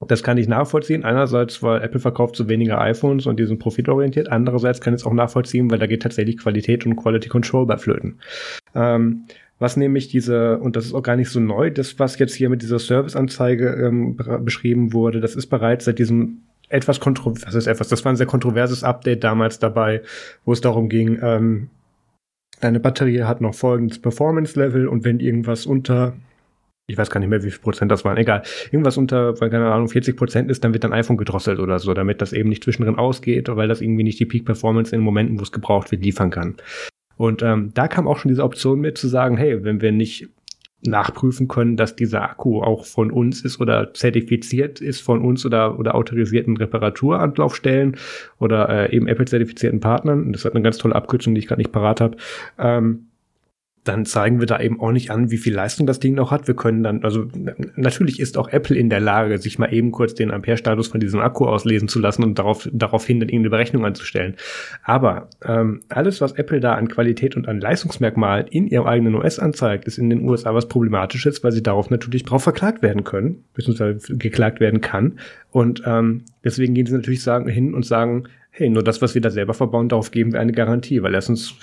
Das 0.08 0.24
kann 0.24 0.38
ich 0.38 0.48
nachvollziehen. 0.48 1.04
Einerseits, 1.04 1.62
weil 1.62 1.82
Apple 1.82 2.00
verkauft 2.00 2.36
so 2.36 2.50
weniger 2.50 2.80
iPhones 2.82 3.28
und 3.28 3.40
die 3.40 3.46
sind 3.46 3.60
profitorientiert. 3.60 4.32
Andererseits 4.32 4.82
kann 4.82 4.94
ich 4.94 5.02
es 5.02 5.06
auch 5.06 5.14
nachvollziehen, 5.14 5.70
weil 5.70 5.80
da 5.80 5.88
geht 5.88 6.02
tatsächlich 6.02 6.38
Qualität 6.38 6.86
und 6.86 6.96
Quality 6.96 7.30
Control 7.30 7.66
bei 7.66 7.78
Flöten. 7.78 8.20
Ähm, 8.74 9.26
was 9.60 9.78
nämlich 9.78 10.08
diese, 10.08 10.58
und 10.58 10.76
das 10.76 10.86
ist 10.86 10.94
auch 10.96 11.04
gar 11.04 11.16
nicht 11.16 11.30
so 11.30 11.40
neu, 11.40 11.70
das, 11.70 12.00
was 12.00 12.18
jetzt 12.18 12.34
hier 12.34 12.50
mit 12.50 12.64
dieser 12.64 12.80
Serviceanzeige 12.80 13.68
ähm, 13.68 14.18
beschrieben 14.40 14.92
wurde, 14.92 15.20
das 15.20 15.36
ist 15.36 15.48
bereits 15.48 15.86
seit 15.86 16.00
diesem 16.00 16.40
etwas 16.70 17.00
kontrovers, 17.00 17.46
was 17.46 17.54
ist 17.54 17.68
etwas, 17.68 17.90
das 17.90 18.04
war 18.04 18.12
ein 18.12 18.16
sehr 18.16 18.26
kontroverses 18.26 18.84
Update 18.84 19.24
damals 19.24 19.60
dabei, 19.60 20.02
wo 20.46 20.54
es 20.54 20.62
darum 20.62 20.90
ging, 20.90 21.20
ähm, 21.22 21.70
deine 22.60 22.80
Batterie 22.80 23.22
hat 23.24 23.42
noch 23.42 23.54
folgendes 23.54 24.00
Performance-Level 24.00 24.88
und 24.88 25.04
wenn 25.04 25.20
irgendwas 25.20 25.68
unter, 25.68 26.14
ich 26.88 26.98
weiß 26.98 27.10
gar 27.10 27.20
nicht 27.20 27.30
mehr, 27.30 27.44
wie 27.44 27.52
viel 27.52 27.62
Prozent 27.62 27.92
das 27.92 28.04
waren, 28.04 28.18
egal, 28.18 28.44
irgendwas 28.72 28.98
unter, 28.98 29.34
keine 29.34 29.72
Ahnung, 29.72 29.88
40 29.88 30.18
Prozent 30.18 30.52
ist, 30.52 30.64
dann 30.64 30.74
wird 30.74 30.84
dein 30.84 30.94
iPhone 30.94 31.18
gedrosselt 31.18 31.60
oder 31.60 31.80
so, 31.80 31.94
damit 31.94 32.22
das 32.22 32.34
eben 32.34 32.50
nicht 32.50 32.64
zwischendrin 32.64 32.98
ausgeht, 32.98 33.48
weil 33.50 33.68
das 33.68 33.82
irgendwie 33.82 34.04
nicht 34.04 34.20
die 34.20 34.26
Peak-Performance 34.26 34.96
in 34.96 35.02
Momenten, 35.02 35.40
wo 35.40 35.44
es 35.44 35.52
gebraucht 35.52 35.92
wird, 35.92 36.04
liefern 36.04 36.32
kann. 36.32 36.56
Und 37.18 37.44
ähm, 37.44 37.72
da 37.74 37.88
kam 37.88 38.08
auch 38.08 38.18
schon 38.18 38.30
diese 38.30 38.44
Option 38.44 38.80
mit 38.80 38.98
zu 38.98 39.08
sagen, 39.08 39.38
hey, 39.38 39.64
wenn 39.64 39.82
wir 39.82 39.92
nicht 39.92 40.30
nachprüfen 40.84 41.48
können, 41.48 41.78
dass 41.78 41.96
dieser 41.96 42.24
Akku 42.24 42.62
auch 42.62 42.86
von 42.86 43.12
uns 43.12 43.42
ist 43.42 43.62
oder 43.62 43.94
zertifiziert 43.94 44.82
ist 44.82 45.02
von 45.02 45.22
uns 45.22 45.46
oder, 45.46 45.78
oder 45.78 45.96
autorisierten 45.96 46.58
Reparaturanlaufstellen 46.58 47.98
oder 48.40 48.70
äh, 48.70 48.96
eben 48.96 49.08
Apple-zertifizierten 49.08 49.80
Partnern. 49.80 50.34
Das 50.34 50.46
hat 50.46 50.56
eine 50.56 50.64
ganz 50.64 50.78
tolle 50.78 50.96
Abkürzung, 50.96 51.36
die 51.36 51.40
ich 51.40 51.48
gerade 51.48 51.62
nicht 51.62 51.72
parat 51.72 52.02
habe. 52.02 52.18
Ähm, 52.58 53.11
dann 53.84 54.06
zeigen 54.06 54.40
wir 54.40 54.46
da 54.46 54.60
eben 54.60 54.80
auch 54.80 54.92
nicht 54.92 55.10
an, 55.10 55.32
wie 55.32 55.38
viel 55.38 55.56
Leistung 55.56 55.88
das 55.88 56.00
Ding 56.00 56.14
noch 56.14 56.30
hat. 56.30 56.48
Wir 56.48 56.56
können 56.56 56.84
dann, 56.84 57.04
also 57.04 57.26
natürlich 57.76 58.20
ist 58.20 58.38
auch 58.38 58.50
Apple 58.50 58.76
in 58.76 58.90
der 58.90 59.00
Lage, 59.00 59.40
sich 59.40 59.58
mal 59.58 59.74
eben 59.74 59.92
kurz 59.92 60.14
den 60.14 60.30
Ampere-Status 60.30 60.88
von 60.88 61.00
diesem 61.00 61.20
Akku 61.20 61.46
auslesen 61.46 61.88
zu 61.88 62.00
lassen 62.00 62.24
und 62.24 62.38
darauf, 62.38 62.70
daraufhin 62.72 63.20
dann 63.20 63.30
irgendeine 63.30 63.50
Berechnung 63.50 63.84
anzustellen. 63.84 64.36
Aber 64.84 65.30
ähm, 65.44 65.82
alles, 65.90 66.22
was 66.22 66.34
Apple 66.34 66.60
da 66.60 66.74
an 66.76 66.90
Qualität 66.90 67.36
und 67.36 67.48
an 67.48 67.60
Leistungsmerkmalen 67.60 68.48
in 68.48 68.68
ihrem 68.68 68.86
eigenen 68.86 69.16
OS 69.16 69.40
anzeigt, 69.40 69.86
ist 69.86 69.98
in 69.98 70.12
den 70.12 70.30
USA 70.30 70.54
was 70.54 70.68
Problematisches, 70.68 71.44
weil 71.44 71.52
sie 71.52 71.64
darauf 71.64 71.90
natürlich 71.90 72.24
drauf 72.24 72.44
verklagt 72.44 72.84
werden 72.84 73.04
können, 73.04 73.44
beziehungsweise 73.56 74.16
geklagt 74.16 74.60
werden 74.60 74.82
kann. 74.82 75.20
Und 75.50 75.82
ähm, 75.88 76.26
deswegen 76.44 76.76
gehen 76.76 76.86
sie 76.86 76.94
natürlich 76.94 77.24
sagen, 77.24 77.50
hin 77.50 77.74
und 77.74 77.86
sagen, 77.86 78.26
hey, 78.52 78.70
nur 78.70 78.84
das, 78.84 79.02
was 79.02 79.16
wir 79.16 79.22
da 79.22 79.32
selber 79.32 79.56
verbauen, 79.56 79.90
darauf 79.90 80.12
geben 80.12 80.34
wir 80.34 80.40
eine 80.40 80.52
Garantie, 80.52 81.02
weil 81.02 81.16
erstens 81.16 81.56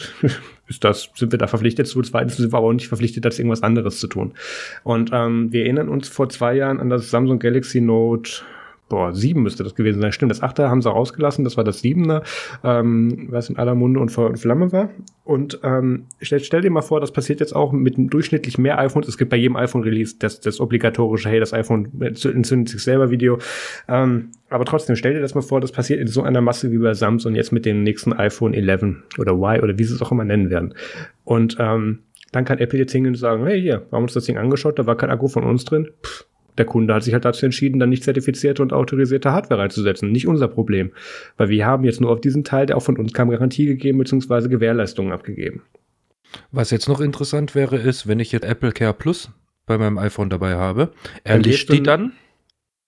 ist 0.68 0.84
das, 0.84 1.10
sind 1.14 1.32
wir 1.32 1.38
da 1.38 1.46
verpflichtet 1.46 1.86
zu, 1.86 2.00
zweitens 2.02 2.36
sind 2.36 2.52
wir 2.52 2.58
aber 2.58 2.68
auch 2.68 2.72
nicht 2.72 2.88
verpflichtet, 2.88 3.24
das 3.24 3.38
irgendwas 3.38 3.62
anderes 3.62 4.00
zu 4.00 4.06
tun. 4.06 4.34
Und 4.84 5.10
ähm, 5.12 5.52
wir 5.52 5.62
erinnern 5.62 5.88
uns 5.88 6.08
vor 6.08 6.28
zwei 6.28 6.54
Jahren 6.54 6.80
an 6.80 6.90
das 6.90 7.10
Samsung 7.10 7.38
Galaxy 7.38 7.80
Note 7.80 8.42
boah, 8.88 9.12
sieben 9.12 9.42
müsste 9.42 9.64
das 9.64 9.74
gewesen 9.74 10.00
sein. 10.00 10.12
Stimmt, 10.12 10.30
das 10.30 10.42
achte 10.42 10.68
haben 10.68 10.82
sie 10.82 10.90
rausgelassen, 10.90 11.44
das 11.44 11.56
war 11.56 11.64
das 11.64 11.80
siebener, 11.80 12.22
ähm, 12.64 13.28
was 13.30 13.48
in 13.50 13.56
aller 13.56 13.74
Munde 13.74 14.00
und 14.00 14.10
Flamme 14.10 14.72
war. 14.72 14.90
Und 15.24 15.60
ähm, 15.62 16.06
stell, 16.20 16.40
stell 16.40 16.62
dir 16.62 16.70
mal 16.70 16.82
vor, 16.82 17.00
das 17.00 17.12
passiert 17.12 17.40
jetzt 17.40 17.54
auch 17.54 17.72
mit 17.72 17.94
durchschnittlich 17.96 18.58
mehr 18.58 18.78
iPhones. 18.78 19.08
Es 19.08 19.18
gibt 19.18 19.30
bei 19.30 19.36
jedem 19.36 19.56
iPhone-Release 19.56 20.16
das, 20.18 20.40
das 20.40 20.60
obligatorische, 20.60 21.28
hey, 21.28 21.40
das 21.40 21.52
iPhone 21.52 21.90
entzündet 22.00 22.68
sich 22.68 22.82
selber 22.82 23.10
Video. 23.10 23.38
Ähm, 23.88 24.30
aber 24.50 24.64
trotzdem, 24.64 24.96
stell 24.96 25.14
dir 25.14 25.20
das 25.20 25.34
mal 25.34 25.42
vor, 25.42 25.60
das 25.60 25.72
passiert 25.72 26.00
in 26.00 26.06
so 26.06 26.22
einer 26.22 26.40
Masse 26.40 26.72
wie 26.72 26.78
bei 26.78 26.94
Samsung 26.94 27.34
jetzt 27.34 27.52
mit 27.52 27.66
dem 27.66 27.82
nächsten 27.82 28.12
iPhone 28.12 28.54
11 28.54 29.18
oder 29.18 29.32
Y 29.32 29.62
oder 29.62 29.78
wie 29.78 29.84
sie 29.84 29.94
es 29.94 30.02
auch 30.02 30.12
immer 30.12 30.24
nennen 30.24 30.50
werden. 30.50 30.74
Und 31.24 31.56
ähm, 31.60 32.00
dann 32.32 32.44
kann 32.44 32.58
Apple 32.58 32.78
jetzt 32.78 32.92
hingehen 32.92 33.14
und 33.14 33.18
sagen, 33.18 33.46
hey, 33.46 33.60
hier, 33.60 33.86
wir 33.88 33.96
haben 33.96 34.04
uns 34.04 34.12
das 34.12 34.24
Ding 34.24 34.36
angeschaut, 34.36 34.78
da 34.78 34.86
war 34.86 34.96
kein 34.96 35.10
Akku 35.10 35.28
von 35.28 35.44
uns 35.44 35.64
drin. 35.64 35.88
Pff, 36.02 36.26
der 36.58 36.66
Kunde 36.66 36.94
hat 36.94 37.02
sich 37.02 37.14
halt 37.14 37.24
dazu 37.24 37.44
entschieden, 37.46 37.78
dann 37.78 37.88
nicht 37.88 38.04
zertifizierte 38.04 38.62
und 38.62 38.72
autorisierte 38.72 39.32
Hardware 39.32 39.60
reinzusetzen. 39.60 40.10
Nicht 40.12 40.26
unser 40.26 40.48
Problem. 40.48 40.92
Weil 41.36 41.48
wir 41.48 41.66
haben 41.66 41.84
jetzt 41.84 42.00
nur 42.00 42.10
auf 42.10 42.20
diesen 42.20 42.44
Teil, 42.44 42.66
der 42.66 42.76
auch 42.76 42.82
von 42.82 42.96
uns 42.96 43.12
kam, 43.12 43.30
Garantie 43.30 43.66
gegeben 43.66 43.98
bzw. 43.98 44.48
Gewährleistungen 44.48 45.12
abgegeben. 45.12 45.62
Was 46.50 46.70
jetzt 46.70 46.88
noch 46.88 47.00
interessant 47.00 47.54
wäre, 47.54 47.76
ist, 47.76 48.06
wenn 48.06 48.20
ich 48.20 48.32
jetzt 48.32 48.44
Apple 48.44 48.72
Care 48.72 48.94
Plus 48.94 49.30
bei 49.66 49.78
meinem 49.78 49.98
iPhone 49.98 50.30
dabei 50.30 50.54
habe, 50.56 50.92
erlischt 51.24 51.72
die 51.72 51.82
dann? 51.82 52.12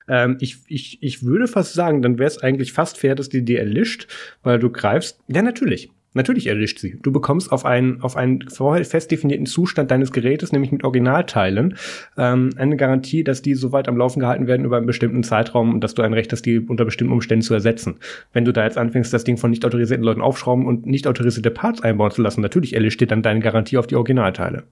Ähm, 0.09 0.37
ich, 0.41 0.59
ich, 0.67 1.03
ich 1.03 1.23
würde 1.25 1.47
fast 1.47 1.75
sagen, 1.75 2.03
dann 2.03 2.19
wäre 2.19 2.27
es 2.27 2.39
eigentlich 2.39 2.73
fast 2.73 2.99
fair, 2.99 3.15
dass 3.15 3.29
die 3.29 3.45
dir 3.45 3.61
erlischt, 3.61 4.09
weil 4.43 4.59
du 4.59 4.71
greifst. 4.71 5.21
Ja, 5.29 5.43
natürlich. 5.43 5.91
Natürlich 6.13 6.49
erlischt 6.49 6.81
sie. 6.81 6.99
Du 7.03 7.13
bekommst 7.13 7.53
auf 7.53 7.65
einen, 7.65 8.03
auf 8.03 8.17
einen 8.17 8.49
vorher 8.49 8.85
fest 8.85 9.13
definierten 9.13 9.47
Zustand 9.47 9.93
deines 9.93 10.11
Gerätes, 10.11 10.51
nämlich 10.51 10.73
mit 10.73 10.83
Originalteilen, 10.83 11.77
ähm, 12.19 12.51
eine 12.57 12.77
Garantie, 12.77 13.23
dass 13.23 13.43
die 13.43 13.55
so 13.55 13.71
weit 13.71 13.87
am 13.87 13.97
Laufen 13.97 14.19
gehalten 14.19 14.49
werden 14.49 14.67
über 14.67 14.77
einen 14.77 14.87
bestimmten 14.87 15.23
Zeitraum 15.23 15.73
und 15.73 15.85
dass 15.85 15.95
du 15.95 16.03
ein 16.03 16.13
Recht 16.13 16.33
hast, 16.33 16.43
die 16.43 16.59
unter 16.59 16.85
bestimmten 16.85 17.13
Umständen 17.13 17.43
zu 17.43 17.55
ersetzen. 17.55 17.97
Wenn 18.33 18.45
du 18.45 18.53
da 18.53 18.65
jetzt 18.65 18.77
anfängst, 18.77 19.13
das 19.13 19.23
Ding 19.23 19.37
von 19.37 19.51
nicht 19.51 19.65
autorisierten 19.65 20.05
Leuten 20.05 20.21
aufschrauben 20.21 20.67
und 20.67 20.85
nicht 20.85 21.07
autorisierte 21.07 21.53
Parts 21.53 21.81
einbauen 21.81 22.11
zu 22.11 22.23
lassen, 22.23 22.41
natürlich 22.41 22.75
erlischt 22.75 23.01
dir 23.01 23.07
dann 23.07 23.23
deine 23.23 23.41
Garantie 23.41 23.79
auf 23.79 23.87
die 23.87 23.97
Originalteile. 23.97 24.65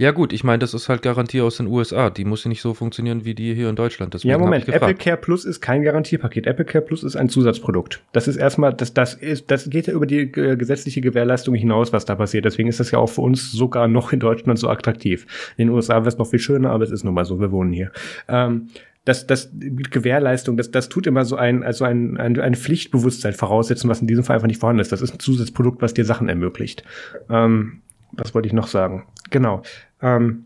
Ja 0.00 0.12
gut, 0.12 0.32
ich 0.32 0.44
meine, 0.44 0.60
das 0.60 0.74
ist 0.74 0.88
halt 0.88 1.02
Garantie 1.02 1.40
aus 1.40 1.56
den 1.56 1.66
USA. 1.66 2.08
Die 2.08 2.24
muss 2.24 2.44
ja 2.44 2.48
nicht 2.48 2.62
so 2.62 2.72
funktionieren 2.72 3.24
wie 3.24 3.34
die 3.34 3.52
hier 3.52 3.68
in 3.68 3.74
Deutschland. 3.74 4.14
Deswegen 4.14 4.30
ja, 4.30 4.38
Moment, 4.38 4.68
Apple 4.68 4.94
Care 4.94 5.16
Plus 5.16 5.44
ist 5.44 5.60
kein 5.60 5.82
Garantiepaket. 5.82 6.46
Apple 6.46 6.64
Care 6.64 6.84
Plus 6.84 7.02
ist 7.02 7.16
ein 7.16 7.28
Zusatzprodukt. 7.28 8.00
Das 8.12 8.28
ist 8.28 8.36
erstmal, 8.36 8.72
das, 8.72 8.94
das 8.94 9.14
ist, 9.14 9.50
das 9.50 9.68
geht 9.68 9.88
ja 9.88 9.94
über 9.94 10.06
die 10.06 10.20
äh, 10.20 10.56
gesetzliche 10.56 11.00
Gewährleistung 11.00 11.56
hinaus, 11.56 11.92
was 11.92 12.04
da 12.04 12.14
passiert. 12.14 12.44
Deswegen 12.44 12.68
ist 12.68 12.78
das 12.78 12.92
ja 12.92 13.00
auch 13.00 13.08
für 13.08 13.22
uns 13.22 13.50
sogar 13.50 13.88
noch 13.88 14.12
in 14.12 14.20
Deutschland 14.20 14.60
so 14.60 14.68
attraktiv. 14.68 15.26
In 15.56 15.66
den 15.66 15.74
USA 15.74 15.96
wäre 15.96 16.08
es 16.08 16.16
noch 16.16 16.28
viel 16.28 16.38
schöner, 16.38 16.70
aber 16.70 16.84
es 16.84 16.92
ist 16.92 17.02
nun 17.02 17.14
mal 17.14 17.24
so, 17.24 17.40
wir 17.40 17.50
wohnen 17.50 17.72
hier. 17.72 17.90
Ähm, 18.28 18.68
das, 19.04 19.26
das 19.26 19.50
Gewährleistung, 19.52 20.56
das, 20.56 20.70
das 20.70 20.88
tut 20.88 21.08
immer 21.08 21.24
so 21.24 21.34
ein, 21.34 21.64
also 21.64 21.84
ein, 21.84 22.18
ein, 22.18 22.38
ein 22.38 22.54
Pflichtbewusstsein 22.54 23.32
voraussetzen, 23.32 23.90
was 23.90 24.00
in 24.00 24.06
diesem 24.06 24.22
Fall 24.22 24.36
einfach 24.36 24.46
nicht 24.46 24.60
vorhanden 24.60 24.80
ist. 24.80 24.92
Das 24.92 25.02
ist 25.02 25.14
ein 25.14 25.18
Zusatzprodukt, 25.18 25.82
was 25.82 25.92
dir 25.92 26.04
Sachen 26.04 26.28
ermöglicht. 26.28 26.84
Ähm, 27.28 27.80
was 28.12 28.32
wollte 28.34 28.46
ich 28.46 28.52
noch 28.52 28.68
sagen? 28.68 29.04
Genau 29.30 29.62
ähm, 30.02 30.44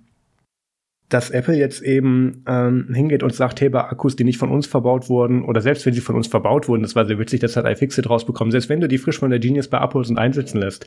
dass 1.13 1.31
Apple 1.31 1.55
jetzt 1.55 1.83
eben 1.83 2.43
ähm, 2.47 2.89
hingeht 2.93 3.23
und 3.23 3.35
sagt, 3.35 3.61
hey, 3.61 3.69
bei 3.69 3.85
Akkus, 3.85 4.17
die 4.17 4.25
nicht 4.25 4.39
von 4.39 4.51
uns 4.51 4.67
verbaut 4.67 5.09
wurden, 5.09 5.45
oder 5.45 5.61
selbst 5.61 5.85
wenn 5.85 5.93
sie 5.93 6.01
von 6.01 6.17
uns 6.17 6.27
verbaut 6.27 6.69
wurden, 6.69 6.83
das 6.83 6.97
war 6.97 7.05
sehr 7.05 7.19
witzig, 7.19 7.41
das 7.41 7.57
hat 7.57 7.67
iFixit 7.67 8.09
rausbekommen, 8.09 8.51
selbst 8.51 8.71
wenn 8.71 8.81
du 8.81 8.89
die 8.89 8.99
frisch 8.99 9.19
von 9.19 9.31
der 9.31 9.39
Genius 9.39 9.69
bei 9.69 9.79
abholst 9.79 10.11
und 10.11 10.19
einsetzen 10.19 10.59
lässt, 10.59 10.87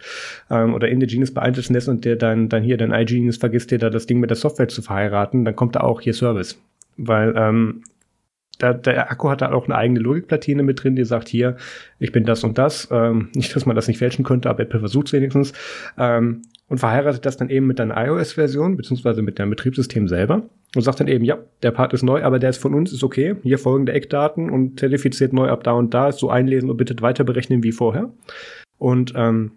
ähm, 0.49 0.73
oder 0.73 0.88
in 0.88 0.99
der 0.99 1.08
Genius 1.08 1.34
bei 1.34 1.41
einsetzen 1.41 1.73
lässt 1.73 1.89
und 1.89 2.06
der 2.06 2.15
dann, 2.15 2.49
dann 2.49 2.63
hier, 2.63 2.78
dein 2.78 2.91
iGenius 2.91 3.38
vergisst 3.38 3.69
dir 3.71 3.78
da 3.78 3.89
das 3.89 4.08
Ding 4.08 4.19
mit 4.19 4.32
der 4.32 4.38
Software 4.38 4.67
zu 4.67 4.82
verheiraten, 4.82 5.45
dann 5.45 5.56
kommt 5.56 5.75
da 5.75 5.82
auch 5.82 6.01
hier 6.01 6.13
Service. 6.13 6.60
Weil 6.97 7.36
ähm, 7.38 7.84
da, 8.57 8.73
der 8.73 9.11
Akku 9.11 9.29
hat 9.29 9.41
da 9.41 9.51
auch 9.51 9.65
eine 9.65 9.75
eigene 9.75 9.99
Logikplatine 9.99 10.63
mit 10.63 10.83
drin, 10.83 10.95
die 10.95 11.05
sagt 11.05 11.27
hier, 11.27 11.57
ich 11.99 12.11
bin 12.11 12.23
das 12.25 12.43
und 12.43 12.57
das. 12.57 12.87
Ähm, 12.91 13.29
nicht, 13.33 13.55
dass 13.55 13.65
man 13.65 13.75
das 13.75 13.87
nicht 13.87 13.97
fälschen 13.97 14.25
könnte, 14.25 14.49
aber 14.49 14.63
Apple 14.63 14.79
versucht 14.79 15.11
wenigstens. 15.13 15.53
Ähm, 15.97 16.43
und 16.67 16.79
verheiratet 16.79 17.25
das 17.25 17.37
dann 17.37 17.49
eben 17.49 17.67
mit 17.67 17.77
deiner 17.77 17.95
iOS-Version, 17.95 18.75
beziehungsweise 18.75 19.21
mit 19.21 19.37
deinem 19.37 19.51
Betriebssystem 19.51 20.07
selber 20.07 20.49
und 20.75 20.81
sagt 20.81 20.99
dann 20.99 21.07
eben, 21.07 21.23
ja, 21.23 21.37
der 21.61 21.71
Part 21.71 21.93
ist 21.93 22.01
neu, 22.01 22.23
aber 22.23 22.39
der 22.39 22.49
ist 22.49 22.57
von 22.57 22.73
uns, 22.73 22.91
ist 22.91 23.03
okay. 23.03 23.35
Hier 23.43 23.59
folgende 23.59 23.93
Eckdaten 23.93 24.49
und 24.49 24.79
zertifiziert 24.79 25.31
neu 25.31 25.49
ab 25.49 25.63
da 25.63 25.73
und 25.73 25.93
da, 25.93 26.09
ist 26.09 26.19
so 26.19 26.29
einlesen 26.29 26.69
und 26.69 26.77
bitte 26.77 26.95
weiter 27.01 27.23
berechnen 27.23 27.63
wie 27.63 27.71
vorher. 27.71 28.11
Und 28.77 29.13
ähm, 29.15 29.51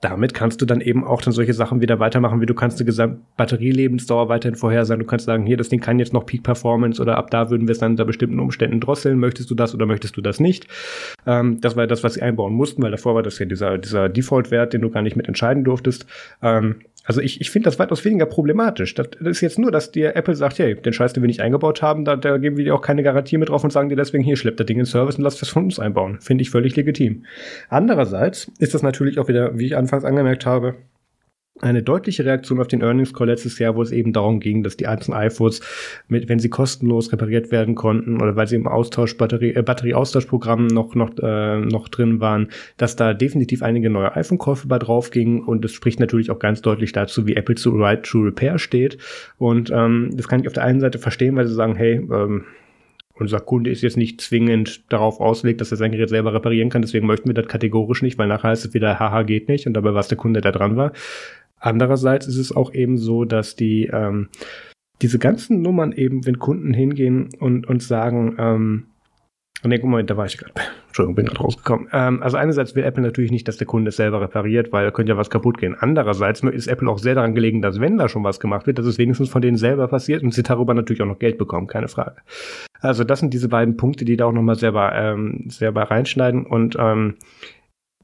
damit 0.00 0.32
kannst 0.32 0.62
du 0.62 0.66
dann 0.66 0.80
eben 0.80 1.04
auch 1.04 1.20
dann 1.20 1.34
solche 1.34 1.52
Sachen 1.52 1.82
wieder 1.82 2.00
weitermachen, 2.00 2.40
wie 2.40 2.46
du 2.46 2.54
kannst 2.54 2.78
eine 2.78 2.86
Gesamtbatterielebensdauer 2.86 4.30
weiterhin 4.30 4.56
vorhersagen. 4.56 5.00
Du 5.00 5.06
kannst 5.06 5.26
sagen, 5.26 5.44
hier, 5.44 5.58
das 5.58 5.68
Ding 5.68 5.80
kann 5.80 5.98
jetzt 5.98 6.14
noch 6.14 6.24
Peak 6.24 6.42
Performance 6.42 7.02
oder 7.02 7.18
ab 7.18 7.30
da 7.30 7.50
würden 7.50 7.68
wir 7.68 7.72
es 7.72 7.80
dann 7.80 7.92
unter 7.92 8.06
bestimmten 8.06 8.40
Umständen 8.40 8.80
drosseln. 8.80 9.18
Möchtest 9.18 9.50
du 9.50 9.54
das 9.54 9.74
oder 9.74 9.84
möchtest 9.84 10.16
du 10.16 10.22
das 10.22 10.40
nicht? 10.40 10.66
Ähm, 11.26 11.60
das 11.60 11.76
war 11.76 11.86
das, 11.86 12.02
was 12.02 12.14
sie 12.14 12.22
einbauen 12.22 12.54
mussten, 12.54 12.82
weil 12.82 12.92
davor 12.92 13.14
war 13.14 13.22
das 13.22 13.38
ja 13.38 13.44
dieser, 13.44 13.76
dieser 13.76 14.08
Default-Wert, 14.08 14.72
den 14.72 14.80
du 14.80 14.90
gar 14.90 15.02
nicht 15.02 15.16
mit 15.16 15.28
entscheiden 15.28 15.64
durftest. 15.64 16.06
Ähm, 16.42 16.76
also 17.04 17.20
ich, 17.20 17.40
ich 17.40 17.50
finde 17.50 17.64
das 17.64 17.78
weitaus 17.78 18.04
weniger 18.04 18.26
problematisch. 18.26 18.94
Das, 18.94 19.10
das 19.10 19.28
ist 19.28 19.40
jetzt 19.40 19.58
nur, 19.58 19.70
dass 19.70 19.90
dir 19.90 20.16
Apple 20.16 20.34
sagt, 20.34 20.58
hey, 20.58 20.74
den 20.74 20.92
Scheiß, 20.92 21.12
den 21.12 21.22
wir 21.22 21.28
nicht 21.28 21.40
eingebaut 21.40 21.82
haben, 21.82 22.04
da, 22.04 22.16
da 22.16 22.38
geben 22.38 22.56
wir 22.56 22.64
dir 22.64 22.74
auch 22.74 22.82
keine 22.82 23.02
Garantie 23.02 23.38
mit 23.38 23.48
drauf 23.48 23.64
und 23.64 23.72
sagen 23.72 23.88
dir 23.88 23.96
deswegen, 23.96 24.22
hier, 24.22 24.36
schleppt 24.36 24.60
das 24.60 24.66
Ding 24.66 24.78
in 24.78 24.86
Service 24.86 25.16
und 25.16 25.24
lass 25.24 25.38
das 25.38 25.48
von 25.48 25.64
uns 25.64 25.78
einbauen. 25.78 26.20
Finde 26.20 26.42
ich 26.42 26.50
völlig 26.50 26.76
legitim. 26.76 27.24
Andererseits 27.68 28.50
ist 28.58 28.74
das 28.74 28.82
natürlich 28.82 29.18
auch 29.18 29.28
wieder, 29.28 29.58
wie 29.58 29.66
ich 29.66 29.76
anfangs 29.76 30.04
angemerkt 30.04 30.46
habe, 30.46 30.76
eine 31.62 31.82
deutliche 31.82 32.24
Reaktion 32.24 32.60
auf 32.60 32.68
den 32.68 32.82
Earnings 32.82 33.12
Call 33.12 33.28
letztes 33.28 33.58
Jahr, 33.58 33.76
wo 33.76 33.82
es 33.82 33.92
eben 33.92 34.12
darum 34.12 34.40
ging, 34.40 34.62
dass 34.62 34.76
die 34.76 34.86
einzelnen 34.86 35.18
iPhones, 35.18 35.60
mit, 36.08 36.28
wenn 36.28 36.38
sie 36.38 36.48
kostenlos 36.48 37.12
repariert 37.12 37.50
werden 37.50 37.74
konnten 37.74 38.20
oder 38.20 38.36
weil 38.36 38.46
sie 38.46 38.56
im 38.56 38.66
Austausch 38.66 39.16
Batterie, 39.16 39.54
äh, 39.54 39.62
Batterieaustauschprogramm 39.62 40.66
noch 40.66 40.94
noch 40.94 41.10
äh, 41.22 41.60
noch 41.60 41.88
drin 41.88 42.20
waren, 42.20 42.48
dass 42.76 42.96
da 42.96 43.14
definitiv 43.14 43.62
einige 43.62 43.90
neue 43.90 44.14
iPhone-Käufe 44.16 44.68
bei 44.68 44.78
drauf 44.78 45.10
gingen 45.10 45.40
und 45.40 45.64
es 45.64 45.72
spricht 45.72 46.00
natürlich 46.00 46.30
auch 46.30 46.38
ganz 46.38 46.62
deutlich 46.62 46.92
dazu, 46.92 47.26
wie 47.26 47.36
Apple 47.36 47.54
zu 47.54 47.70
Right 47.70 48.02
to 48.02 48.20
Repair 48.20 48.58
steht 48.58 48.98
und 49.38 49.70
ähm, 49.70 50.10
das 50.14 50.28
kann 50.28 50.40
ich 50.40 50.46
auf 50.46 50.54
der 50.54 50.64
einen 50.64 50.80
Seite 50.80 50.98
verstehen, 50.98 51.36
weil 51.36 51.46
sie 51.46 51.54
sagen, 51.54 51.76
hey 51.76 51.96
ähm, 51.96 52.44
unser 53.20 53.40
Kunde 53.40 53.70
ist 53.70 53.82
jetzt 53.82 53.98
nicht 53.98 54.20
zwingend 54.22 54.90
darauf 54.90 55.20
ausgelegt, 55.20 55.60
dass 55.60 55.70
er 55.70 55.76
sein 55.76 55.92
Gerät 55.92 56.08
selber 56.08 56.32
reparieren 56.32 56.70
kann. 56.70 56.80
Deswegen 56.80 57.06
möchten 57.06 57.28
wir 57.28 57.34
das 57.34 57.48
kategorisch 57.48 58.00
nicht, 58.00 58.16
weil 58.16 58.28
nachher 58.28 58.48
heißt 58.48 58.64
es 58.64 58.74
wieder, 58.74 58.98
haha, 58.98 59.22
geht 59.22 59.48
nicht. 59.48 59.66
Und 59.66 59.74
dabei 59.74 59.92
war 59.92 60.00
es 60.00 60.08
der 60.08 60.16
Kunde, 60.16 60.40
der 60.40 60.52
dran 60.52 60.76
war. 60.76 60.92
Andererseits 61.60 62.26
ist 62.26 62.38
es 62.38 62.54
auch 62.54 62.74
eben 62.74 62.98
so, 62.98 63.24
dass 63.24 63.54
die 63.54 63.86
ähm, 63.86 64.28
diese 65.02 65.18
ganzen 65.18 65.62
Nummern 65.62 65.92
eben, 65.92 66.26
wenn 66.26 66.38
Kunden 66.38 66.74
hingehen 66.74 67.30
und, 67.38 67.66
und 67.66 67.82
sagen, 67.82 68.36
ähm, 68.38 68.86
Nee, 69.62 69.78
Moment, 69.82 70.08
da 70.08 70.16
war 70.16 70.24
ich 70.24 70.38
gerade. 70.38 70.54
Entschuldigung, 70.86 71.16
bin 71.16 71.26
gerade 71.26 71.40
rausgekommen. 71.40 71.88
Ähm, 71.92 72.22
also 72.22 72.36
einerseits 72.38 72.74
will 72.74 72.82
Apple 72.82 73.02
natürlich 73.02 73.30
nicht, 73.30 73.46
dass 73.46 73.58
der 73.58 73.66
Kunde 73.66 73.90
es 73.90 73.96
selber 73.96 74.20
repariert, 74.20 74.72
weil 74.72 74.86
da 74.86 74.90
könnte 74.90 75.12
ja 75.12 75.18
was 75.18 75.28
kaputt 75.28 75.58
gehen. 75.58 75.76
Andererseits 75.78 76.42
ist 76.42 76.66
Apple 76.66 76.88
auch 76.88 76.98
sehr 76.98 77.14
daran 77.14 77.34
gelegen, 77.34 77.60
dass 77.60 77.78
wenn 77.78 77.98
da 77.98 78.08
schon 78.08 78.24
was 78.24 78.40
gemacht 78.40 78.66
wird, 78.66 78.78
dass 78.78 78.86
es 78.86 78.96
wenigstens 78.96 79.28
von 79.28 79.42
denen 79.42 79.58
selber 79.58 79.86
passiert 79.88 80.22
und 80.22 80.32
sie 80.32 80.42
darüber 80.42 80.72
natürlich 80.72 81.02
auch 81.02 81.06
noch 81.06 81.18
Geld 81.18 81.36
bekommen, 81.36 81.66
keine 81.66 81.88
Frage. 81.88 82.16
Also 82.80 83.04
das 83.04 83.20
sind 83.20 83.34
diese 83.34 83.48
beiden 83.48 83.76
Punkte, 83.76 84.06
die 84.06 84.16
da 84.16 84.26
auch 84.26 84.32
nochmal 84.32 84.56
selber, 84.56 84.92
ähm, 84.94 85.44
selber 85.48 85.82
reinschneiden 85.82 86.46
und 86.46 86.76
ähm, 86.78 87.16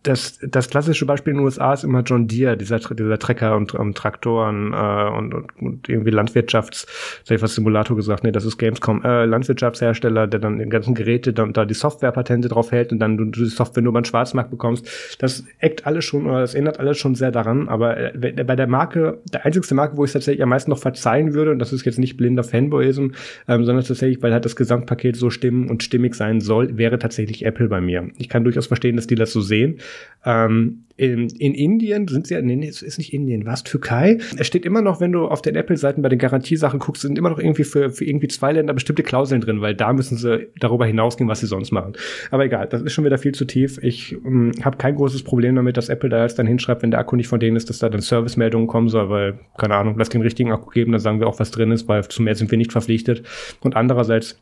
das, 0.02 0.38
das 0.40 0.70
klassische 0.70 1.04
Beispiel 1.04 1.32
in 1.32 1.38
den 1.38 1.44
USA 1.44 1.72
ist 1.74 1.84
immer 1.84 2.02
John 2.02 2.28
Deere, 2.28 2.56
dieser, 2.56 2.78
dieser 2.78 3.18
Trecker 3.18 3.56
und 3.56 3.74
ähm, 3.74 3.94
Traktoren 3.94 4.72
äh, 4.72 5.16
und, 5.16 5.34
und, 5.34 5.56
und 5.60 5.88
irgendwie 5.88 6.10
Landwirtschafts, 6.10 6.86
soll 7.24 7.36
ich 7.36 7.42
was 7.42 7.54
Simulator 7.54 7.96
gesagt, 7.96 8.22
nee, 8.22 8.30
das 8.30 8.44
ist 8.44 8.56
Gamescom, 8.58 9.02
äh, 9.04 9.24
Landwirtschaftshersteller, 9.24 10.26
der 10.26 10.40
dann 10.40 10.58
die 10.58 10.68
ganzen 10.68 10.94
Geräte 10.94 11.32
dann 11.32 11.52
da 11.52 11.64
die 11.64 11.74
Softwarepatente 11.74 12.48
drauf 12.48 12.70
hält 12.70 12.92
und 12.92 13.00
dann 13.00 13.16
du, 13.16 13.24
du 13.24 13.44
die 13.44 13.50
Software 13.50 13.82
nur 13.82 13.92
beim 13.92 14.04
Schwarzmarkt 14.04 14.50
bekommst. 14.50 14.88
Das 15.18 15.44
eckt 15.58 15.86
alles 15.86 16.04
schon, 16.04 16.26
oder 16.26 16.40
das 16.40 16.54
erinnert 16.54 16.78
alles 16.78 16.98
schon 16.98 17.14
sehr 17.14 17.32
daran, 17.32 17.68
aber 17.68 18.14
äh, 18.14 18.44
bei 18.44 18.56
der 18.56 18.68
Marke, 18.68 19.18
der 19.32 19.44
einzigste 19.44 19.74
Marke, 19.74 19.96
wo 19.96 20.04
ich 20.04 20.12
tatsächlich 20.12 20.42
am 20.42 20.50
meisten 20.50 20.70
noch 20.70 20.78
verzeihen 20.78 21.34
würde, 21.34 21.50
und 21.50 21.58
das 21.58 21.72
ist 21.72 21.84
jetzt 21.84 21.98
nicht 21.98 22.16
blinder 22.16 22.44
Fanboyism, 22.44 23.08
ähm, 23.48 23.64
sondern 23.64 23.84
tatsächlich, 23.84 24.22
weil 24.22 24.32
halt 24.32 24.44
das 24.44 24.56
Gesamtpaket 24.56 25.16
so 25.16 25.30
stimmen 25.30 25.68
und 25.68 25.82
stimmig 25.82 26.14
sein 26.14 26.40
soll, 26.40 26.78
wäre 26.78 26.98
tatsächlich 26.98 27.44
Apple 27.44 27.68
bei 27.68 27.80
mir. 27.80 28.08
Ich 28.18 28.28
kann 28.28 28.44
durchaus 28.44 28.66
verstehen, 28.66 28.96
dass 28.96 29.06
die 29.06 29.16
das 29.16 29.32
so 29.32 29.40
sehen. 29.40 29.80
Ähm, 30.24 30.86
in, 30.98 31.28
in, 31.28 31.54
Indien 31.54 32.08
sind 32.08 32.26
sie 32.26 32.34
ja, 32.34 32.40
nee, 32.40 32.66
es 32.66 32.80
ist 32.80 32.96
nicht 32.96 33.12
Indien, 33.12 33.44
was? 33.44 33.64
Türkei? 33.64 34.18
Es 34.38 34.46
steht 34.46 34.64
immer 34.64 34.80
noch, 34.80 34.98
wenn 34.98 35.12
du 35.12 35.26
auf 35.26 35.42
den 35.42 35.54
Apple-Seiten 35.54 36.00
bei 36.00 36.08
den 36.08 36.18
Garantiesachen 36.18 36.78
guckst, 36.78 37.02
sind 37.02 37.18
immer 37.18 37.28
noch 37.28 37.38
irgendwie 37.38 37.64
für, 37.64 37.90
für 37.90 38.06
irgendwie 38.06 38.28
zwei 38.28 38.52
Länder 38.52 38.72
bestimmte 38.72 39.02
Klauseln 39.02 39.42
drin, 39.42 39.60
weil 39.60 39.74
da 39.74 39.92
müssen 39.92 40.16
sie 40.16 40.48
darüber 40.58 40.86
hinausgehen, 40.86 41.28
was 41.28 41.40
sie 41.40 41.46
sonst 41.46 41.70
machen. 41.70 41.92
Aber 42.30 42.46
egal, 42.46 42.66
das 42.66 42.80
ist 42.80 42.94
schon 42.94 43.04
wieder 43.04 43.18
viel 43.18 43.32
zu 43.32 43.44
tief. 43.44 43.78
Ich 43.82 44.16
ähm, 44.24 44.52
habe 44.62 44.78
kein 44.78 44.96
großes 44.96 45.22
Problem 45.22 45.54
damit, 45.54 45.76
dass 45.76 45.90
Apple 45.90 46.08
da 46.08 46.22
jetzt 46.22 46.38
dann 46.38 46.46
hinschreibt, 46.46 46.82
wenn 46.82 46.90
der 46.90 47.00
Akku 47.00 47.14
nicht 47.14 47.28
von 47.28 47.40
denen 47.40 47.56
ist, 47.56 47.68
dass 47.68 47.78
da 47.78 47.90
dann 47.90 48.00
Servicemeldungen 48.00 48.66
kommen 48.66 48.88
soll, 48.88 49.10
weil, 49.10 49.38
keine 49.58 49.74
Ahnung, 49.76 49.96
lass 49.98 50.08
den 50.08 50.22
richtigen 50.22 50.50
Akku 50.50 50.70
geben, 50.70 50.92
dann 50.92 51.00
sagen 51.00 51.20
wir 51.20 51.26
auch, 51.26 51.38
was 51.38 51.50
drin 51.50 51.72
ist, 51.72 51.88
weil 51.88 52.08
zu 52.08 52.22
mehr 52.22 52.34
sind 52.34 52.50
wir 52.50 52.58
nicht 52.58 52.72
verpflichtet. 52.72 53.22
Und 53.60 53.76
andererseits 53.76 54.40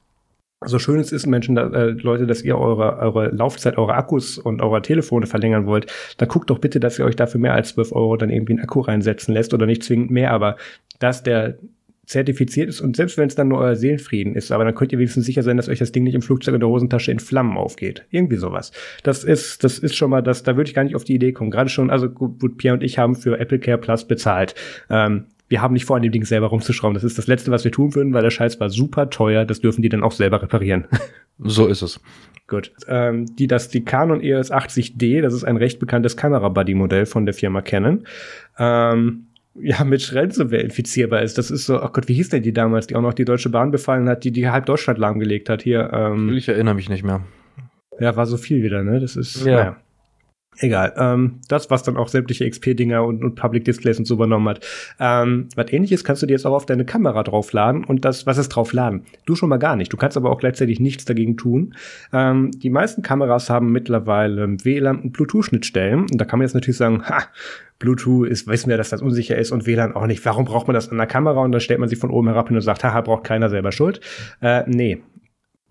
so 0.67 0.79
schön 0.79 1.01
es 1.01 1.13
ist, 1.13 1.27
Menschen, 1.27 1.57
äh, 1.57 1.91
Leute, 1.91 2.27
dass 2.27 2.43
ihr 2.43 2.59
eure, 2.59 2.99
eure 2.99 3.29
Laufzeit, 3.29 3.79
eure 3.79 3.95
Akkus 3.95 4.39
und 4.39 4.63
eure 4.63 4.83
Telefone 4.83 5.27
verlängern 5.27 5.67
wollt, 5.67 5.87
dann 6.19 6.29
guckt 6.29 6.51
doch 6.51 6.59
bitte, 6.59 6.81
dass 6.81 6.99
ihr 6.99 7.05
euch 7.05 7.17
dafür 7.17 7.41
mehr 7.41 7.55
als 7.55 7.75
12 7.75 7.93
Euro 7.93 8.17
dann 8.17 8.31
irgendwie 8.31 8.55
einen 8.55 8.63
Akku 8.63 8.81
reinsetzen 8.81 9.35
lässt 9.35 9.55
oder 9.55 9.67
nicht 9.67 9.83
zwingend 9.83 10.11
mehr, 10.11 10.33
aber 10.33 10.57
dass 10.99 11.23
der 11.23 11.59
zertifiziert 12.07 12.69
ist 12.69 12.81
und 12.81 12.97
selbst 12.97 13.17
wenn 13.17 13.29
es 13.29 13.35
dann 13.35 13.49
nur 13.49 13.59
euer 13.59 13.77
Seelenfrieden 13.77 14.35
ist, 14.35 14.53
aber 14.53 14.65
dann 14.65 14.75
könnt 14.75 14.93
ihr 14.93 14.99
wenigstens 14.99 15.25
sicher 15.25 15.43
sein, 15.43 15.57
dass 15.57 15.69
euch 15.69 15.79
das 15.79 15.93
Ding 15.93 16.05
nicht 16.05 16.15
im 16.15 16.23
Flugzeug 16.23 16.55
in 16.55 16.61
der 16.61 16.69
Hosentasche 16.69 17.11
in 17.11 17.19
Flammen 17.19 17.57
aufgeht. 17.57 18.05
Irgendwie 18.11 18.37
sowas. 18.37 18.73
Das 19.03 19.25
ist, 19.25 19.65
das 19.65 19.79
ist 19.79 19.97
schon 19.97 20.11
mal 20.11 20.23
das, 20.23 20.43
da 20.43 20.57
würde 20.57 20.69
ich 20.69 20.75
gar 20.75 20.85
nicht 20.85 20.97
auf 20.97 21.05
die 21.05 21.15
Idee 21.15 21.33
kommen. 21.33 21.51
Gerade 21.51 21.71
schon, 21.71 21.91
also 21.91 22.11
gut, 22.11 22.59
Pierre 22.59 22.75
und 22.75 22.83
ich 22.83 22.99
haben 22.99 23.15
für 23.15 23.39
Apple 23.39 23.59
Care 23.59 23.79
Plus 23.79 24.07
bezahlt. 24.07 24.55
Ähm, 24.91 25.27
wir 25.49 25.61
haben 25.61 25.75
nicht 25.75 25.85
vor, 25.85 25.97
an 25.97 26.03
dem 26.03 26.13
Ding 26.13 26.25
selber 26.25 26.49
rumzuschrauben. 26.49 26.95
Das 26.95 27.05
ist 27.05 27.19
das 27.19 27.27
Letzte, 27.27 27.51
was 27.51 27.65
wir 27.65 27.73
tun 27.73 27.95
würden, 27.95 28.15
weil 28.15 28.23
der 28.23 28.31
Scheiß 28.31 28.61
war 28.61 28.71
super 28.71 29.11
teuer. 29.11 29.45
Das 29.45 29.61
dürfen 29.61 29.83
die 29.83 29.89
dann 29.89 30.03
auch 30.03 30.13
selber 30.13 30.43
reparieren. 30.43 30.87
So 31.39 31.67
ist 31.67 31.83
es. 31.83 32.01
Gut. 32.47 32.71
Ähm, 32.87 33.27
die, 33.35 33.49
das, 33.49 33.69
die 33.69 33.85
Canon 33.85 34.21
EOS 34.21 34.53
80D, 34.53 35.21
das 35.21 35.35
ist 35.35 35.43
ein 35.43 35.57
recht 35.57 35.81
bekanntes 35.81 36.17
Kamera-Buddy-Modell 36.17 37.07
von 37.07 37.27
der 37.27 37.35
Firma 37.35 37.61
Canon. 37.61 38.07
Ähm, 38.57 39.27
ja, 39.57 39.83
mit 39.83 40.15
Ransomware 40.15 40.63
infizierbar 40.63 41.23
ist. 41.23 41.37
Das 41.37 41.51
ist 41.51 41.67
so, 41.67 41.79
ach 41.79 41.89
oh 41.89 41.93
Gott, 41.93 42.07
wie 42.07 42.15
hieß 42.15 42.29
denn 42.29 42.45
die 42.45 42.53
damals, 42.53 42.87
die 42.87 42.95
auch 42.95 43.03
noch 43.03 43.15
die 43.15 43.25
Deutsche 43.25 43.51
Bahn 43.51 43.73
befallen 43.73 44.09
hat, 44.09 44.23
die 44.23 44.31
die 44.31 44.49
halb 44.49 44.67
Deutschland 44.67 44.99
lahmgelegt 44.99 45.49
hat 45.49 45.63
hier. 45.63 45.91
Ähm, 45.93 46.31
ich 46.37 46.49
erinnere 46.49 46.77
mich 46.77 46.89
nicht 46.89 47.03
mehr. 47.03 47.23
Ja, 47.99 48.15
war 48.15 48.27
so 48.27 48.37
viel 48.37 48.63
wieder, 48.63 48.85
ne? 48.85 49.01
Das 49.01 49.17
ist, 49.17 49.45
ja. 49.45 49.57
Naja. 49.57 49.77
Egal. 50.59 50.95
Ähm, 50.97 51.41
das, 51.49 51.71
was 51.71 51.83
dann 51.83 51.97
auch 51.97 52.09
sämtliche 52.09 52.49
XP-Dinger 52.49 53.05
und, 53.05 53.25
und 53.25 53.35
Public 53.35 53.65
Displays 53.65 53.99
und 53.99 54.05
so 54.05 54.15
übernommen 54.15 54.49
hat. 54.49 54.65
Ähm, 55.01 55.49
was 55.57 55.73
ähnliches 55.73 56.05
kannst 56.05 56.23
du 56.23 56.27
dir 56.27 56.35
jetzt 56.35 56.47
auch 56.47 56.55
auf 56.55 56.67
deine 56.67 56.85
Kamera 56.85 57.23
draufladen 57.23 57.85
und 57.85 58.05
das, 58.05 58.27
was 58.27 58.39
ist 58.39 58.51
draufladen? 58.51 59.03
Du 59.27 59.35
schon 59.35 59.49
mal 59.49 59.59
gar 59.59 59.77
nicht. 59.77 59.93
Du 59.93 59.97
kannst 59.97 60.17
aber 60.17 60.31
auch 60.31 60.39
gleichzeitig 60.39 60.81
nichts 60.81 61.05
dagegen 61.05 61.37
tun. 61.37 61.75
Ähm, 62.13 62.51
die 62.53 62.71
meisten 62.71 63.03
Kameras 63.03 63.51
haben 63.51 63.73
mittlerweile 63.73 64.65
WLAN 64.65 65.01
und 65.01 65.13
Bluetooth-Schnittstellen. 65.13 66.01
Und 66.03 66.21
da 66.21 66.25
kann 66.25 66.39
man 66.39 66.47
jetzt 66.47 66.55
natürlich 66.55 66.77
sagen, 66.77 67.03
ha, 67.09 67.25
Bluetooth 67.79 68.29
ist, 68.29 68.47
wissen 68.47 68.71
wir, 68.71 68.77
dass 68.77 68.91
das 68.91 69.03
unsicher 69.03 69.37
ist 69.37 69.51
und 69.51 69.67
WLAN 69.67 69.95
auch 69.95 70.07
nicht. 70.07 70.25
Warum 70.25 70.45
braucht 70.45 70.69
man 70.69 70.75
das 70.75 70.91
an 70.91 70.97
der 70.97 71.07
Kamera? 71.07 71.41
Und 71.41 71.53
dann 71.53 71.61
stellt 71.61 71.81
man 71.81 71.89
sich 71.89 71.99
von 71.99 72.11
oben 72.11 72.29
herab 72.29 72.49
hin 72.49 72.57
und 72.57 72.63
sagt, 72.63 72.85
haha, 72.85 73.01
braucht 73.01 73.25
keiner 73.25 73.49
selber 73.49 73.73
Schuld. 73.73 74.01
Äh, 74.41 74.63
nee, 74.67 75.03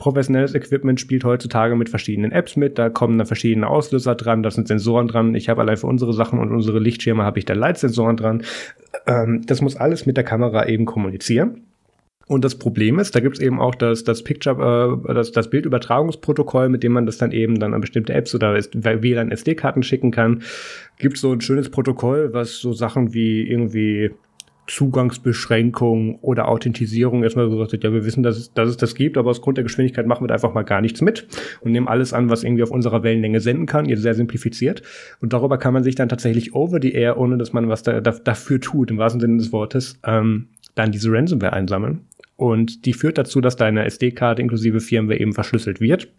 professionelles 0.04 0.54
Equipment 0.54 1.00
spielt 1.00 1.24
heutzutage 1.24 1.78
mit 1.78 1.88
verschiedenen 1.88 2.34
Apps 2.34 2.58
mit. 2.58 2.78
Da 2.78 2.90
kommen 2.90 3.18
dann 3.18 3.26
verschiedene 3.26 3.70
Auslöser 3.70 4.16
dran, 4.16 4.44
da 4.44 4.52
sind 4.52 4.68
Sensoren 4.68 5.08
dran. 5.08 5.34
Ich 5.34 5.48
habe 5.48 5.62
allein 5.62 5.78
für 5.78 5.88
unsere 5.88 6.12
Sachen 6.12 6.40
und 6.40 6.52
unsere 6.52 6.80
Lichtschirme 6.80 7.24
habe 7.24 7.40
ich 7.40 7.46
da 7.46 7.54
Leitsensoren 7.54 8.18
dran. 8.18 8.44
Ähm, 9.08 9.44
das 9.46 9.62
muss 9.62 9.78
alles 9.78 10.06
mit 10.06 10.18
der 10.18 10.26
Kamera 10.26 10.68
eben 10.68 10.84
kommunizieren. 10.84 11.62
Und 12.28 12.44
das 12.44 12.56
Problem 12.56 13.00
ist, 13.00 13.16
da 13.16 13.22
gibt 13.22 13.38
es 13.38 13.42
eben 13.42 13.62
auch 13.62 13.76
das, 13.76 14.04
das 14.04 14.26
Picture, 14.26 15.02
äh, 15.08 15.14
das, 15.14 15.32
das 15.32 15.50
Bildübertragungsprotokoll, 15.50 16.68
mit 16.68 16.84
dem 16.84 16.92
man 16.92 17.06
das 17.06 17.18
dann 17.18 17.32
eben 17.32 17.58
dann 17.58 17.74
an 17.74 17.80
bestimmte 17.80 18.14
Apps 18.14 18.36
oder 18.36 18.56
WLAN 18.56 19.32
SD-Karten 19.32 19.84
schicken 19.84 20.12
kann. 20.12 20.44
Gibt 21.00 21.18
so 21.18 21.32
ein 21.32 21.40
schönes 21.40 21.70
Protokoll, 21.70 22.34
was 22.34 22.58
so 22.58 22.74
Sachen 22.74 23.14
wie 23.14 23.50
irgendwie 23.50 24.12
Zugangsbeschränkung 24.68 26.20
oder 26.20 26.48
Authentisierung 26.48 27.24
erstmal 27.24 27.50
gesagt 27.50 27.74
hat, 27.74 27.84
ja, 27.84 27.92
wir 27.92 28.06
wissen, 28.06 28.24
dass 28.24 28.38
es, 28.38 28.54
dass 28.54 28.70
es 28.70 28.78
das 28.78 28.96
gibt, 28.96 29.18
aber 29.18 29.30
aus 29.30 29.42
Grund 29.42 29.58
der 29.58 29.64
Geschwindigkeit 29.64 30.08
machen 30.08 30.24
wir 30.24 30.28
da 30.28 30.36
einfach 30.36 30.54
mal 30.54 30.64
gar 30.64 30.82
nichts 30.82 31.02
mit 31.02 31.28
und 31.62 31.72
nehmen 31.72 31.88
alles 31.88 32.14
an, 32.14 32.30
was 32.30 32.44
irgendwie 32.44 32.64
auf 32.64 32.72
unserer 32.72 33.04
Wellenlänge 33.04 33.42
senden 33.42 33.66
kann, 33.66 33.86
jetzt 33.86 34.02
sehr 34.02 34.14
simplifiziert. 34.14 34.82
Und 35.20 35.34
darüber 35.34 35.58
kann 35.58 35.74
man 35.74 35.84
sich 35.84 35.96
dann 35.96 36.10
tatsächlich 36.10 36.56
over 36.56 36.80
the 36.82 36.94
air, 36.94 37.18
ohne 37.18 37.38
dass 37.38 37.52
man 37.52 37.68
was 37.68 37.84
da, 37.84 38.00
da, 38.00 38.12
dafür 38.12 38.62
tut, 38.62 38.90
im 38.90 38.98
wahrsten 38.98 39.20
Sinne 39.20 39.38
des 39.38 39.52
Wortes, 39.52 40.00
ähm, 40.06 40.48
dann 40.76 40.92
diese 40.92 41.12
Ransomware 41.12 41.54
einsammeln. 41.54 42.02
Und 42.36 42.86
die 42.86 42.94
führt 42.94 43.18
dazu, 43.18 43.42
dass 43.42 43.56
deine 43.56 43.86
SD-Karte 43.86 44.42
inklusive 44.42 44.80
Firmware 44.80 45.20
eben 45.20 45.34
verschlüsselt 45.34 45.82
wird. 45.82 46.10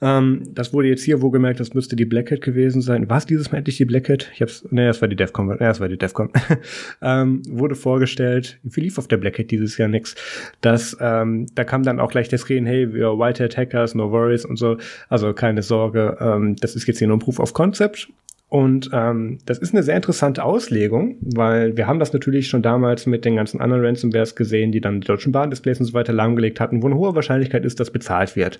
Ähm, 0.00 0.42
das 0.54 0.72
wurde 0.72 0.88
jetzt 0.88 1.02
hier 1.02 1.22
wo 1.22 1.30
gemerkt, 1.30 1.60
das 1.60 1.74
müsste 1.74 1.96
die 1.96 2.04
Blackhead 2.04 2.40
gewesen 2.40 2.82
sein. 2.82 3.08
War 3.10 3.18
es 3.18 3.26
dieses 3.26 3.50
Mal 3.50 3.58
endlich 3.58 3.76
die 3.76 3.84
Blackhead? 3.84 4.30
Ich 4.32 4.42
hab's, 4.42 4.66
ne, 4.70 4.86
das 4.86 5.00
war 5.00 5.08
die 5.08 5.16
Defcon, 5.16 5.48
ne, 5.48 5.56
das 5.58 5.80
war 5.80 5.88
die 5.88 5.98
Defcon. 5.98 6.30
ähm, 7.02 7.42
wurde 7.48 7.74
vorgestellt, 7.74 8.58
wie 8.62 8.80
lief 8.82 8.98
auf 8.98 9.08
der 9.08 9.16
Blackhead 9.16 9.50
dieses 9.50 9.76
Jahr 9.76 9.88
nix. 9.88 10.14
Das, 10.60 10.96
ähm, 11.00 11.46
da 11.54 11.64
kam 11.64 11.82
dann 11.82 12.00
auch 12.00 12.10
gleich 12.10 12.28
das 12.28 12.48
Reden, 12.48 12.66
hey, 12.66 12.92
wir 12.92 13.18
Whitehead 13.18 13.56
Hackers, 13.56 13.94
no 13.94 14.10
worries 14.10 14.44
und 14.44 14.56
so. 14.56 14.76
Also 15.08 15.32
keine 15.32 15.62
Sorge, 15.62 16.16
ähm, 16.20 16.56
das 16.56 16.76
ist 16.76 16.86
jetzt 16.86 16.98
hier 16.98 17.08
nur 17.08 17.16
ein 17.16 17.20
Proof 17.20 17.40
of 17.40 17.52
Concept. 17.52 18.08
Und 18.50 18.88
ähm, 18.94 19.38
das 19.44 19.58
ist 19.58 19.74
eine 19.74 19.82
sehr 19.82 19.96
interessante 19.96 20.42
Auslegung, 20.42 21.18
weil 21.20 21.76
wir 21.76 21.86
haben 21.86 21.98
das 21.98 22.14
natürlich 22.14 22.48
schon 22.48 22.62
damals 22.62 23.04
mit 23.04 23.26
den 23.26 23.36
ganzen 23.36 23.60
anderen 23.60 23.84
Ransomwares 23.84 24.36
gesehen, 24.36 24.72
die 24.72 24.80
dann 24.80 25.02
die 25.02 25.06
deutschen 25.06 25.32
Bahndisplays 25.32 25.80
und 25.80 25.86
so 25.86 25.92
weiter 25.92 26.14
lahmgelegt 26.14 26.58
hatten, 26.58 26.82
wo 26.82 26.86
eine 26.86 26.96
hohe 26.96 27.14
Wahrscheinlichkeit 27.14 27.66
ist, 27.66 27.78
dass 27.78 27.90
bezahlt 27.90 28.36
wird. 28.36 28.58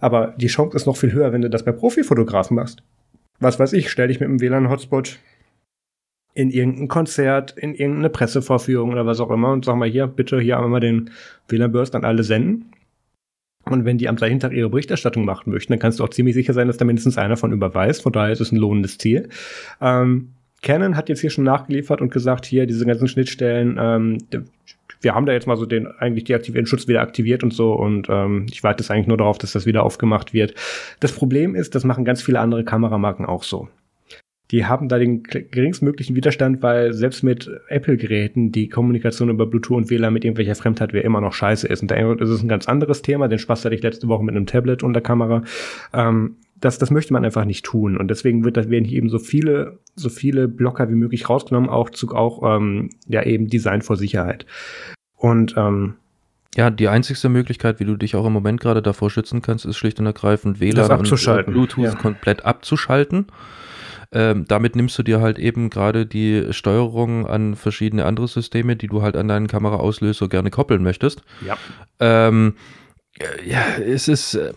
Aber 0.00 0.34
die 0.38 0.48
Chance 0.48 0.76
ist 0.76 0.86
noch 0.86 0.96
viel 0.96 1.12
höher, 1.12 1.32
wenn 1.32 1.42
du 1.42 1.50
das 1.50 1.64
bei 1.64 1.70
Profifotografen 1.70 2.56
machst. 2.56 2.82
Was 3.38 3.60
weiß 3.60 3.74
ich, 3.74 3.90
stell 3.90 4.08
dich 4.08 4.18
mit 4.18 4.28
einem 4.28 4.40
WLAN-Hotspot 4.40 5.20
in 6.34 6.50
irgendein 6.50 6.88
Konzert, 6.88 7.54
in 7.56 7.74
irgendeine 7.74 8.10
Pressevorführung 8.10 8.90
oder 8.90 9.06
was 9.06 9.20
auch 9.20 9.30
immer 9.30 9.52
und 9.52 9.64
sag 9.64 9.76
mal 9.76 9.88
hier, 9.88 10.08
bitte 10.08 10.40
hier 10.40 10.58
einmal 10.58 10.80
den 10.80 11.10
WLAN-Burst 11.46 11.94
an 11.94 12.04
alle 12.04 12.24
senden. 12.24 12.72
Und 13.70 13.84
wenn 13.84 13.98
die 13.98 14.08
am 14.08 14.16
gleichen 14.16 14.40
Tag 14.40 14.52
ihre 14.52 14.70
Berichterstattung 14.70 15.24
machen 15.24 15.52
möchten, 15.52 15.72
dann 15.72 15.80
kannst 15.80 15.98
du 15.98 16.04
auch 16.04 16.10
ziemlich 16.10 16.34
sicher 16.34 16.52
sein, 16.52 16.66
dass 16.66 16.76
da 16.76 16.84
mindestens 16.84 17.18
einer 17.18 17.36
von 17.36 17.52
überweist. 17.52 18.02
Von 18.02 18.12
daher 18.12 18.32
ist 18.32 18.40
es 18.40 18.52
ein 18.52 18.56
lohnendes 18.56 18.98
Ziel. 18.98 19.28
Ähm, 19.80 20.32
Canon 20.62 20.96
hat 20.96 21.08
jetzt 21.08 21.20
hier 21.20 21.30
schon 21.30 21.44
nachgeliefert 21.44 22.00
und 22.00 22.10
gesagt, 22.10 22.44
hier 22.46 22.66
diese 22.66 22.84
ganzen 22.84 23.08
Schnittstellen, 23.08 23.78
ähm, 23.80 24.18
wir 25.00 25.14
haben 25.14 25.26
da 25.26 25.32
jetzt 25.32 25.46
mal 25.46 25.56
so 25.56 25.66
den 25.66 25.86
eigentlich 25.86 26.24
deaktivierten 26.24 26.66
Schutz 26.66 26.88
wieder 26.88 27.00
aktiviert 27.00 27.44
und 27.44 27.52
so 27.52 27.72
und 27.74 28.08
ähm, 28.10 28.46
ich 28.50 28.64
warte 28.64 28.82
jetzt 28.82 28.90
eigentlich 28.90 29.06
nur 29.06 29.16
darauf, 29.16 29.38
dass 29.38 29.52
das 29.52 29.66
wieder 29.66 29.84
aufgemacht 29.84 30.32
wird. 30.32 30.54
Das 30.98 31.12
Problem 31.12 31.54
ist, 31.54 31.76
das 31.76 31.84
machen 31.84 32.04
ganz 32.04 32.22
viele 32.22 32.40
andere 32.40 32.64
Kameramarken 32.64 33.24
auch 33.24 33.44
so 33.44 33.68
die 34.50 34.64
haben 34.64 34.88
da 34.88 34.98
den 34.98 35.22
geringstmöglichen 35.24 36.16
Widerstand, 36.16 36.62
weil 36.62 36.94
selbst 36.94 37.22
mit 37.22 37.50
Apple-Geräten 37.68 38.50
die 38.50 38.68
Kommunikation 38.68 39.28
über 39.28 39.46
Bluetooth 39.46 39.76
und 39.76 39.90
WLAN 39.90 40.14
mit 40.14 40.24
irgendwelcher 40.24 40.54
Fremdhardware 40.54 41.02
immer 41.02 41.20
noch 41.20 41.34
scheiße 41.34 41.66
ist. 41.66 41.82
Und 41.82 41.90
da 41.90 42.12
ist 42.12 42.30
es 42.30 42.42
ein 42.42 42.48
ganz 42.48 42.66
anderes 42.66 43.02
Thema. 43.02 43.28
Den 43.28 43.38
Spaß 43.38 43.64
hatte 43.64 43.74
ich 43.74 43.82
letzte 43.82 44.08
Woche 44.08 44.24
mit 44.24 44.34
einem 44.34 44.46
Tablet 44.46 44.82
und 44.82 44.94
der 44.94 45.02
Kamera. 45.02 45.42
Ähm, 45.92 46.36
das, 46.60 46.78
das 46.78 46.90
möchte 46.90 47.12
man 47.12 47.24
einfach 47.24 47.44
nicht 47.44 47.64
tun. 47.64 47.98
Und 47.98 48.08
deswegen 48.08 48.42
wird, 48.42 48.56
das 48.56 48.70
werden 48.70 48.84
hier 48.84 48.98
eben 48.98 49.10
so 49.10 49.18
viele, 49.18 49.78
so 49.94 50.08
viele 50.08 50.48
Blocker 50.48 50.88
wie 50.88 50.94
möglich 50.94 51.28
rausgenommen, 51.28 51.68
auch 51.68 51.90
zu, 51.90 52.08
auch, 52.14 52.56
ähm, 52.56 52.88
ja, 53.06 53.22
eben 53.24 53.48
Design 53.48 53.82
vor 53.82 53.96
Sicherheit. 53.96 54.46
Und, 55.14 55.54
ähm, 55.56 55.94
ja, 56.56 56.70
die 56.70 56.88
einzigste 56.88 57.28
Möglichkeit, 57.28 57.78
wie 57.78 57.84
du 57.84 57.96
dich 57.96 58.16
auch 58.16 58.26
im 58.26 58.32
Moment 58.32 58.60
gerade 58.60 58.80
davor 58.80 59.10
schützen 59.10 59.42
kannst, 59.42 59.66
ist 59.66 59.76
schlicht 59.76 60.00
und 60.00 60.06
ergreifend 60.06 60.58
WLAN 60.58 61.00
und 61.00 61.46
Bluetooth 61.46 61.84
ja. 61.84 61.94
komplett 61.94 62.44
abzuschalten. 62.46 63.26
Ähm, 64.10 64.46
damit 64.48 64.74
nimmst 64.74 64.98
du 64.98 65.02
dir 65.02 65.20
halt 65.20 65.38
eben 65.38 65.68
gerade 65.68 66.06
die 66.06 66.46
Steuerung 66.52 67.26
an 67.26 67.56
verschiedene 67.56 68.06
andere 68.06 68.26
Systeme, 68.26 68.76
die 68.76 68.86
du 68.86 69.02
halt 69.02 69.16
an 69.16 69.28
deinen 69.28 69.48
Kameraauslöser 69.48 70.28
gerne 70.28 70.50
koppeln 70.50 70.82
möchtest. 70.82 71.22
Ja. 71.44 71.58
Ähm, 72.00 72.54
ja, 73.44 73.76
es 73.78 74.08
ist, 74.08 74.34
äh, 74.34 74.52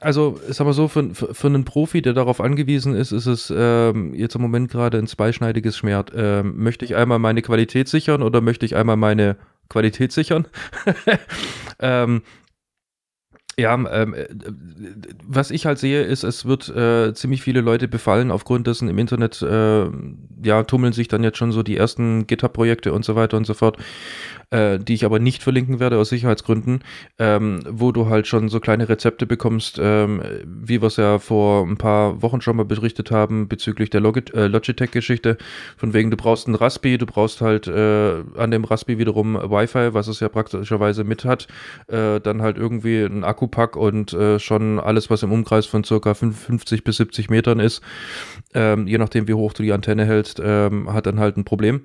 also 0.00 0.38
sag 0.48 0.66
mal 0.66 0.72
so, 0.72 0.88
für, 0.88 1.14
für, 1.14 1.34
für 1.34 1.46
einen 1.46 1.64
Profi, 1.64 2.02
der 2.02 2.12
darauf 2.12 2.40
angewiesen 2.40 2.94
ist, 2.94 3.10
ist 3.12 3.26
es 3.26 3.52
ähm, 3.56 4.14
jetzt 4.14 4.34
im 4.34 4.42
Moment 4.42 4.70
gerade 4.70 4.98
ein 4.98 5.06
zweischneidiges 5.06 5.76
Schwert. 5.76 6.12
Ähm, 6.14 6.54
möchte 6.62 6.84
ich 6.84 6.94
einmal 6.94 7.18
meine 7.18 7.42
Qualität 7.42 7.88
sichern 7.88 8.22
oder 8.22 8.40
möchte 8.40 8.66
ich 8.66 8.76
einmal 8.76 8.96
meine 8.96 9.36
Qualität 9.68 10.12
sichern? 10.12 10.46
ähm, 11.80 12.22
ja, 13.58 13.74
ähm, 13.74 14.14
äh, 14.14 14.26
was 15.26 15.50
ich 15.50 15.66
halt 15.66 15.78
sehe, 15.78 16.02
ist, 16.02 16.24
es 16.24 16.44
wird 16.44 16.68
äh, 16.68 17.12
ziemlich 17.14 17.42
viele 17.42 17.60
Leute 17.60 17.88
befallen, 17.88 18.30
aufgrund 18.30 18.66
dessen 18.66 18.88
im 18.88 18.98
Internet, 18.98 19.42
äh, 19.42 19.86
ja, 20.44 20.62
tummeln 20.64 20.92
sich 20.92 21.08
dann 21.08 21.22
jetzt 21.22 21.38
schon 21.38 21.52
so 21.52 21.62
die 21.62 21.76
ersten 21.76 22.26
GitHub-Projekte 22.26 22.92
und 22.92 23.04
so 23.04 23.14
weiter 23.14 23.36
und 23.36 23.46
so 23.46 23.54
fort 23.54 23.78
äh, 24.52 24.78
die 24.78 24.94
ich 24.94 25.04
aber 25.04 25.18
nicht 25.18 25.42
verlinken 25.42 25.80
werde 25.80 25.98
aus 25.98 26.10
Sicherheitsgründen, 26.10 26.80
ähm, 27.18 27.60
wo 27.68 27.90
du 27.90 28.08
halt 28.08 28.26
schon 28.26 28.48
so 28.48 28.60
kleine 28.60 28.88
Rezepte 28.88 29.26
bekommst, 29.26 29.80
ähm, 29.82 30.22
wie 30.44 30.82
wir 30.82 30.88
es 30.88 30.96
ja 30.96 31.18
vor 31.18 31.66
ein 31.66 31.78
paar 31.78 32.22
Wochen 32.22 32.40
schon 32.40 32.56
mal 32.56 32.64
berichtet 32.64 33.10
haben 33.10 33.48
bezüglich 33.48 33.90
der 33.90 34.02
äh, 34.02 34.46
Logitech-Geschichte. 34.46 35.38
Von 35.76 35.94
wegen, 35.94 36.10
du 36.10 36.16
brauchst 36.16 36.46
ein 36.48 36.54
Raspi, 36.54 36.98
du 36.98 37.06
brauchst 37.06 37.40
halt 37.40 37.66
äh, 37.66 38.22
an 38.36 38.50
dem 38.50 38.64
Raspi 38.64 38.98
wiederum 38.98 39.34
Wi-Fi, 39.34 39.94
was 39.94 40.06
es 40.08 40.20
ja 40.20 40.28
praktischerweise 40.28 41.04
mit 41.04 41.24
hat, 41.24 41.48
dann 41.86 42.42
halt 42.42 42.58
irgendwie 42.58 43.02
ein 43.02 43.24
Akkupack 43.42 43.76
und 43.76 44.12
äh, 44.12 44.38
schon 44.38 44.78
alles, 44.78 45.10
was 45.10 45.22
im 45.22 45.32
Umkreis 45.32 45.66
von 45.66 45.82
circa 45.82 46.14
50 46.14 46.84
bis 46.84 46.96
70 46.96 47.28
Metern 47.28 47.58
ist, 47.58 47.82
ähm, 48.54 48.86
je 48.86 48.98
nachdem 48.98 49.26
wie 49.26 49.34
hoch 49.34 49.52
du 49.52 49.62
die 49.62 49.72
Antenne 49.72 50.04
hältst, 50.04 50.40
ähm, 50.42 50.92
hat 50.92 51.06
dann 51.06 51.18
halt 51.18 51.36
ein 51.36 51.44
Problem. 51.44 51.82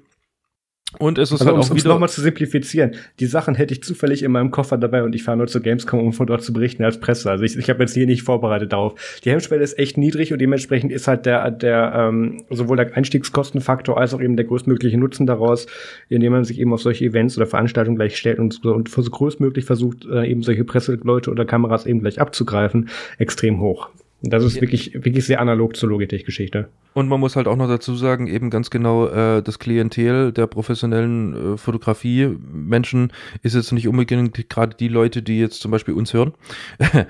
Und 1.00 1.18
es 1.18 1.32
ist 1.32 1.42
also, 1.42 1.54
halt 1.54 1.66
auch 1.66 1.70
um 1.70 1.78
wieder 1.78 1.90
nochmal 1.90 2.08
zu 2.08 2.22
simplifizieren. 2.22 2.92
Die 3.20 3.26
Sachen 3.26 3.56
hätte 3.56 3.74
ich 3.74 3.84
zufällig 3.84 4.24
in 4.24 4.32
meinem 4.32 4.52
Koffer 4.52 4.78
dabei 4.78 5.04
und 5.04 5.14
ich 5.16 5.24
fahre 5.24 5.38
nur 5.38 5.48
zur 5.48 5.62
Gamescom, 5.62 6.00
um 6.00 6.14
von 6.14 6.28
dort 6.28 6.42
zu 6.42 6.54
berichten 6.54 6.84
als 6.84 7.00
Presse. 7.00 7.30
Also 7.30 7.44
ich, 7.44 7.58
ich 7.58 7.70
habe 7.70 7.82
jetzt 7.82 7.94
hier 7.94 8.06
nicht 8.06 8.24
vorbereitet 8.24 8.72
darauf. 8.72 9.20
Die 9.24 9.30
Hemmschwelle 9.30 9.64
ist 9.64 9.78
echt 9.78 9.98
niedrig 9.98 10.32
und 10.32 10.40
dementsprechend 10.40 10.94
ist 10.94 11.08
halt 11.08 11.26
der, 11.26 11.52
der 11.52 11.94
ähm, 11.94 12.46
sowohl 12.50 12.78
der 12.78 12.96
Einstiegskostenfaktor 12.96 14.00
als 14.00 14.14
auch 14.14 14.22
eben 14.22 14.38
der 14.38 14.46
größtmögliche 14.46 14.98
Nutzen 14.98 15.28
daraus, 15.28 15.68
indem 16.08 16.32
man 16.32 16.46
sich 16.46 16.58
eben 16.60 16.74
auf 16.74 16.82
solche 16.82 17.04
Events 17.04 17.38
oder 17.38 17.48
Veranstaltungen 17.48 17.98
gleich 17.98 18.18
stellt 18.18 18.40
und, 18.40 18.66
und 18.66 18.90
so 18.90 19.02
größtmöglich 19.04 19.66
versucht, 19.66 20.06
äh, 20.06 20.26
eben 20.26 20.42
solche 20.42 20.64
Presseleute 20.64 21.30
oder 21.30 21.44
Kameras 21.44 21.86
eben 21.86 22.00
gleich 22.00 22.22
abzugreifen, 22.22 22.88
extrem 23.18 23.60
hoch. 23.60 23.90
Das 24.22 24.44
ist 24.44 24.60
wirklich, 24.62 24.94
wirklich 24.96 25.26
sehr 25.26 25.40
analog 25.40 25.76
zur 25.76 25.90
Logitech-Geschichte. 25.90 26.70
Und 26.94 27.08
man 27.08 27.20
muss 27.20 27.36
halt 27.36 27.48
auch 27.48 27.56
noch 27.56 27.68
dazu 27.68 27.96
sagen, 27.96 28.26
eben 28.26 28.50
ganz 28.50 28.72
genau, 28.72 29.08
äh, 29.08 29.44
das 29.44 29.60
Klientel 29.60 30.32
der 30.32 30.48
professionellen 30.48 31.54
äh, 31.54 31.58
Fotografie-Menschen 31.58 33.14
ist 33.44 33.54
jetzt 33.54 33.72
nicht 33.72 33.88
unbedingt 33.88 34.50
gerade 34.50 34.76
die 34.76 34.88
Leute, 34.88 35.22
die 35.22 35.40
jetzt 35.40 35.62
zum 35.62 35.70
Beispiel 35.70 35.94
uns 35.94 36.14
hören. 36.14 36.34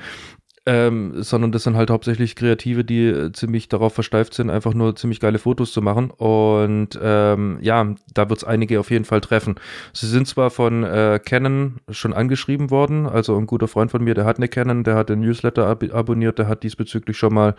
ähm, 0.67 1.23
sondern 1.23 1.53
das 1.53 1.63
sind 1.63 1.77
halt 1.77 1.89
hauptsächlich 1.89 2.35
Kreative, 2.35 2.83
die 2.83 3.05
äh, 3.05 3.31
ziemlich 3.31 3.69
darauf 3.69 3.93
versteift 3.93 4.33
sind, 4.33 4.49
einfach 4.49 4.73
nur 4.73 4.97
ziemlich 4.97 5.21
geile 5.21 5.39
Fotos 5.39 5.71
zu 5.71 5.81
machen. 5.81 6.11
Und 6.11 6.99
ähm, 7.01 7.57
ja, 7.61 7.95
da 8.13 8.29
wird 8.29 8.39
es 8.39 8.43
einige 8.43 8.77
auf 8.81 8.91
jeden 8.91 9.05
Fall 9.05 9.21
treffen. 9.21 9.55
Sie 9.93 10.07
sind 10.07 10.27
zwar 10.27 10.49
von 10.49 10.83
äh, 10.83 11.21
Canon 11.23 11.77
schon 11.89 12.11
angeschrieben 12.11 12.69
worden, 12.69 13.07
also 13.07 13.37
ein 13.37 13.47
guter 13.47 13.69
Freund 13.69 13.91
von 13.91 14.03
mir, 14.03 14.13
der 14.13 14.25
hat 14.25 14.37
eine 14.37 14.49
Canon, 14.49 14.83
der 14.83 14.95
hat 14.95 15.07
den 15.07 15.21
Newsletter 15.21 15.67
ab 15.67 15.85
abonniert, 15.93 16.37
der 16.37 16.49
hat 16.49 16.63
diesbezüglich 16.63 17.17
schon 17.17 17.33
mal 17.33 17.55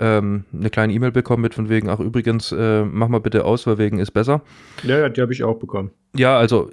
ähm, 0.00 0.44
eine 0.52 0.70
kleine 0.70 0.92
E-Mail 0.92 1.12
bekommen 1.12 1.42
mit 1.42 1.54
von 1.54 1.68
wegen, 1.68 1.88
ach 1.88 2.00
übrigens, 2.00 2.50
äh, 2.50 2.84
mach 2.84 3.06
mal 3.06 3.20
bitte 3.20 3.44
aus, 3.44 3.68
weil 3.68 3.78
wegen 3.78 4.00
ist 4.00 4.10
besser. 4.10 4.42
Ja, 4.82 4.98
ja 4.98 5.08
die 5.08 5.20
habe 5.20 5.32
ich 5.32 5.44
auch 5.44 5.60
bekommen. 5.60 5.92
Ja, 6.16 6.38
also 6.38 6.70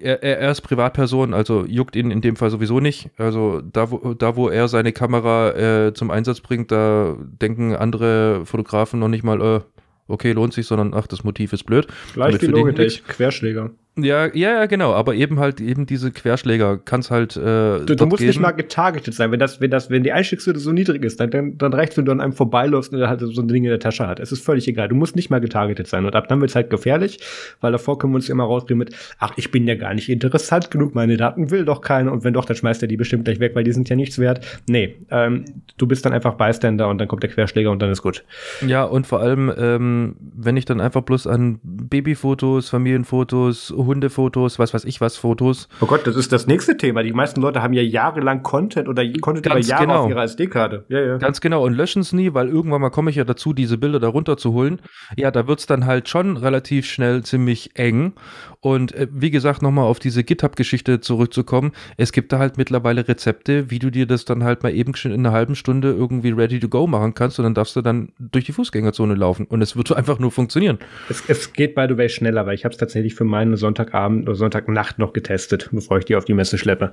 er, 0.00 0.22
er 0.22 0.50
ist 0.50 0.62
Privatperson, 0.62 1.34
also 1.34 1.64
juckt 1.66 1.94
ihn 1.94 2.10
in 2.10 2.20
dem 2.20 2.36
Fall 2.36 2.50
sowieso 2.50 2.80
nicht. 2.80 3.10
Also 3.18 3.60
da, 3.60 3.90
wo, 3.90 4.14
da, 4.14 4.34
wo 4.34 4.48
er 4.48 4.68
seine 4.68 4.92
Kamera 4.92 5.50
äh, 5.86 5.94
zum 5.94 6.10
Einsatz 6.10 6.40
bringt, 6.40 6.72
da 6.72 7.16
denken 7.20 7.76
andere 7.76 8.46
Fotografen 8.46 8.98
noch 8.98 9.08
nicht 9.08 9.24
mal, 9.24 9.40
äh, 9.40 9.60
okay, 10.08 10.32
lohnt 10.32 10.54
sich, 10.54 10.66
sondern 10.66 10.94
ach, 10.94 11.06
das 11.06 11.22
Motiv 11.22 11.52
ist 11.52 11.64
blöd. 11.64 11.86
Gleich 12.14 12.40
wie 12.40 12.46
Logitech, 12.46 13.04
Querschläger. 13.04 13.70
Ja, 13.98 14.26
ja, 14.26 14.52
ja, 14.52 14.66
genau. 14.66 14.92
Aber 14.92 15.14
eben 15.14 15.38
halt 15.40 15.60
eben 15.60 15.86
diese 15.86 16.10
Querschläger 16.12 16.78
kann's 16.78 17.10
halt. 17.10 17.36
Äh, 17.36 17.40
du, 17.40 17.96
du 17.96 18.06
musst 18.06 18.18
geben. 18.18 18.28
nicht 18.28 18.40
mal 18.40 18.52
getargetet 18.52 19.14
sein. 19.14 19.32
Wenn 19.32 19.40
das, 19.40 19.60
wenn 19.60 19.70
das, 19.70 19.90
wenn 19.90 20.02
die 20.02 20.12
Einstiegshürde 20.12 20.60
so 20.60 20.72
niedrig 20.72 21.04
ist, 21.04 21.18
dann, 21.20 21.30
dann, 21.30 21.58
dann 21.58 21.72
reicht 21.72 21.96
wenn 21.96 22.04
du 22.04 22.12
an 22.12 22.20
einem 22.20 22.32
vorbeiläufst 22.32 22.92
und 22.92 23.00
er 23.00 23.08
halt 23.08 23.20
so 23.20 23.40
ein 23.40 23.48
Ding 23.48 23.64
in 23.64 23.70
der 23.70 23.80
Tasche 23.80 24.06
hat. 24.06 24.20
Es 24.20 24.30
ist 24.30 24.44
völlig 24.44 24.68
egal. 24.68 24.88
Du 24.88 24.94
musst 24.94 25.16
nicht 25.16 25.30
mal 25.30 25.40
getargetet 25.40 25.88
sein. 25.88 26.04
Und 26.04 26.14
ab 26.14 26.28
dann 26.28 26.40
wird's 26.40 26.54
halt 26.54 26.70
gefährlich, 26.70 27.18
weil 27.60 27.72
davor 27.72 27.98
können 27.98 28.12
wir 28.12 28.16
uns 28.16 28.28
immer 28.28 28.44
rausgehen 28.44 28.78
mit, 28.78 28.94
ach, 29.18 29.32
ich 29.36 29.50
bin 29.50 29.66
ja 29.66 29.74
gar 29.74 29.94
nicht 29.94 30.08
interessant 30.08 30.70
genug, 30.70 30.94
meine 30.94 31.16
Daten 31.16 31.50
will 31.50 31.64
doch 31.64 31.80
keiner. 31.80 32.12
Und 32.12 32.24
wenn 32.24 32.34
doch, 32.34 32.44
dann 32.44 32.56
schmeißt 32.56 32.82
er 32.82 32.88
die 32.88 32.96
bestimmt 32.96 33.24
gleich 33.24 33.40
weg, 33.40 33.54
weil 33.54 33.64
die 33.64 33.72
sind 33.72 33.88
ja 33.88 33.96
nichts 33.96 34.18
wert. 34.18 34.46
Nee, 34.68 34.96
ähm, 35.10 35.44
du 35.76 35.86
bist 35.86 36.04
dann 36.04 36.12
einfach 36.12 36.34
Bystander 36.34 36.88
und 36.88 36.98
dann 36.98 37.08
kommt 37.08 37.22
der 37.22 37.30
Querschläger 37.30 37.70
und 37.70 37.82
dann 37.82 37.90
ist 37.90 38.02
gut. 38.02 38.24
Ja, 38.66 38.84
und 38.84 39.06
vor 39.06 39.20
allem, 39.20 39.52
ähm, 39.58 40.16
wenn 40.20 40.56
ich 40.56 40.64
dann 40.64 40.80
einfach 40.80 41.02
bloß 41.02 41.26
an 41.26 41.58
Babyfotos, 41.62 42.68
Familienfotos, 42.68 43.72
Hundefotos, 43.88 44.60
was 44.60 44.72
weiß 44.72 44.84
ich 44.84 45.00
was, 45.00 45.16
Fotos. 45.16 45.68
Oh 45.80 45.86
Gott, 45.86 46.06
das 46.06 46.14
ist 46.14 46.32
das 46.32 46.46
nächste 46.46 46.76
Thema. 46.76 47.02
Die 47.02 47.12
meisten 47.12 47.40
Leute 47.40 47.62
haben 47.62 47.72
ja 47.72 47.82
jahrelang 47.82 48.44
Content 48.44 48.88
oder 48.88 49.02
Content 49.20 49.46
Ganz 49.46 49.66
über 49.66 49.68
Jahre 49.68 49.86
genau. 49.86 50.04
auf 50.04 50.10
ihrer 50.10 50.22
SD-Karte. 50.22 50.84
Ja, 50.88 51.00
ja. 51.00 51.16
Ganz 51.16 51.40
genau. 51.40 51.64
Und 51.64 51.74
löschen 51.74 52.02
es 52.02 52.12
nie, 52.12 52.34
weil 52.34 52.48
irgendwann 52.48 52.80
mal 52.80 52.90
komme 52.90 53.10
ich 53.10 53.16
ja 53.16 53.24
dazu, 53.24 53.52
diese 53.52 53.78
Bilder 53.78 53.98
da 53.98 54.08
runterzuholen. 54.08 54.80
Ja, 55.16 55.32
da 55.32 55.48
wird 55.48 55.58
es 55.58 55.66
dann 55.66 55.86
halt 55.86 56.08
schon 56.08 56.36
relativ 56.36 56.86
schnell 56.86 57.24
ziemlich 57.24 57.72
eng. 57.74 58.12
Und 58.60 58.92
äh, 58.94 59.06
wie 59.12 59.30
gesagt, 59.30 59.62
nochmal 59.62 59.84
auf 59.84 59.98
diese 59.98 60.24
GitHub-Geschichte 60.24 61.00
zurückzukommen. 61.00 61.72
Es 61.96 62.12
gibt 62.12 62.32
da 62.32 62.38
halt 62.38 62.58
mittlerweile 62.58 63.06
Rezepte, 63.06 63.70
wie 63.70 63.78
du 63.78 63.90
dir 63.90 64.06
das 64.06 64.24
dann 64.24 64.42
halt 64.42 64.62
mal 64.62 64.74
eben 64.74 64.94
schon 64.96 65.12
in 65.12 65.24
einer 65.24 65.32
halben 65.32 65.54
Stunde 65.54 65.90
irgendwie 65.90 66.30
ready 66.30 66.58
to 66.58 66.68
go 66.68 66.86
machen 66.86 67.14
kannst 67.14 67.38
und 67.38 67.44
dann 67.44 67.54
darfst 67.54 67.76
du 67.76 67.82
dann 67.82 68.12
durch 68.18 68.44
die 68.44 68.52
Fußgängerzone 68.52 69.14
laufen. 69.14 69.46
Und 69.46 69.62
es 69.62 69.76
wird 69.76 69.92
einfach 69.96 70.18
nur 70.18 70.32
funktionieren. 70.32 70.78
Es, 71.08 71.22
es 71.28 71.52
geht, 71.52 71.74
by 71.74 71.86
the 71.88 71.96
way, 71.96 72.08
schneller, 72.08 72.46
weil 72.46 72.54
ich 72.54 72.64
habe 72.64 72.72
es 72.72 72.78
tatsächlich 72.78 73.14
für 73.14 73.24
meinen 73.24 73.56
Sonntagabend 73.56 74.28
oder 74.28 74.34
Sonntagnacht 74.34 74.98
noch 74.98 75.12
getestet, 75.12 75.68
bevor 75.72 75.98
ich 75.98 76.04
die 76.04 76.16
auf 76.16 76.24
die 76.24 76.34
Messe 76.34 76.58
schleppe. 76.58 76.90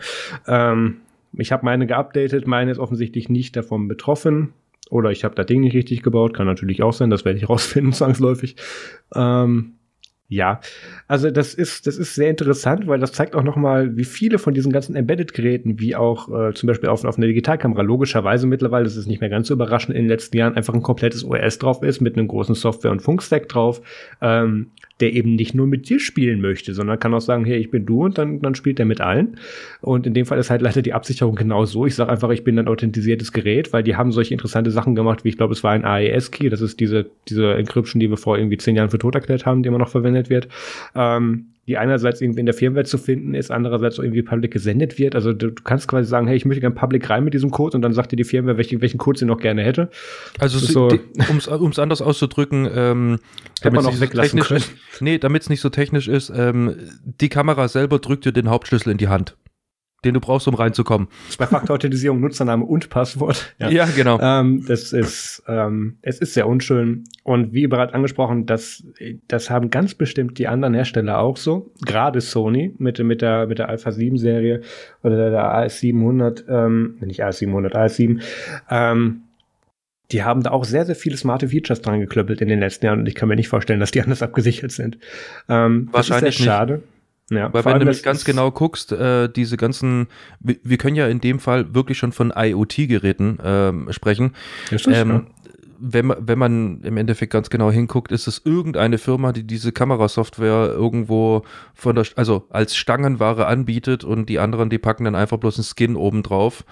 Ähm, 0.47 0.97
ich 1.34 1.51
habe 1.51 1.65
meine 1.65 1.88
geupdatet, 1.88 2.47
meine 2.47 2.71
ist 2.71 2.80
offensichtlich 2.80 3.30
nicht 3.30 3.56
davon 3.56 3.88
betroffen. 3.88 4.54
Oder 4.91 5.10
ich 5.10 5.23
habe 5.23 5.34
das 5.34 5.47
Ding 5.47 5.62
nicht 5.62 5.75
richtig 5.75 6.04
gebaut, 6.04 6.36
kann 6.36 6.45
natürlich 6.45 6.84
auch 6.84 6.93
sein, 6.93 7.10
das 7.10 7.25
werde 7.25 7.39
ich 7.39 7.49
rausfinden, 7.49 7.93
zwangsläufig. 7.93 8.56
Ähm, 9.15 9.75
ja, 10.28 10.60
also 11.08 11.30
das 11.30 11.54
ist, 11.54 11.86
das 11.86 11.98
ist 11.98 12.16
sehr 12.16 12.32
interessant, 12.32 12.88
weil 12.88 13.00
das 13.00 13.12
zeigt 13.12 13.36
auch 13.36 13.44
nochmal, 13.44 13.96
wie 13.96 14.06
viele 14.06 14.40
von 14.40 14.56
diesen 14.56 14.72
ganzen 14.72 14.96
Embedded-Geräten, 14.96 15.80
wie 15.80 15.96
auch 15.96 16.30
äh, 16.30 16.54
zum 16.54 16.66
Beispiel 16.66 16.90
auf, 16.90 17.06
auf 17.06 17.18
einer 17.18 17.28
Digitalkamera, 17.28 17.84
logischerweise 17.84 18.48
mittlerweile, 18.48 18.86
das 18.86 18.96
ist 18.96 19.06
nicht 19.06 19.22
mehr 19.22 19.30
ganz 19.30 19.48
so 19.48 19.54
überraschend, 19.54 19.96
in 19.96 20.06
den 20.06 20.10
letzten 20.10 20.36
Jahren 20.38 20.56
einfach 20.56 20.74
ein 20.74 20.82
komplettes 20.82 21.24
OS 21.24 21.60
drauf 21.60 21.84
ist, 21.84 22.02
mit 22.02 22.18
einem 22.18 22.28
großen 22.28 22.56
Software- 22.56 22.92
und 22.92 23.02
Funkstack 23.02 23.48
drauf, 23.50 23.82
ähm, 24.20 24.72
der 25.02 25.14
eben 25.14 25.36
nicht 25.36 25.54
nur 25.54 25.68
mit 25.68 25.90
dir 25.90 26.00
spielen 26.00 26.40
möchte, 26.40 26.74
sondern 26.74 27.00
kann 27.00 27.14
auch 27.14 27.22
sagen, 27.22 27.44
hey, 27.46 27.58
ich 27.58 27.70
bin 27.70 27.86
du 27.86 28.06
und 28.06 28.18
dann, 28.18 28.40
dann 28.42 28.56
spielt 28.56 28.80
er 28.80 28.86
mit 28.86 29.02
allen. 29.02 29.38
Und 29.82 30.08
in 30.08 30.14
dem 30.14 30.26
Fall 30.26 30.40
ist 30.40 30.50
halt 30.50 30.62
leider 30.62 30.82
die 30.82 30.94
Absicherung 30.94 31.36
genau 31.36 31.66
so. 31.66 31.86
Ich 31.86 31.96
sage 31.96 32.12
einfach, 32.12 32.30
ich 32.30 32.44
bin 32.44 32.58
ein 32.58 32.68
authentisiertes 32.68 33.34
Gerät, 33.34 33.74
weil 33.74 33.84
die 33.84 33.96
haben 33.96 34.12
solche 34.12 34.34
interessante 34.34 34.72
Sachen 34.72 34.96
gemacht, 34.96 35.26
wie 35.26 35.30
ich 35.30 35.38
glaube, 35.38 35.54
es 35.54 35.64
war 35.64 35.72
ein 35.72 35.84
AES-Key, 35.84 36.50
das 36.50 36.62
ist 36.62 36.80
diese, 36.80 37.10
diese 37.28 37.56
Encryption, 37.56 38.00
die 38.00 38.10
wir 38.10 38.18
vor 38.18 38.38
irgendwie 38.38 38.58
zehn 38.58 38.76
Jahren 38.76 38.90
für 38.90 39.00
tot 39.00 39.16
erklärt 39.16 39.46
haben, 39.46 39.64
die 39.64 39.68
immer 39.68 39.80
noch 39.80 39.90
verwendet 39.90 40.30
wird. 40.30 40.48
Ähm, 40.96 41.48
die 41.67 41.78
einerseits 41.78 42.21
irgendwie 42.21 42.41
in 42.41 42.45
der 42.45 42.54
Firmware 42.54 42.86
zu 42.86 42.97
finden 42.97 43.34
ist, 43.34 43.49
andererseits 43.49 43.97
irgendwie 43.97 44.21
public 44.21 44.51
gesendet 44.51 44.99
wird. 44.99 45.15
Also 45.15 45.34
du, 45.34 45.51
du 45.51 45.63
kannst 45.63 45.88
quasi 45.88 46.08
sagen, 46.08 46.28
hey, 46.28 46.38
ich 46.38 46.45
möchte 46.45 46.62
gerne 46.62 46.75
public 46.75 47.10
rein 47.10 47.23
mit 47.23 47.34
diesem 47.34 47.49
Code 47.49 47.75
und 47.75 47.82
dann 47.82 47.93
sagt 47.93 48.12
dir 48.12 48.17
die 48.17 48.23
Firmware, 48.23 48.58
welchen, 48.58 48.82
welchen 48.82 48.99
Code 48.99 49.17
sie 49.17 49.25
noch 49.25 49.39
gerne 49.39 49.63
hätte. 49.63 49.89
Also 50.39 50.60
so, 50.60 50.89
um 51.30 51.69
es 51.69 51.80
anders 51.80 52.01
auszudrücken, 52.01 52.69
ähm, 52.73 53.19
damit 53.62 53.82
man 53.82 53.93
auch 53.93 53.99
weglassen 53.99 54.41
können. 54.41 54.60
Ist, 54.60 55.01
nee, 55.01 55.17
damit 55.17 55.41
es 55.41 55.49
nicht 55.49 55.62
so 55.62 55.69
technisch 55.69 56.08
ist, 56.08 56.32
ähm, 56.36 56.75
die 57.04 57.30
Kamera 57.30 57.67
selber 57.67 57.99
drückt 57.99 58.25
dir 58.25 58.32
den 58.32 58.49
Hauptschlüssel 58.49 58.91
in 58.91 58.97
die 58.97 59.08
Hand 59.08 59.36
den 60.06 60.13
du 60.13 60.20
brauchst, 60.20 60.48
um 60.48 60.56
reinzukommen. 60.56 61.08
Zwei-Faktor-Authentisierung, 61.30 62.20
Nutzername 62.22 62.63
und 62.63 62.89
Passwort. 62.89 63.54
Ja, 63.60 63.70
ja 63.70 63.86
genau. 63.96 64.20
Ähm, 64.22 64.63
das 64.68 64.94
ist, 64.94 65.44
ähm, 65.48 65.98
es 66.02 66.20
ist 66.20 66.34
sehr 66.34 66.48
unschön. 66.48 67.04
Und 67.24 67.54
wie 67.54 67.68
bereits 67.68 67.94
angesprochen, 67.94 68.46
das, 68.46 68.84
das 69.28 69.50
haben 69.50 69.70
ganz 69.70 69.96
bestimmt 69.96 70.38
die 70.38 70.48
anderen 70.48 70.74
Hersteller 70.74 71.20
auch 71.20 71.38
so. 71.38 71.72
Gerade 71.86 72.22
Sony 72.22 72.74
mit, 72.78 73.00
mit 73.00 73.22
der, 73.22 73.48
mit 73.48 73.60
der 73.60 73.70
Alpha 73.70 73.91
7 73.91 74.18
Serie 74.18 74.62
oder 75.04 75.30
der 75.30 75.44
AS700, 75.44 76.48
ähm, 76.48 76.98
nicht 77.02 77.24
AS700, 77.24 77.74
AS7, 77.74 78.22
ähm, 78.70 79.22
die 80.12 80.24
haben 80.24 80.44
da 80.44 80.52
auch 80.52 80.65
sehr, 80.65 80.86
sehr 80.86 80.96
viele 80.96 81.18
smarte 81.18 81.48
Features 81.48 81.82
dran 81.82 82.00
geklöppelt 82.00 82.41
in 82.41 82.48
den 82.48 82.60
letzten 82.60 82.86
Jahren 82.86 83.00
und 83.00 83.08
ich 83.08 83.15
kann 83.15 83.28
mir 83.28 83.36
nicht 83.36 83.48
vorstellen, 83.48 83.80
dass 83.80 83.91
die 83.91 84.02
anders 84.02 84.22
abgesichert 84.22 84.72
sind. 84.72 84.98
Ähm, 85.50 85.89
Wahrscheinlich 85.91 86.26
das 86.26 86.36
ist 86.36 86.44
sehr 86.44 86.46
schade. 86.46 86.74
Nicht. 86.76 86.95
Ja, 87.32 87.52
Weil 87.52 87.66
wenn 87.66 87.74
du 87.74 87.80
nämlich 87.80 88.04
ganz 88.04 88.24
genau 88.24 88.52
guckst, 88.52 88.92
äh, 88.92 89.28
diese 89.30 89.58
ganzen, 89.58 90.08
wir, 90.40 90.58
wir, 90.64 90.78
können 90.78 90.96
ja 90.96 91.08
in 91.08 91.22
dem 91.22 91.40
Fall 91.40 91.74
wirklich 91.74 91.98
schon 91.98 92.12
von 92.12 92.32
IoT-Geräten 92.36 93.40
ähm, 93.44 93.88
sprechen. 93.92 94.34
Das, 94.70 94.86
ähm, 94.86 95.10
ja. 95.10 95.26
wenn, 95.80 96.06
man, 96.06 96.18
wenn 96.22 96.38
man 96.38 96.82
im 96.82 96.98
Endeffekt 96.98 97.34
ganz 97.34 97.50
genau 97.50 97.72
hinguckt, 97.72 98.12
ist 98.12 98.28
es 98.28 98.44
irgendeine 98.46 99.00
Firma, 99.00 99.32
die 99.32 99.44
diese 99.44 99.72
Kamerasoftware 99.72 100.70
irgendwo 100.70 101.44
von 101.74 101.96
der, 101.96 102.06
also 102.16 102.46
als 102.52 102.76
Stangenware 102.76 103.48
anbietet 103.48 104.04
und 104.04 104.30
die 104.30 104.38
anderen, 104.38 104.70
die 104.70 104.78
packen 104.78 105.06
dann 105.06 105.16
einfach 105.16 105.38
bloß 105.38 105.58
einen 105.58 105.66
Skin 105.66 105.96
oben 105.96 106.22
drauf 106.22 106.64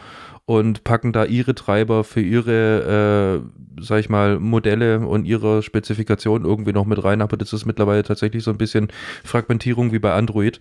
und 0.46 0.84
packen 0.84 1.14
da 1.14 1.26
ihre 1.26 1.56
Treiber 1.56 2.04
für 2.04 2.22
ihre, 2.22 3.42
äh, 3.78 3.82
sag 3.82 4.00
ich 4.00 4.10
mal, 4.10 4.40
Modelle 4.40 5.00
und 5.00 5.26
ihre 5.26 5.64
Spezifikation 5.64 6.46
irgendwie 6.46 6.74
noch 6.74 6.86
mit 6.86 7.04
rein. 7.04 7.22
Aber 7.22 7.38
das 7.38 7.54
ist 7.54 7.66
mittlerweile 7.66 8.04
tatsächlich 8.04 8.44
so 8.44 8.52
ein 8.52 8.58
bisschen 8.58 8.90
Fragmentierung 9.24 9.92
wie 9.92 10.00
bei 10.00 10.14
Android. 10.14 10.60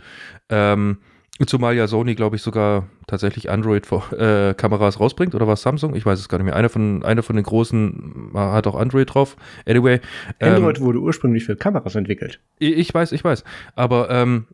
Ähm, 0.48 0.98
Zumal 1.46 1.74
ja 1.74 1.88
Sony, 1.88 2.14
glaube 2.14 2.36
ich, 2.36 2.42
sogar 2.42 2.88
tatsächlich 3.06 3.50
Android-Kameras 3.50 4.96
äh, 4.96 4.98
rausbringt 4.98 5.34
oder 5.34 5.48
was 5.48 5.62
Samsung? 5.62 5.94
Ich 5.96 6.04
weiß 6.04 6.20
es 6.20 6.28
gar 6.28 6.38
nicht 6.38 6.44
mehr. 6.44 6.54
Eine 6.54 6.68
von, 6.68 7.02
eine 7.04 7.22
von 7.22 7.36
den 7.36 7.44
großen 7.44 8.30
hat 8.34 8.66
auch 8.66 8.74
Android 8.74 9.12
drauf. 9.12 9.36
Anyway. 9.66 10.00
Android 10.40 10.78
ähm, 10.78 10.84
wurde 10.84 10.98
ursprünglich 11.00 11.44
für 11.44 11.56
Kameras 11.56 11.94
entwickelt. 11.94 12.40
Ich, 12.58 12.76
ich 12.76 12.94
weiß, 12.94 13.12
ich 13.12 13.24
weiß. 13.24 13.44
Aber 13.74 14.10
ähm, 14.10 14.46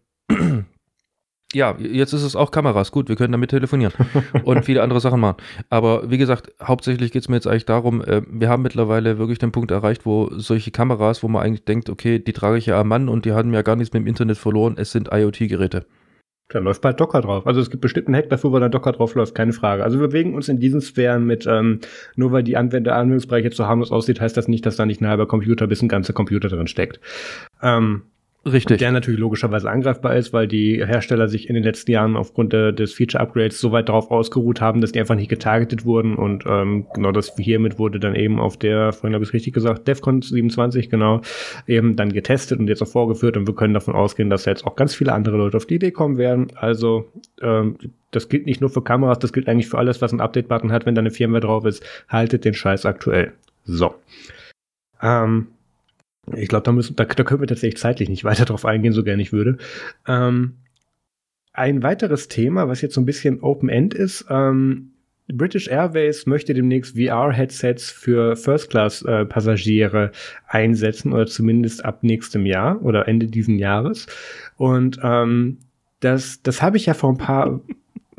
ja, 1.55 1.77
jetzt 1.79 2.13
ist 2.13 2.23
es 2.23 2.37
auch 2.37 2.51
Kameras. 2.51 2.93
Gut, 2.93 3.09
wir 3.09 3.17
können 3.17 3.33
damit 3.33 3.51
telefonieren 3.51 3.93
und 4.45 4.65
viele 4.65 4.83
andere 4.83 5.01
Sachen 5.01 5.21
machen. 5.21 5.37
Aber 5.71 6.11
wie 6.11 6.19
gesagt, 6.19 6.53
hauptsächlich 6.63 7.11
geht 7.11 7.23
es 7.23 7.29
mir 7.29 7.37
jetzt 7.37 7.47
eigentlich 7.47 7.65
darum, 7.65 8.03
äh, 8.03 8.23
wir 8.29 8.51
haben 8.51 8.63
mittlerweile 8.63 9.19
wirklich 9.19 9.39
den 9.39 9.53
Punkt 9.53 9.71
erreicht, 9.71 10.05
wo 10.05 10.31
solche 10.37 10.71
Kameras, 10.71 11.23
wo 11.23 11.29
man 11.29 11.43
eigentlich 11.43 11.65
denkt, 11.65 11.89
okay, 11.89 12.19
die 12.19 12.33
trage 12.35 12.59
ich 12.59 12.67
ja 12.67 12.79
am 12.79 12.89
Mann 12.89 13.09
und 13.09 13.25
die 13.25 13.33
haben 13.33 13.55
ja 13.55 13.63
gar 13.63 13.77
nichts 13.77 13.95
mit 13.95 14.03
dem 14.03 14.07
Internet 14.07 14.37
verloren, 14.37 14.75
es 14.77 14.93
sind 14.93 15.09
IoT-Geräte. 15.11 15.87
Da 16.51 16.61
läuft 16.61 16.81
bald 16.81 16.99
Docker 16.99 17.21
drauf. 17.21 17.47
Also 17.47 17.61
es 17.61 17.69
gibt 17.69 17.83
bestimmt 17.83 18.07
einen 18.07 18.17
Hack 18.17 18.31
dafür, 18.31 18.53
wo 18.53 18.59
da 18.59 18.71
Docker 18.71 18.93
drauf 18.93 19.15
läuft, 19.15 19.35
keine 19.35 19.53
Frage. 19.53 19.85
Also 19.85 20.01
wir 20.01 20.09
bewegen 20.09 20.35
uns 20.35 20.49
in 20.49 20.59
diesen 20.59 20.81
Sphären 20.81 21.27
mit, 21.27 21.47
ähm, 21.47 21.81
nur 22.17 22.33
weil 22.33 22.43
die 22.43 22.57
Anwender 22.57 22.97
Anwendungsbereich 22.97 23.45
jetzt 23.45 23.59
so 23.59 23.67
harmlos 23.67 23.93
aussieht, 23.93 24.21
heißt 24.21 24.37
das 24.37 24.49
nicht, 24.49 24.65
dass 24.65 24.77
da 24.77 24.87
nicht 24.87 25.03
ein 25.03 25.09
halber 25.09 25.29
Computer 25.29 25.67
bis 25.67 25.83
ein 25.83 25.89
ganzer 25.89 26.15
Computer 26.15 26.49
drin 26.49 26.67
steckt. 26.67 27.01
Ähm, 27.63 28.03
Richtig. 28.53 28.79
Der 28.79 28.93
natürlich 28.93 29.21
logischerweise 29.21 29.71
angreifbar 29.71 30.17
ist, 30.17 30.33
weil 30.33 30.49
die 30.49 30.85
Hersteller 30.85 31.29
sich 31.29 31.49
in 31.49 31.55
den 31.55 31.65
letzten 31.65 31.91
Jahren 31.91 32.17
aufgrund 32.17 32.53
de, 32.53 32.73
des 32.73 32.95
Feature-Upgrades 32.95 33.61
so 33.61 33.73
weit 33.73 33.89
darauf 33.89 34.11
ausgeruht 34.11 34.61
haben, 34.61 34.81
dass 34.81 34.93
die 34.93 35.01
einfach 35.01 35.15
nicht 35.15 35.29
getargetet 35.29 35.85
wurden. 35.85 36.17
Und 36.17 36.45
ähm, 36.47 36.87
genau 36.95 37.13
das 37.13 37.35
hiermit 37.37 37.79
wurde 37.79 38.01
dann 38.01 38.15
eben 38.15 38.41
auf 38.41 38.57
der, 38.57 38.93
vorhin 38.93 39.15
habe 39.15 39.25
ich 39.25 39.31
es 39.31 39.35
richtig 39.35 39.55
gesagt, 39.55 39.87
DEFCON 39.89 40.23
27, 40.23 40.91
genau, 40.91 41.21
eben 41.67 41.97
dann 41.97 42.13
getestet 42.13 42.59
und 42.59 42.69
jetzt 42.69 42.83
auch 42.83 42.89
vorgeführt. 42.89 43.37
Und 43.37 43.47
wir 43.47 43.55
können 43.55 43.75
davon 43.75 43.95
ausgehen, 43.95 44.31
dass 44.31 44.45
jetzt 44.45 44.67
auch 44.67 44.77
ganz 44.77 44.95
viele 44.95 45.13
andere 45.13 45.37
Leute 45.37 45.57
auf 45.57 45.67
die 45.67 45.77
Idee 45.77 45.91
kommen 45.91 46.19
werden. 46.19 46.49
Also 46.57 47.11
ähm, 47.43 47.77
das 48.11 48.29
gilt 48.29 48.47
nicht 48.47 48.61
nur 48.61 48.71
für 48.71 48.83
Kameras, 48.83 49.19
das 49.19 49.33
gilt 49.33 49.49
eigentlich 49.49 49.69
für 49.69 49.79
alles, 49.79 50.01
was 50.01 50.13
ein 50.13 50.21
Update-Button 50.21 50.73
hat, 50.73 50.87
wenn 50.87 50.95
da 50.95 51.01
eine 51.01 51.11
Firmware 51.11 51.43
drauf 51.43 51.65
ist. 51.65 51.85
Haltet 52.09 52.45
den 52.45 52.55
Scheiß 52.55 52.87
aktuell. 52.87 53.33
So. 53.65 53.95
Ähm, 55.03 55.49
ich 56.37 56.49
glaube, 56.49 56.65
da, 56.65 56.73
müssen, 56.73 56.97
da, 56.97 57.05
da 57.05 57.25
können 57.25 57.41
wir 57.41 57.47
tatsächlich 57.47 57.81
zeitlich 57.81 58.09
nicht 58.09 58.25
weiter 58.25 58.45
drauf 58.45 58.65
eingehen, 58.65 58.93
so 58.93 59.05
gerne 59.05 59.23
ich 59.23 59.33
würde. 59.33 59.59
Ähm, 60.07 60.55
ein 61.53 61.83
weiteres 61.83 62.29
Thema, 62.29 62.69
was 62.69 62.83
jetzt 62.83 62.95
so 62.95 63.01
ein 63.01 63.07
bisschen 63.07 63.41
Open-End 63.41 63.95
ist, 63.95 64.27
ähm, 64.31 64.93
British 65.31 65.69
Airways 65.69 66.27
möchte 66.27 66.55
demnächst 66.55 66.97
VR-Headsets 66.97 67.91
für 67.91 68.35
First-Class-Passagiere 68.37 70.07
äh, 70.07 70.11
einsetzen 70.47 71.13
oder 71.13 71.27
zumindest 71.27 71.85
ab 71.85 72.03
nächstem 72.03 72.47
Jahr 72.47 72.83
oder 72.83 73.09
Ende 73.09 73.27
diesen 73.27 73.59
Jahres. 73.59 74.07
Und 74.57 74.99
ähm, 75.03 75.59
das, 76.01 76.43
das 76.43 76.63
habe 76.63 76.77
ich 76.77 76.87
ja 76.87 76.95
vor 76.95 77.13
ein 77.13 77.19
paar 77.19 77.61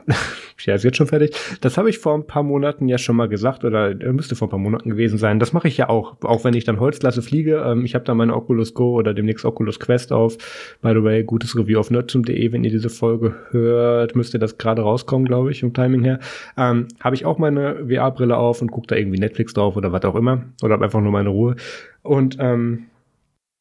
ja, 0.65 0.75
ist 0.75 0.83
jetzt 0.83 0.97
schon 0.97 1.07
fertig. 1.07 1.35
Das 1.61 1.77
habe 1.77 1.89
ich 1.89 1.99
vor 1.99 2.13
ein 2.13 2.25
paar 2.25 2.43
Monaten 2.43 2.87
ja 2.87 2.97
schon 2.97 3.15
mal 3.15 3.27
gesagt 3.27 3.63
oder 3.63 3.93
müsste 4.11 4.35
vor 4.35 4.47
ein 4.47 4.51
paar 4.51 4.59
Monaten 4.59 4.89
gewesen 4.89 5.17
sein. 5.17 5.39
Das 5.39 5.53
mache 5.53 5.67
ich 5.67 5.77
ja 5.77 5.89
auch, 5.89 6.17
auch 6.21 6.43
wenn 6.43 6.53
ich 6.53 6.63
dann 6.63 6.79
Holzklasse 6.79 7.21
fliege. 7.21 7.63
Ähm, 7.65 7.85
ich 7.85 7.95
habe 7.95 8.05
da 8.05 8.13
meine 8.13 8.35
Oculus 8.35 8.73
Go 8.73 8.93
oder 8.93 9.13
demnächst 9.13 9.45
Oculus 9.45 9.79
Quest 9.79 10.11
auf. 10.11 10.37
By 10.81 10.93
the 10.93 11.03
way, 11.03 11.23
gutes 11.23 11.55
Review 11.55 11.79
auf 11.79 11.91
nerdsum.de, 11.91 12.51
wenn 12.51 12.63
ihr 12.63 12.71
diese 12.71 12.89
Folge 12.89 13.35
hört, 13.51 14.15
müsste 14.15 14.39
das 14.39 14.57
gerade 14.57 14.81
rauskommen, 14.81 15.27
glaube 15.27 15.51
ich, 15.51 15.61
vom 15.61 15.73
Timing 15.73 16.03
her. 16.03 16.19
Ähm, 16.57 16.87
habe 16.99 17.15
ich 17.15 17.25
auch 17.25 17.37
meine 17.37 17.87
VR-Brille 17.87 18.37
auf 18.37 18.61
und 18.61 18.71
gucke 18.71 18.87
da 18.87 18.95
irgendwie 18.95 19.19
Netflix 19.19 19.53
drauf 19.53 19.75
oder 19.75 19.91
was 19.91 20.03
auch 20.03 20.15
immer. 20.15 20.45
Oder 20.63 20.73
habe 20.73 20.85
einfach 20.85 21.01
nur 21.01 21.11
meine 21.11 21.29
Ruhe. 21.29 21.55
Und 22.01 22.37
ähm, 22.39 22.85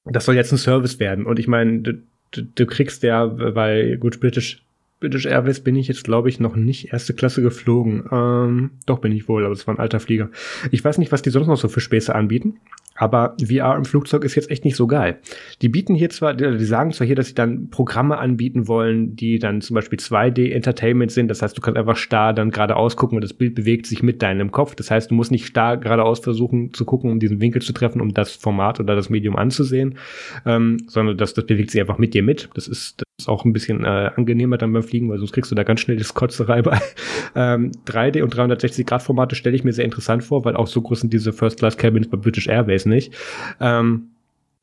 das 0.04 0.24
soll 0.24 0.36
jetzt 0.36 0.52
ein 0.52 0.58
Service 0.58 0.98
werden. 1.00 1.26
Und 1.26 1.38
ich 1.38 1.48
meine, 1.48 1.80
du, 1.80 1.94
du, 2.30 2.42
du 2.42 2.66
kriegst 2.66 3.02
ja 3.02 3.26
bei 3.26 3.96
gut 4.00 4.20
British 4.20 4.64
British 5.00 5.26
Airways 5.26 5.60
bin 5.60 5.76
ich 5.76 5.88
jetzt, 5.88 6.04
glaube 6.04 6.28
ich, 6.28 6.40
noch 6.40 6.56
nicht 6.56 6.92
erste 6.92 7.14
Klasse 7.14 7.42
geflogen. 7.42 8.04
Ähm, 8.10 8.70
doch 8.86 8.98
bin 8.98 9.12
ich 9.12 9.28
wohl, 9.28 9.44
aber 9.44 9.52
es 9.52 9.66
war 9.66 9.74
ein 9.74 9.80
alter 9.80 10.00
Flieger. 10.00 10.30
Ich 10.72 10.84
weiß 10.84 10.98
nicht, 10.98 11.12
was 11.12 11.22
die 11.22 11.30
sonst 11.30 11.46
noch 11.46 11.56
so 11.56 11.68
für 11.68 11.80
Späße 11.80 12.14
anbieten. 12.14 12.58
Aber 12.98 13.36
VR 13.40 13.76
im 13.76 13.84
Flugzeug 13.84 14.24
ist 14.24 14.34
jetzt 14.34 14.50
echt 14.50 14.64
nicht 14.64 14.74
so 14.74 14.88
geil. 14.88 15.20
Die 15.62 15.68
bieten 15.68 15.94
hier 15.94 16.10
zwar, 16.10 16.34
die 16.34 16.64
sagen 16.64 16.92
zwar 16.92 17.06
hier, 17.06 17.14
dass 17.14 17.28
sie 17.28 17.34
dann 17.34 17.70
Programme 17.70 18.18
anbieten 18.18 18.66
wollen, 18.66 19.14
die 19.14 19.38
dann 19.38 19.60
zum 19.60 19.74
Beispiel 19.74 20.00
2D-Entertainment 20.00 21.12
sind. 21.12 21.28
Das 21.28 21.40
heißt, 21.40 21.56
du 21.56 21.60
kannst 21.60 21.78
einfach 21.78 21.96
starr 21.96 22.34
dann 22.34 22.50
geradeaus 22.50 22.96
gucken 22.96 23.16
und 23.16 23.22
das 23.22 23.34
Bild 23.34 23.54
bewegt 23.54 23.86
sich 23.86 24.02
mit 24.02 24.20
deinem 24.20 24.50
Kopf. 24.50 24.74
Das 24.74 24.90
heißt, 24.90 25.12
du 25.12 25.14
musst 25.14 25.30
nicht 25.30 25.46
starr 25.46 25.76
geradeaus 25.76 26.18
versuchen 26.18 26.74
zu 26.74 26.84
gucken, 26.84 27.12
um 27.12 27.20
diesen 27.20 27.40
Winkel 27.40 27.62
zu 27.62 27.72
treffen, 27.72 28.00
um 28.00 28.14
das 28.14 28.32
Format 28.32 28.80
oder 28.80 28.96
das 28.96 29.10
Medium 29.10 29.36
anzusehen, 29.36 29.96
ähm, 30.44 30.78
sondern 30.88 31.16
das, 31.16 31.34
das 31.34 31.46
bewegt 31.46 31.70
sich 31.70 31.80
einfach 31.80 31.98
mit 31.98 32.14
dir 32.14 32.24
mit. 32.24 32.50
Das 32.54 32.66
ist, 32.66 33.04
ist 33.18 33.28
auch 33.28 33.44
ein 33.44 33.52
bisschen 33.52 33.84
äh, 33.84 34.10
angenehmer 34.16 34.58
dann 34.58 34.72
beim 34.72 34.84
Fliegen, 34.84 35.10
weil 35.10 35.18
sonst 35.18 35.32
kriegst 35.32 35.50
du 35.50 35.56
da 35.56 35.64
ganz 35.64 35.80
schnell 35.80 35.96
das 35.96 36.14
Kotzerei 36.14 36.62
bei. 36.62 36.80
Ähm, 37.34 37.72
3D 37.86 38.22
und 38.22 38.34
360 38.34 38.86
Grad 38.86 39.02
Formate 39.02 39.36
stelle 39.36 39.54
ich 39.54 39.62
mir 39.62 39.72
sehr 39.72 39.84
interessant 39.84 40.24
vor, 40.24 40.44
weil 40.44 40.56
auch 40.56 40.66
so 40.66 40.80
groß 40.80 41.00
sind 41.00 41.12
diese 41.12 41.32
First 41.32 41.58
Class 41.58 41.76
Cabins 41.76 42.08
bei 42.08 42.16
British 42.16 42.48
Airways 42.48 42.86
nicht. 42.86 43.14
Ähm, 43.60 44.08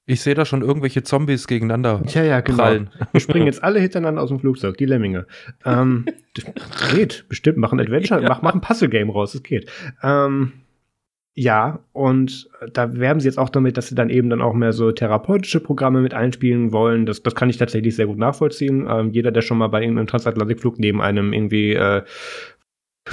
ich 0.08 0.22
sehe 0.22 0.34
da 0.34 0.46
schon 0.46 0.62
irgendwelche 0.62 1.04
Zombies 1.04 1.48
gegeneinander. 1.48 2.02
Ja, 2.08 2.24
ja, 2.24 2.42
genau. 2.42 2.58
Prallen. 2.58 2.90
Wir 3.12 3.22
springen 3.22 3.46
jetzt 3.46 3.64
alle 3.64 3.80
hintereinander 3.80 4.22
aus 4.22 4.30
dem 4.30 4.40
Flugzeug, 4.40 4.78
die 4.78 4.86
Lemminge. 4.86 5.28
Ähm, 5.64 6.06
geht, 6.92 7.26
bestimmt, 7.30 7.58
machen 7.58 7.80
Adventure, 7.80 8.22
ja. 8.22 8.28
mach, 8.28 8.42
mach 8.42 8.56
ein 8.56 8.62
Puzzle-Game 8.62 9.10
raus, 9.10 9.36
es 9.36 9.44
geht. 9.44 9.70
Ähm, 10.02 10.54
ja, 11.38 11.80
und 11.92 12.50
da 12.72 12.98
werben 12.98 13.20
sie 13.20 13.28
jetzt 13.28 13.38
auch 13.38 13.50
damit, 13.50 13.76
dass 13.76 13.88
sie 13.90 13.96
dann 13.96 14.10
eben 14.10 14.30
dann 14.30 14.42
auch 14.42 14.54
mehr 14.54 14.72
so 14.72 14.94
therapeutische 14.94 15.60
Programme 15.60 16.00
mit 16.00 16.14
einspielen 16.14 16.72
wollen. 16.72 17.06
Das, 17.06 17.24
das 17.24 17.36
kann 17.36 17.50
ich 17.50 17.58
tatsächlich 17.58 17.98
sehr 17.98 18.08
gut 18.08 18.18
nachvollziehen. 18.18 18.88
Ähm, 18.90 19.12
jeder, 19.12 19.32
der 19.32 19.42
schon 19.42 19.58
mal 19.58 19.68
bei 19.68 19.82
irgendeinem 19.82 20.08
Transatlantikflug 20.08 20.80
neben 20.80 21.02
einem 21.02 21.34
irgendwie 21.34 21.74
äh, 21.74 22.04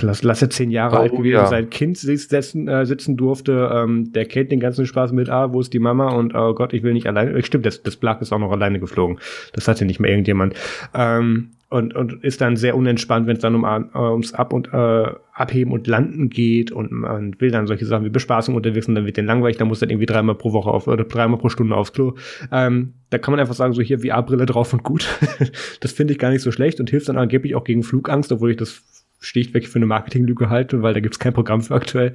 lass, 0.01 0.23
lass 0.23 0.41
er 0.41 0.51
zehn 0.51 0.71
Jahre 0.71 0.97
oh, 0.97 1.01
alt 1.01 1.13
gewesen 1.13 1.33
ja. 1.33 1.47
sein 1.47 1.69
Kind 1.69 1.99
sitzen, 1.99 2.69
äh, 2.69 2.87
sitzen 2.87 3.17
durfte, 3.17 3.71
ähm, 3.75 4.13
der 4.13 4.25
kennt 4.27 4.53
den 4.53 4.61
ganzen 4.61 4.87
Spaß 4.87 5.11
mit, 5.11 5.29
ah, 5.29 5.53
wo 5.53 5.61
ist 5.61 5.73
die 5.73 5.81
Mama 5.81 6.13
und 6.13 6.33
oh 6.37 6.55
Gott, 6.55 6.73
ich 6.73 6.85
will 6.85 6.93
nicht 6.93 7.09
alleine. 7.09 7.43
Stimmt, 7.43 7.67
das, 7.67 7.83
das 7.83 7.97
Blag 7.97 8.23
ist 8.23 8.33
auch 8.33 8.39
noch 8.39 8.53
alleine 8.53 8.79
geflogen. 8.79 9.19
Das 9.53 9.67
hatte 9.67 9.85
nicht 9.85 9.99
mehr 9.99 10.11
irgendjemand. 10.11 10.55
Ähm, 10.95 11.51
und, 11.73 11.95
und 11.95 12.23
ist 12.23 12.41
dann 12.43 12.57
sehr 12.57 12.77
unentspannt, 12.77 13.27
wenn 13.27 13.37
es 13.37 13.43
dann 13.43 13.55
um, 13.55 13.65
äh, 13.65 13.99
ums 13.99 14.35
Ab- 14.35 14.53
und 14.53 14.69
äh, 14.73 15.07
Abheben 15.33 15.73
und 15.73 15.87
Landen 15.87 16.29
geht 16.29 16.71
und 16.71 16.93
man 16.93 17.41
will 17.41 17.51
dann 17.51 17.67
solche 17.67 17.87
Sachen 17.87 18.05
wie 18.05 18.11
Bespaßung 18.11 18.55
unterwegs 18.55 18.87
und 18.89 18.95
dann 18.95 19.07
wird 19.07 19.17
den 19.17 19.25
langweilig, 19.25 19.57
dann 19.57 19.69
muss 19.69 19.81
dann 19.81 19.89
irgendwie 19.89 20.07
dreimal 20.07 20.35
pro 20.35 20.53
Woche 20.53 20.71
auf 20.71 20.87
oder 20.87 21.05
dreimal 21.05 21.39
pro 21.39 21.49
Stunde 21.49 21.75
aufs 21.75 21.95
Klo. 21.95 22.15
Ähm, 22.51 22.93
da 23.09 23.17
kann 23.17 23.33
man 23.33 23.41
einfach 23.41 23.55
sagen, 23.55 23.73
so 23.73 23.81
hier 23.81 24.01
VR-Brille 24.01 24.45
drauf 24.45 24.73
und 24.75 24.83
gut. 24.83 25.09
das 25.81 25.93
finde 25.93 26.13
ich 26.13 26.19
gar 26.19 26.31
nicht 26.31 26.43
so 26.43 26.53
schlecht 26.53 26.79
und 26.79 26.91
hilft 26.91 27.09
dann 27.09 27.17
angeblich 27.17 27.55
auch 27.55 27.65
gegen 27.65 27.83
Flugangst, 27.83 28.31
obwohl 28.33 28.51
ich 28.51 28.59
das 28.59 28.83
schlichtweg 29.21 29.67
für 29.67 29.77
eine 29.77 29.87
Marketinglüge 29.87 30.51
halte, 30.51 30.83
weil 30.83 30.93
da 30.93 31.01
gibt's 31.01 31.19
kein 31.19 31.33
Programm 31.33 31.63
für 31.63 31.75
aktuell. 31.75 32.13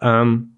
Ähm, 0.00 0.55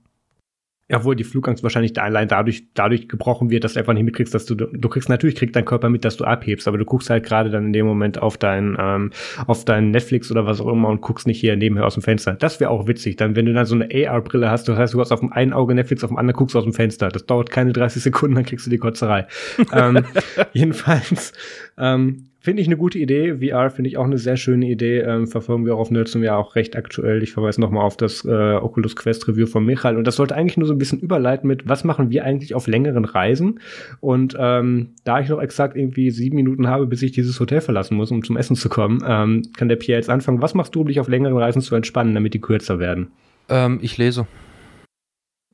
obwohl 0.92 1.16
die 1.16 1.24
Flugangst 1.24 1.62
wahrscheinlich 1.62 1.98
allein 2.00 2.28
dadurch, 2.28 2.64
dadurch 2.74 3.08
gebrochen 3.08 3.50
wird, 3.50 3.64
dass 3.64 3.74
du 3.74 3.80
einfach 3.80 3.92
nicht 3.92 4.04
mitkriegst, 4.04 4.34
dass 4.34 4.46
du, 4.46 4.54
du 4.54 4.88
kriegst, 4.88 5.08
natürlich 5.08 5.36
kriegt 5.36 5.54
dein 5.54 5.64
Körper 5.64 5.90
mit, 5.90 6.04
dass 6.04 6.16
du 6.16 6.24
abhebst, 6.24 6.66
aber 6.66 6.78
du 6.78 6.84
guckst 6.84 7.10
halt 7.10 7.24
gerade 7.24 7.50
dann 7.50 7.66
in 7.66 7.72
dem 7.72 7.86
Moment 7.86 8.20
auf 8.20 8.38
dein, 8.38 8.76
ähm, 8.80 9.10
auf 9.46 9.64
dein 9.64 9.90
Netflix 9.90 10.30
oder 10.30 10.46
was 10.46 10.60
auch 10.60 10.68
immer 10.68 10.88
und 10.88 11.00
guckst 11.00 11.26
nicht 11.26 11.40
hier 11.40 11.56
nebenher 11.56 11.86
aus 11.86 11.94
dem 11.94 12.02
Fenster. 12.02 12.34
Das 12.34 12.60
wäre 12.60 12.70
auch 12.70 12.86
witzig, 12.86 13.16
dann, 13.16 13.36
wenn 13.36 13.46
du 13.46 13.52
dann 13.52 13.66
so 13.66 13.74
eine 13.74 13.88
AR-Brille 13.92 14.50
hast, 14.50 14.68
das 14.68 14.78
heißt, 14.78 14.94
du 14.94 15.00
hast 15.00 15.12
auf 15.12 15.20
dem 15.20 15.32
einen 15.32 15.52
Auge 15.52 15.74
Netflix, 15.74 16.02
auf 16.04 16.10
dem 16.10 16.16
anderen 16.16 16.36
guckst 16.36 16.54
du 16.54 16.58
aus 16.58 16.64
dem 16.64 16.72
Fenster. 16.72 17.08
Das 17.08 17.26
dauert 17.26 17.50
keine 17.50 17.72
30 17.72 18.02
Sekunden, 18.02 18.36
dann 18.36 18.44
kriegst 18.44 18.66
du 18.66 18.70
die 18.70 18.78
Kotzerei. 18.78 19.26
ähm, 19.72 20.04
jedenfalls, 20.52 21.32
ähm, 21.76 22.27
Finde 22.48 22.62
ich 22.62 22.68
eine 22.68 22.78
gute 22.78 22.98
Idee. 22.98 23.46
VR 23.46 23.68
finde 23.68 23.90
ich 23.90 23.98
auch 23.98 24.06
eine 24.06 24.16
sehr 24.16 24.38
schöne 24.38 24.70
Idee. 24.70 25.00
Ähm, 25.00 25.26
verfolgen 25.26 25.66
wir 25.66 25.74
auch 25.74 25.80
auf 25.80 25.90
Nerdsum 25.90 26.22
ja 26.22 26.34
auch 26.38 26.56
recht 26.56 26.76
aktuell. 26.76 27.22
Ich 27.22 27.32
verweise 27.32 27.60
nochmal 27.60 27.84
auf 27.84 27.98
das 27.98 28.24
äh, 28.24 28.54
Oculus 28.54 28.96
Quest 28.96 29.28
Review 29.28 29.44
von 29.44 29.66
Michael. 29.66 29.98
Und 29.98 30.06
das 30.06 30.16
sollte 30.16 30.34
eigentlich 30.34 30.56
nur 30.56 30.66
so 30.66 30.72
ein 30.72 30.78
bisschen 30.78 30.98
überleiten 30.98 31.46
mit, 31.46 31.68
was 31.68 31.84
machen 31.84 32.08
wir 32.08 32.24
eigentlich 32.24 32.54
auf 32.54 32.66
längeren 32.66 33.04
Reisen? 33.04 33.60
Und 34.00 34.34
ähm, 34.40 34.94
da 35.04 35.20
ich 35.20 35.28
noch 35.28 35.42
exakt 35.42 35.76
irgendwie 35.76 36.10
sieben 36.10 36.36
Minuten 36.36 36.68
habe, 36.68 36.86
bis 36.86 37.02
ich 37.02 37.12
dieses 37.12 37.38
Hotel 37.38 37.60
verlassen 37.60 37.98
muss, 37.98 38.10
um 38.10 38.24
zum 38.24 38.38
Essen 38.38 38.56
zu 38.56 38.70
kommen, 38.70 39.04
ähm, 39.06 39.42
kann 39.54 39.68
der 39.68 39.76
Pierre 39.76 39.98
jetzt 39.98 40.08
anfangen. 40.08 40.40
Was 40.40 40.54
machst 40.54 40.74
du, 40.74 40.80
um 40.80 40.86
dich 40.86 41.00
auf 41.00 41.08
längeren 41.08 41.36
Reisen 41.36 41.60
zu 41.60 41.74
entspannen, 41.74 42.14
damit 42.14 42.32
die 42.32 42.40
kürzer 42.40 42.78
werden? 42.78 43.08
Ähm, 43.50 43.78
ich 43.82 43.98
lese. 43.98 44.26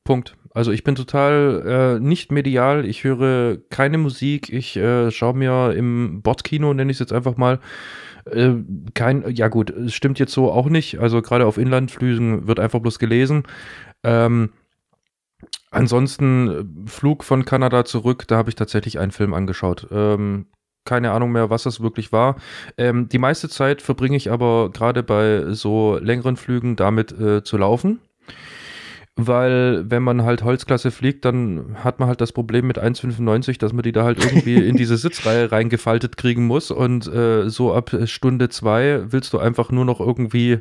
Punkt. 0.05 0.37
Also 0.55 0.71
ich 0.71 0.85
bin 0.85 0.95
total 0.95 1.97
äh, 1.99 2.01
nicht 2.01 2.31
medial, 2.31 2.85
ich 2.85 3.03
höre 3.03 3.59
keine 3.71 3.99
Musik, 3.99 4.53
ich 4.53 4.77
äh, 4.77 5.11
schaue 5.11 5.35
mir 5.35 5.73
im 5.75 6.23
Bot-Kino, 6.23 6.73
nenne 6.73 6.93
ich 6.93 6.97
es 6.97 7.01
jetzt 7.01 7.13
einfach 7.13 7.37
mal, 7.37 7.59
äh, 8.27 8.53
kein, 8.95 9.29
ja 9.35 9.49
gut, 9.49 9.71
es 9.71 9.95
stimmt 9.95 10.21
jetzt 10.21 10.33
so 10.33 10.53
auch 10.53 10.69
nicht. 10.69 11.01
Also 11.01 11.23
gerade 11.23 11.47
auf 11.47 11.59
Inlandflügen 11.59 12.47
wird 12.47 12.61
einfach 12.61 12.79
bloß 12.79 13.01
gelesen. 13.01 13.45
Ähm, 14.05 14.51
ansonsten 15.73 16.87
äh, 16.87 16.89
Flug 16.89 17.25
von 17.25 17.45
Kanada 17.45 17.85
zurück, 17.85 18.29
da 18.29 18.37
habe 18.37 18.51
ich 18.51 18.55
tatsächlich 18.55 19.01
einen 19.01 19.13
Film 19.13 19.35
angeschaut. 19.35 19.89
Ähm, 19.91 20.47
keine 20.85 21.13
Ahnung 21.13 21.33
mehr, 21.33 21.51
was 21.51 21.65
das 21.65 21.81
wirklich 21.81 22.13
war. 22.13 22.37
Ähm, 22.77 23.09
die 23.09 23.19
meiste 23.19 23.49
Zeit 23.49 23.83
verbringe 23.83 24.17
ich 24.17 24.31
aber 24.31 24.71
gerade 24.71 25.03
bei 25.03 25.53
so 25.53 25.99
längeren 25.99 26.37
Flügen 26.37 26.77
damit 26.77 27.11
äh, 27.19 27.43
zu 27.43 27.57
laufen 27.57 28.01
weil 29.17 29.89
wenn 29.89 30.03
man 30.03 30.25
halt 30.25 30.43
Holzklasse 30.43 30.91
fliegt, 30.91 31.25
dann 31.25 31.77
hat 31.85 32.01
man 32.01 32.09
halt 32.09 32.21
das 32.21 32.33
Problem 32.33 32.67
mit 32.67 32.83
1,95, 32.83 33.59
dass 33.59 33.73
man 33.73 33.83
die 33.83 33.93
da 33.93 34.03
halt 34.05 34.23
irgendwie 34.25 34.57
in 34.57 34.77
diese 34.77 34.97
Sitzreihe 34.97 35.53
reingefaltet 35.53 36.17
kriegen 36.17 36.47
muss. 36.47 36.71
Und 36.73 37.07
äh, 37.07 37.49
so 37.49 37.73
ab 37.73 37.97
Stunde 38.07 38.49
zwei 38.49 39.05
willst 39.07 39.33
du 39.33 39.39
einfach 39.39 39.71
nur 39.71 39.85
noch 39.85 40.01
irgendwie 40.01 40.59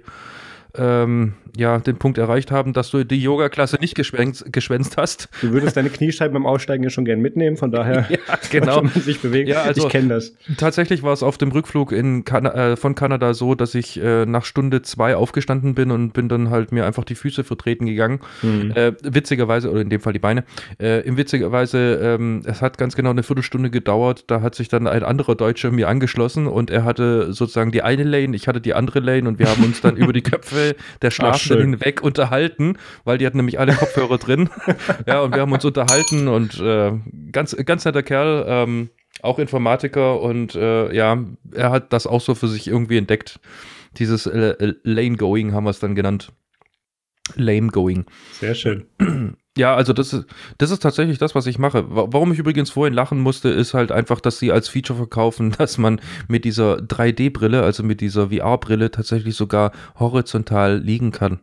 ähm, 0.75 1.33
ja, 1.55 1.77
den 1.77 1.97
Punkt 1.97 2.17
erreicht 2.17 2.49
haben, 2.49 2.73
dass 2.73 2.89
du 2.89 3.03
die 3.03 3.21
Yoga-Klasse 3.21 3.77
nicht 3.79 3.93
geschwänzt, 3.93 4.51
geschwänzt 4.51 4.97
hast. 4.97 5.29
Du 5.41 5.51
würdest 5.51 5.77
deine 5.77 5.91
Kniescheiben 5.91 6.33
beim 6.33 6.47
Aussteigen 6.47 6.83
ja 6.83 6.89
schon 6.89 7.05
gern 7.05 7.21
mitnehmen, 7.21 7.57
von 7.57 7.71
daher 7.71 8.07
ja, 8.09 8.17
genau. 8.49 8.81
man 8.81 8.91
sich 8.93 9.19
bewegen. 9.19 9.49
Ja, 9.49 9.61
also, 9.61 9.85
ich 9.85 9.89
kenne 9.89 10.09
das. 10.09 10.33
Tatsächlich 10.57 11.03
war 11.03 11.13
es 11.13 11.21
auf 11.21 11.37
dem 11.37 11.51
Rückflug 11.51 11.91
in 11.91 12.25
kan 12.25 12.45
äh, 12.45 12.75
von 12.75 12.95
Kanada 12.95 13.35
so, 13.35 13.53
dass 13.53 13.75
ich 13.75 14.01
äh, 14.01 14.25
nach 14.25 14.45
Stunde 14.45 14.81
zwei 14.81 15.15
aufgestanden 15.15 15.75
bin 15.75 15.91
und 15.91 16.13
bin 16.13 16.27
dann 16.27 16.49
halt 16.49 16.71
mir 16.71 16.87
einfach 16.87 17.03
die 17.03 17.15
Füße 17.15 17.43
vertreten 17.43 17.85
gegangen. 17.85 18.19
Mhm. 18.41 18.71
Äh, 18.71 18.93
witzigerweise, 19.03 19.69
oder 19.69 19.81
in 19.81 19.89
dem 19.89 20.01
Fall 20.01 20.13
die 20.13 20.19
Beine, 20.19 20.43
äh, 20.79 21.01
in 21.01 21.17
witzigerweise, 21.17 21.99
ähm, 22.01 22.41
es 22.45 22.63
hat 22.63 22.79
ganz 22.79 22.95
genau 22.95 23.11
eine 23.11 23.21
Viertelstunde 23.21 23.69
gedauert, 23.69 24.23
da 24.27 24.41
hat 24.41 24.55
sich 24.55 24.69
dann 24.69 24.87
ein 24.87 25.03
anderer 25.03 25.35
Deutscher 25.35 25.69
mir 25.69 25.87
angeschlossen 25.87 26.47
und 26.47 26.71
er 26.71 26.83
hatte 26.83 27.31
sozusagen 27.31 27.71
die 27.71 27.83
eine 27.83 28.03
Lane, 28.03 28.35
ich 28.35 28.47
hatte 28.47 28.59
die 28.59 28.73
andere 28.73 28.99
Lane 29.01 29.27
und 29.27 29.37
wir 29.37 29.47
haben 29.47 29.63
uns 29.63 29.79
dann 29.79 29.97
über 29.97 30.13
die 30.13 30.23
Köpfe 30.23 30.62
der 31.01 31.11
Schlafenden 31.11 31.71
hinweg 31.71 32.01
unterhalten, 32.01 32.77
weil 33.03 33.17
die 33.17 33.25
hatten 33.25 33.37
nämlich 33.37 33.59
alle 33.59 33.73
Kopfhörer 33.73 34.17
drin. 34.17 34.49
ja, 35.07 35.21
und 35.21 35.33
wir 35.33 35.41
haben 35.41 35.51
uns 35.51 35.65
unterhalten 35.65 36.27
und 36.27 36.59
äh, 36.59 36.91
ganz, 37.31 37.55
ganz 37.65 37.85
netter 37.85 38.03
Kerl, 38.03 38.45
ähm, 38.47 38.89
auch 39.21 39.39
Informatiker 39.39 40.21
und 40.21 40.55
äh, 40.55 40.93
ja, 40.93 41.23
er 41.51 41.71
hat 41.71 41.93
das 41.93 42.07
auch 42.07 42.21
so 42.21 42.35
für 42.35 42.47
sich 42.47 42.67
irgendwie 42.67 42.97
entdeckt. 42.97 43.39
Dieses 43.97 44.25
äh, 44.25 44.73
Lane-Going 44.83 45.53
haben 45.53 45.65
wir 45.65 45.69
es 45.69 45.79
dann 45.79 45.95
genannt. 45.95 46.31
Lame-Going. 47.35 48.05
Sehr 48.31 48.55
schön. 48.55 48.85
Ja, 49.57 49.75
also 49.75 49.93
das 49.93 50.13
ist, 50.13 50.25
das 50.57 50.71
ist 50.71 50.81
tatsächlich 50.81 51.19
das, 51.19 51.35
was 51.35 51.45
ich 51.45 51.59
mache. 51.59 51.85
Warum 51.87 52.31
ich 52.31 52.39
übrigens 52.39 52.71
vorhin 52.71 52.93
lachen 52.93 53.19
musste, 53.19 53.49
ist 53.49 53.75
halt 53.75 53.91
einfach, 53.91 54.19
dass 54.19 54.39
sie 54.39 54.51
als 54.51 54.67
Feature 54.67 54.97
verkaufen, 54.97 55.51
dass 55.57 55.77
man 55.77 56.01
mit 56.27 56.43
dieser 56.43 56.77
3D-Brille, 56.77 57.61
also 57.61 57.83
mit 57.83 58.01
dieser 58.01 58.29
VR-Brille, 58.29 58.89
tatsächlich 58.89 59.35
sogar 59.35 59.71
horizontal 59.99 60.79
liegen 60.79 61.11
kann. 61.11 61.39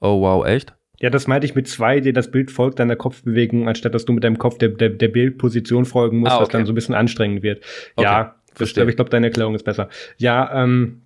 Oh 0.00 0.20
wow, 0.20 0.44
echt? 0.44 0.74
Ja, 0.98 1.10
das 1.10 1.26
meinte 1.26 1.46
ich 1.46 1.54
mit 1.54 1.66
2D, 1.66 2.12
das 2.12 2.30
Bild 2.30 2.50
folgt 2.50 2.78
deiner 2.78 2.96
Kopfbewegung, 2.96 3.68
anstatt 3.68 3.94
dass 3.94 4.04
du 4.04 4.12
mit 4.12 4.24
deinem 4.24 4.38
Kopf 4.38 4.58
der, 4.58 4.70
der, 4.70 4.90
der 4.90 5.08
Bildposition 5.08 5.84
folgen 5.84 6.18
musst, 6.18 6.32
ah, 6.32 6.36
okay. 6.36 6.42
was 6.42 6.48
dann 6.50 6.66
so 6.66 6.72
ein 6.72 6.74
bisschen 6.74 6.94
anstrengend 6.94 7.42
wird. 7.42 7.62
Okay. 7.96 8.04
Ja, 8.04 8.36
verstehe. 8.54 8.82
Aber 8.82 8.90
ich 8.90 8.96
glaube, 8.96 9.10
deine 9.10 9.26
Erklärung 9.26 9.54
ist 9.54 9.64
besser. 9.64 9.88
Ja, 10.18 10.62
ähm, 10.62 11.02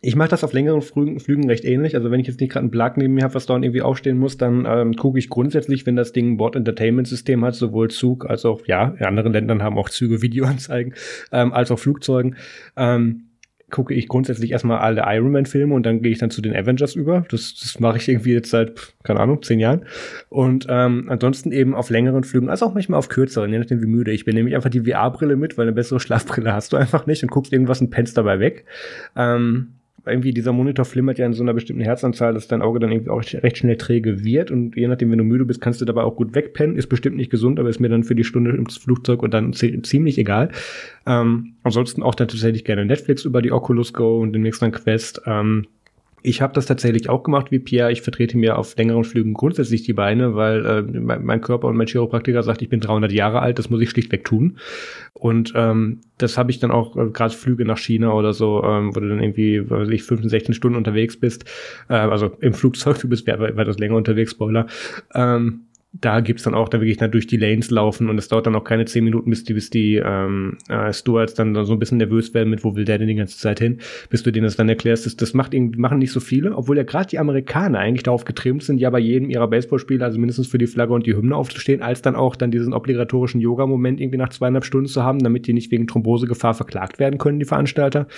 ich 0.00 0.16
mache 0.16 0.28
das 0.28 0.44
auf 0.44 0.52
längeren 0.52 0.80
Flügen, 0.82 1.48
recht 1.48 1.64
ähnlich. 1.64 1.96
Also 1.96 2.10
wenn 2.10 2.20
ich 2.20 2.26
jetzt 2.26 2.40
nicht 2.40 2.52
gerade 2.52 2.64
einen 2.64 2.70
Blag 2.70 2.96
neben 2.96 3.14
mir 3.14 3.24
habe, 3.24 3.34
was 3.34 3.46
da 3.46 3.56
irgendwie 3.56 3.82
aufstehen 3.82 4.18
muss, 4.18 4.36
dann 4.36 4.66
ähm, 4.68 4.94
gucke 4.94 5.18
ich 5.18 5.28
grundsätzlich, 5.28 5.86
wenn 5.86 5.96
das 5.96 6.12
Ding 6.12 6.32
ein 6.32 6.36
Bord-Entertainment-System 6.36 7.44
hat, 7.44 7.54
sowohl 7.54 7.90
Zug 7.90 8.26
als 8.28 8.44
auch, 8.44 8.66
ja, 8.66 8.94
in 8.98 9.04
anderen 9.06 9.32
Ländern 9.32 9.62
haben 9.62 9.78
auch 9.78 9.88
Züge 9.88 10.22
Videoanzeigen, 10.22 10.94
ähm, 11.32 11.52
als 11.52 11.70
auch 11.70 11.78
Flugzeugen. 11.78 12.36
Ähm, 12.76 13.24
gucke 13.70 13.92
ich 13.92 14.08
grundsätzlich 14.08 14.52
erstmal 14.52 14.78
alle 14.78 15.02
Iron 15.06 15.30
Man-Filme 15.30 15.74
und 15.74 15.84
dann 15.84 16.00
gehe 16.00 16.12
ich 16.12 16.18
dann 16.18 16.30
zu 16.30 16.40
den 16.40 16.56
Avengers 16.56 16.94
über. 16.94 17.24
Das, 17.28 17.54
das 17.60 17.80
mache 17.80 17.98
ich 17.98 18.08
irgendwie 18.08 18.32
jetzt 18.32 18.50
seit, 18.50 18.94
keine 19.02 19.20
Ahnung, 19.20 19.42
zehn 19.42 19.60
Jahren. 19.60 19.84
Und 20.30 20.66
ähm, 20.70 21.06
ansonsten 21.08 21.52
eben 21.52 21.74
auf 21.74 21.90
längeren 21.90 22.24
Flügen, 22.24 22.48
also 22.48 22.66
auch 22.66 22.74
manchmal 22.74 22.98
auf 22.98 23.08
kürzeren, 23.08 23.52
je 23.52 23.58
nachdem 23.58 23.82
wie 23.82 23.86
müde 23.86 24.10
ich 24.10 24.24
bin, 24.24 24.34
nehme 24.34 24.48
ich 24.48 24.56
einfach 24.56 24.70
die 24.70 24.90
VR-Brille 24.90 25.36
mit, 25.36 25.58
weil 25.58 25.66
eine 25.66 25.74
bessere 25.74 26.00
Schlafbrille 26.00 26.52
hast 26.52 26.72
du 26.72 26.76
einfach 26.76 27.06
nicht 27.06 27.22
und 27.22 27.30
guckst 27.30 27.52
irgendwas 27.52 27.80
und 27.80 27.90
pennst 27.90 28.16
dabei 28.16 28.40
weg. 28.40 28.64
Ähm, 29.16 29.74
irgendwie 30.10 30.32
dieser 30.32 30.52
Monitor 30.52 30.84
flimmert 30.84 31.18
ja 31.18 31.26
in 31.26 31.32
so 31.32 31.42
einer 31.42 31.54
bestimmten 31.54 31.82
Herzanzahl, 31.82 32.34
dass 32.34 32.48
dein 32.48 32.62
Auge 32.62 32.80
dann 32.80 32.90
irgendwie 32.92 33.10
auch 33.10 33.22
recht 33.42 33.58
schnell 33.58 33.76
träge 33.76 34.24
wird 34.24 34.50
und 34.50 34.76
je 34.76 34.88
nachdem, 34.88 35.10
wenn 35.10 35.18
du 35.18 35.24
müde 35.24 35.44
bist, 35.44 35.60
kannst 35.60 35.80
du 35.80 35.84
dabei 35.84 36.02
auch 36.02 36.16
gut 36.16 36.34
wegpennen. 36.34 36.76
Ist 36.76 36.88
bestimmt 36.88 37.16
nicht 37.16 37.30
gesund, 37.30 37.58
aber 37.58 37.68
ist 37.68 37.80
mir 37.80 37.88
dann 37.88 38.04
für 38.04 38.14
die 38.14 38.24
Stunde 38.24 38.50
im 38.50 38.66
Flugzeug 38.66 39.22
und 39.22 39.34
dann 39.34 39.52
ziemlich 39.52 40.18
egal. 40.18 40.50
Ähm, 41.06 41.54
ansonsten 41.62 42.02
auch 42.02 42.14
dann 42.14 42.28
tatsächlich 42.28 42.64
gerne 42.64 42.84
Netflix 42.84 43.24
über 43.24 43.42
die 43.42 43.52
Oculus 43.52 43.92
Go 43.92 44.20
und 44.20 44.32
demnächst 44.32 44.62
dann 44.62 44.72
Quest. 44.72 45.22
Ähm, 45.26 45.66
ich 46.22 46.42
habe 46.42 46.52
das 46.52 46.66
tatsächlich 46.66 47.08
auch 47.08 47.22
gemacht 47.22 47.50
wie 47.50 47.58
Pierre. 47.58 47.92
Ich 47.92 48.02
vertrete 48.02 48.36
mir 48.36 48.58
auf 48.58 48.76
längeren 48.76 49.04
Flügen 49.04 49.34
grundsätzlich 49.34 49.82
die 49.82 49.92
Beine, 49.92 50.34
weil 50.34 50.66
äh, 50.66 50.82
mein, 50.82 51.40
Körper 51.40 51.68
und 51.68 51.76
mein 51.76 51.86
Chiropraktiker 51.86 52.42
sagt, 52.42 52.62
ich 52.62 52.68
bin 52.68 52.80
300 52.80 53.12
Jahre 53.12 53.40
alt, 53.40 53.58
das 53.58 53.70
muss 53.70 53.80
ich 53.80 53.90
schlichtweg 53.90 54.24
tun. 54.24 54.58
Und 55.14 55.52
ähm, 55.54 56.00
das 56.18 56.36
habe 56.36 56.50
ich 56.50 56.58
dann 56.58 56.70
auch, 56.70 56.96
äh, 56.96 57.10
gerade 57.10 57.34
Flüge 57.34 57.64
nach 57.64 57.78
China 57.78 58.12
oder 58.12 58.32
so, 58.32 58.62
ähm, 58.64 58.94
wo 58.94 59.00
du 59.00 59.08
dann 59.08 59.22
irgendwie, 59.22 59.68
weiß 59.68 59.88
ich, 59.90 60.02
15, 60.02 60.28
16 60.28 60.54
Stunden 60.54 60.76
unterwegs 60.76 61.18
bist. 61.18 61.44
Äh, 61.88 61.94
also 61.94 62.32
im 62.40 62.54
Flugzeug, 62.54 62.98
du 62.98 63.08
bist 63.08 63.26
weitaus 63.26 63.78
länger 63.78 63.96
unterwegs, 63.96 64.32
Spoiler. 64.32 64.66
Ähm, 65.14 65.67
da 65.92 66.20
gibt's 66.20 66.42
dann 66.42 66.54
auch, 66.54 66.68
da 66.68 66.80
wirklich 66.80 66.98
dann 66.98 67.10
durch 67.10 67.26
die 67.26 67.38
Lanes 67.38 67.70
laufen 67.70 68.10
und 68.10 68.18
es 68.18 68.28
dauert 68.28 68.46
dann 68.46 68.54
auch 68.54 68.64
keine 68.64 68.84
zehn 68.84 69.04
Minuten, 69.04 69.30
bis 69.30 69.44
die, 69.44 69.54
bis 69.54 69.70
die 69.70 69.96
ähm, 69.96 70.58
äh, 70.68 70.92
Stewards 70.92 71.32
dann 71.32 71.54
so 71.64 71.72
ein 71.72 71.78
bisschen 71.78 71.96
nervös 71.96 72.34
werden 72.34 72.50
mit, 72.50 72.62
wo 72.62 72.76
will 72.76 72.84
der 72.84 72.98
denn 72.98 73.08
die 73.08 73.14
ganze 73.14 73.38
Zeit 73.38 73.58
hin, 73.58 73.78
bis 74.10 74.22
du 74.22 74.30
denen 74.30 74.44
das 74.44 74.56
dann 74.56 74.68
erklärst. 74.68 75.06
Das, 75.06 75.16
das 75.16 75.32
macht 75.32 75.54
irgendwie, 75.54 75.78
machen 75.78 75.98
nicht 75.98 76.12
so 76.12 76.20
viele, 76.20 76.54
obwohl 76.54 76.76
ja 76.76 76.82
gerade 76.82 77.08
die 77.08 77.18
Amerikaner 77.18 77.78
eigentlich 77.78 78.02
darauf 78.02 78.24
getrimmt 78.24 78.62
sind, 78.62 78.78
ja 78.80 78.90
bei 78.90 78.98
jedem 78.98 79.30
ihrer 79.30 79.48
Baseballspieler, 79.48 80.04
also 80.04 80.18
mindestens 80.18 80.46
für 80.46 80.58
die 80.58 80.66
Flagge 80.66 80.92
und 80.92 81.06
die 81.06 81.16
Hymne 81.16 81.34
aufzustehen, 81.34 81.80
als 81.80 82.02
dann 82.02 82.16
auch 82.16 82.36
dann 82.36 82.50
diesen 82.50 82.74
obligatorischen 82.74 83.40
Yoga-Moment 83.40 83.98
irgendwie 83.98 84.18
nach 84.18 84.28
zweieinhalb 84.28 84.66
Stunden 84.66 84.88
zu 84.88 85.02
haben, 85.02 85.20
damit 85.20 85.46
die 85.46 85.54
nicht 85.54 85.70
wegen 85.70 85.86
Thrombosegefahr 85.86 86.52
verklagt 86.52 86.98
werden 86.98 87.18
können, 87.18 87.40
die 87.40 87.46
Veranstalter. 87.46 88.08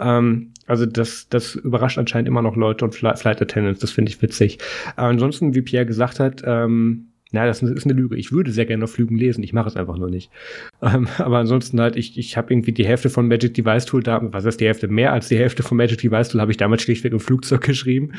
Ähm, 0.00 0.52
also 0.66 0.84
das, 0.84 1.28
das 1.28 1.54
überrascht 1.54 1.98
anscheinend 1.98 2.26
immer 2.26 2.42
noch 2.42 2.56
Leute 2.56 2.84
und 2.84 2.94
Flight 2.94 3.24
Attendants, 3.24 3.80
das 3.80 3.92
finde 3.92 4.10
ich 4.10 4.20
witzig. 4.20 4.58
Äh, 4.96 5.02
ansonsten, 5.02 5.54
wie 5.54 5.62
Pierre 5.62 5.86
gesagt 5.86 6.18
hat, 6.18 6.42
ähm, 6.44 7.06
na, 7.32 7.46
das 7.46 7.62
ist 7.62 7.84
eine 7.84 7.94
Lüge. 7.94 8.16
Ich 8.16 8.32
würde 8.32 8.50
sehr 8.50 8.66
gerne 8.66 8.84
auf 8.84 8.92
Flügen 8.92 9.16
lesen, 9.16 9.42
ich 9.44 9.52
mache 9.52 9.68
es 9.68 9.76
einfach 9.76 9.96
nur 9.96 10.10
nicht. 10.10 10.30
Ähm, 10.82 11.08
aber 11.18 11.38
ansonsten 11.38 11.80
halt, 11.80 11.96
ich, 11.96 12.18
ich 12.18 12.36
habe 12.36 12.52
irgendwie 12.52 12.72
die 12.72 12.86
Hälfte 12.86 13.10
von 13.10 13.28
Magic 13.28 13.54
Device 13.54 13.86
Tool 13.86 14.02
da, 14.02 14.20
was 14.22 14.44
ist 14.44 14.60
die 14.60 14.66
Hälfte? 14.66 14.88
Mehr 14.88 15.12
als 15.12 15.28
die 15.28 15.38
Hälfte 15.38 15.62
von 15.62 15.76
Magic 15.76 16.00
Device 16.00 16.30
Tool 16.30 16.40
habe 16.40 16.50
ich 16.50 16.56
damals 16.56 16.82
schlichtweg 16.82 17.12
im 17.12 17.20
Flugzeug 17.20 17.60
geschrieben. 17.64 18.12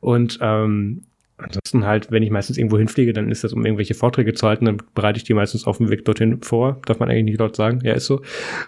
Und 0.00 0.38
ähm, 0.42 1.02
ansonsten 1.38 1.86
halt, 1.86 2.10
wenn 2.10 2.22
ich 2.22 2.30
meistens 2.30 2.58
irgendwo 2.58 2.78
hinfliege, 2.78 3.12
dann 3.12 3.30
ist 3.30 3.44
das, 3.44 3.52
um 3.52 3.64
irgendwelche 3.64 3.94
Vorträge 3.94 4.34
zu 4.34 4.46
halten, 4.46 4.66
dann 4.66 4.82
bereite 4.94 5.18
ich 5.18 5.24
die 5.24 5.34
meistens 5.34 5.66
auf 5.66 5.78
dem 5.78 5.88
Weg 5.88 6.04
dorthin 6.04 6.42
vor. 6.42 6.80
Darf 6.86 6.98
man 6.98 7.08
eigentlich 7.08 7.24
nicht 7.24 7.40
dort 7.40 7.56
sagen, 7.56 7.80
ja, 7.84 7.94
ist 7.94 8.06
so. 8.06 8.22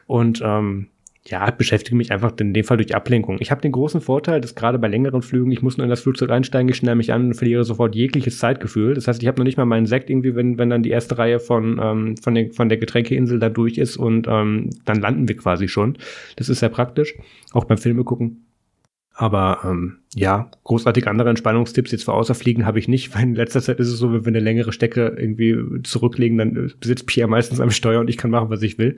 Und 0.07 0.41
ähm, 0.45 0.87
ja, 1.27 1.51
beschäftige 1.51 1.97
mich 1.97 2.13
einfach 2.13 2.33
in 2.41 2.55
dem 2.55 2.65
Fall 2.65 2.79
durch 2.79 2.95
Ablenkung. 2.95 3.37
Ich 3.41 3.51
habe 3.51 3.61
den 3.61 3.73
großen 3.73 4.01
Vorteil, 4.01 4.41
dass 4.41 4.55
gerade 4.55 4.79
bei 4.79 4.89
längeren 4.89 5.21
Flügen, 5.21 5.53
ich 5.53 5.61
muss 5.61 5.77
nur 5.77 5.85
in 5.85 5.91
das 5.91 6.01
Flugzeug 6.01 6.31
einsteigen, 6.31 6.69
ich 6.71 6.77
schnell 6.77 6.95
mich 6.95 7.13
an 7.13 7.27
und 7.27 7.35
verliere 7.35 7.65
sofort 7.65 7.95
jegliches 7.95 8.39
Zeitgefühl. 8.39 8.95
Das 8.95 9.07
heißt, 9.07 9.23
ich 9.23 9.29
habe 9.29 9.39
noch 9.39 9.45
nicht 9.45 9.59
mal 9.59 9.67
meinen 9.67 9.87
Sekt 9.87 10.09
irgendwie, 10.09 10.35
wenn, 10.35 10.57
wenn 10.57 10.71
dann 10.71 10.83
die 10.83 10.91
erste 10.91 11.19
Reihe 11.19 11.39
von, 11.39 11.79
ähm, 11.83 12.17
von, 12.17 12.35
den, 12.35 12.53
von 12.53 12.71
der 12.71 12.79
Getränkeinsel 12.79 13.39
da 13.39 13.51
durch 13.51 13.77
ist 13.77 13.99
und 13.99 14.27
ähm, 14.29 14.71
dann 14.87 15.01
landen 15.01 15.29
wir 15.29 15.37
quasi 15.37 15.69
schon. 15.69 15.99
Das 16.37 16.49
ist 16.49 16.61
sehr 16.61 16.71
praktisch, 16.71 17.15
auch 17.53 17.65
beim 17.65 17.79
Filme 17.79 18.05
gucken. 18.05 18.47
Aber 19.13 19.59
ähm, 19.65 19.99
ja, 20.15 20.51
großartig 20.65 21.07
andere 21.07 21.29
Entspannungstipps 21.29 21.93
jetzt 21.93 22.05
für 22.05 22.15
Außerfliegen 22.15 22.65
habe 22.65 22.79
ich 22.79 22.89
nicht, 22.89 23.15
weil 23.15 23.25
in 23.25 23.35
letzter 23.35 23.61
Zeit 23.61 23.79
ist 23.79 23.89
es 23.89 23.99
so, 23.99 24.15
wenn 24.15 24.25
wir 24.25 24.29
eine 24.29 24.41
längere 24.41 24.73
Strecke 24.73 25.15
irgendwie 25.19 25.83
zurücklegen, 25.83 26.39
dann 26.39 26.73
sitzt 26.83 27.07
Pierre 27.07 27.29
meistens 27.29 27.61
am 27.61 27.71
Steuer 27.71 28.01
und 28.01 28.09
ich 28.09 28.17
kann 28.17 28.31
machen, 28.31 28.49
was 28.49 28.63
ich 28.63 28.79
will. 28.79 28.97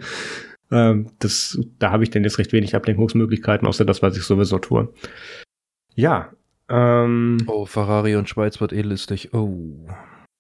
Ähm, 0.73 1.11
das, 1.19 1.61
da 1.79 1.91
habe 1.93 2.03
ich 2.03 2.11
denn 2.11 2.25
jetzt 2.25 2.39
recht 2.39 2.53
wenig 2.53 2.75
Ablenkungsmöglichkeiten, 2.75 3.69
außer 3.69 3.85
das, 3.85 4.03
was 4.03 4.17
ich 4.17 4.23
sowieso 4.23 4.59
tue. 4.59 4.93
Ja. 5.95 6.33
Ähm, 6.69 7.39
oh, 7.47 7.67
Ferrari 7.67 8.17
und 8.17 8.29
Schweiz 8.29 8.61
wird 8.61 8.73
eh 8.73 8.81
listig. 8.81 9.35
Oh. 9.35 9.87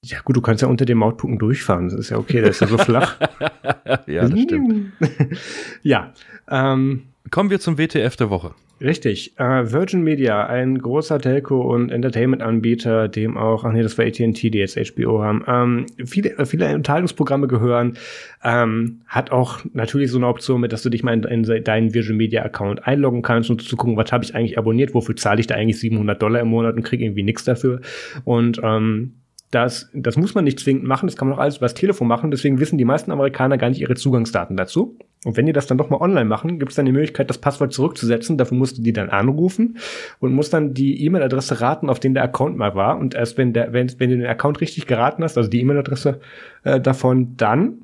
Ja, 0.04 0.20
gut, 0.24 0.36
du 0.36 0.40
kannst 0.40 0.62
ja 0.62 0.68
unter 0.68 0.86
den 0.86 0.98
Mautpunkten 0.98 1.38
durchfahren. 1.38 1.90
Das 1.90 1.98
ist 1.98 2.10
ja 2.10 2.16
okay, 2.16 2.40
das 2.40 2.50
ist 2.56 2.60
ja 2.60 2.66
so 2.66 2.78
flach. 2.78 3.20
ja, 4.06 4.26
das 4.28 4.40
stimmt. 4.40 4.92
ja. 5.82 6.12
Ähm, 6.48 7.11
Kommen 7.32 7.48
wir 7.48 7.60
zum 7.60 7.78
WTF 7.78 8.14
der 8.16 8.28
Woche. 8.28 8.54
Richtig. 8.82 9.38
Äh, 9.38 9.72
Virgin 9.72 10.02
Media, 10.02 10.44
ein 10.44 10.76
großer 10.76 11.18
Telco- 11.18 11.62
und 11.62 11.90
Entertainment-Anbieter, 11.90 13.08
dem 13.08 13.38
auch, 13.38 13.64
ach 13.64 13.72
nee, 13.72 13.82
das 13.82 13.96
war 13.96 14.04
AT&T, 14.04 14.50
die 14.50 14.58
jetzt 14.58 14.76
HBO 14.76 15.22
haben, 15.22 15.42
ähm, 15.46 15.86
viele, 16.04 16.44
viele 16.44 16.74
Unterhaltungsprogramme 16.74 17.48
gehören, 17.48 17.96
ähm, 18.44 19.00
hat 19.06 19.32
auch 19.32 19.60
natürlich 19.72 20.10
so 20.10 20.18
eine 20.18 20.26
Option 20.26 20.60
mit, 20.60 20.74
dass 20.74 20.82
du 20.82 20.90
dich 20.90 21.02
mal 21.04 21.14
in, 21.14 21.22
in 21.24 21.64
deinen 21.64 21.94
Virgin 21.94 22.18
Media-Account 22.18 22.86
einloggen 22.86 23.22
kannst 23.22 23.48
und 23.48 23.62
zu 23.62 23.76
gucken, 23.76 23.96
was 23.96 24.12
habe 24.12 24.24
ich 24.24 24.34
eigentlich 24.34 24.58
abonniert, 24.58 24.92
wofür 24.92 25.16
zahle 25.16 25.40
ich 25.40 25.46
da 25.46 25.54
eigentlich 25.54 25.80
700 25.80 26.20
Dollar 26.20 26.42
im 26.42 26.48
Monat 26.48 26.76
und 26.76 26.82
kriege 26.82 27.02
irgendwie 27.02 27.22
nichts 27.22 27.44
dafür. 27.44 27.80
Und 28.24 28.60
ähm, 28.62 29.21
das, 29.52 29.90
das 29.92 30.16
muss 30.16 30.34
man 30.34 30.44
nicht 30.44 30.58
zwingend 30.58 30.84
machen, 30.84 31.06
das 31.06 31.16
kann 31.16 31.28
man 31.28 31.36
auch 31.36 31.40
alles 31.40 31.58
über 31.58 31.66
das 31.66 31.74
Telefon 31.74 32.08
machen. 32.08 32.30
Deswegen 32.30 32.58
wissen 32.58 32.78
die 32.78 32.86
meisten 32.86 33.12
Amerikaner 33.12 33.58
gar 33.58 33.68
nicht 33.68 33.82
ihre 33.82 33.94
Zugangsdaten 33.94 34.56
dazu. 34.56 34.96
Und 35.26 35.36
wenn 35.36 35.44
die 35.44 35.52
das 35.52 35.66
dann 35.66 35.76
doch 35.76 35.90
mal 35.90 36.00
online 36.00 36.24
machen, 36.24 36.58
gibt 36.58 36.72
es 36.72 36.76
dann 36.76 36.86
die 36.86 36.92
Möglichkeit, 36.92 37.28
das 37.28 37.36
Passwort 37.36 37.72
zurückzusetzen. 37.72 38.38
Dafür 38.38 38.56
musst 38.56 38.78
du 38.78 38.82
die 38.82 38.94
dann 38.94 39.10
anrufen 39.10 39.76
und 40.20 40.32
musst 40.32 40.54
dann 40.54 40.72
die 40.72 41.04
E-Mail-Adresse 41.04 41.60
raten, 41.60 41.90
auf 41.90 42.00
den 42.00 42.14
der 42.14 42.24
Account 42.24 42.56
mal 42.56 42.74
war. 42.74 42.98
Und 42.98 43.14
erst 43.14 43.36
wenn, 43.36 43.52
der, 43.52 43.74
wenn, 43.74 43.92
wenn 43.98 44.08
du 44.08 44.16
den 44.16 44.26
Account 44.26 44.62
richtig 44.62 44.86
geraten 44.86 45.22
hast, 45.22 45.36
also 45.36 45.50
die 45.50 45.60
E-Mail-Adresse 45.60 46.20
äh, 46.64 46.80
davon, 46.80 47.36
dann 47.36 47.82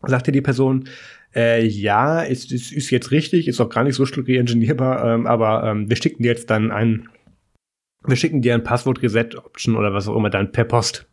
sagt 0.00 0.28
dir 0.28 0.32
die 0.32 0.40
Person, 0.40 0.88
äh, 1.36 1.62
ja, 1.66 2.22
ist, 2.22 2.52
ist, 2.52 2.72
ist 2.72 2.90
jetzt 2.90 3.10
richtig, 3.10 3.48
ist 3.48 3.60
auch 3.60 3.68
gar 3.68 3.84
nicht 3.84 3.96
so 3.96 4.04
reingenieurbar, 4.04 5.04
ähm, 5.14 5.26
aber 5.26 5.64
ähm, 5.64 5.90
wir 5.90 5.96
schicken 5.96 6.22
dir 6.22 6.30
jetzt 6.30 6.48
dann 6.48 6.70
einen 6.70 7.10
wir 8.06 8.16
schicken 8.16 8.42
dir 8.42 8.54
ein 8.54 8.62
Passwort-Reset-Option 8.62 9.76
oder 9.76 9.92
was 9.92 10.08
auch 10.08 10.16
immer 10.16 10.30
dann 10.30 10.52
per 10.52 10.64
Post. 10.64 11.06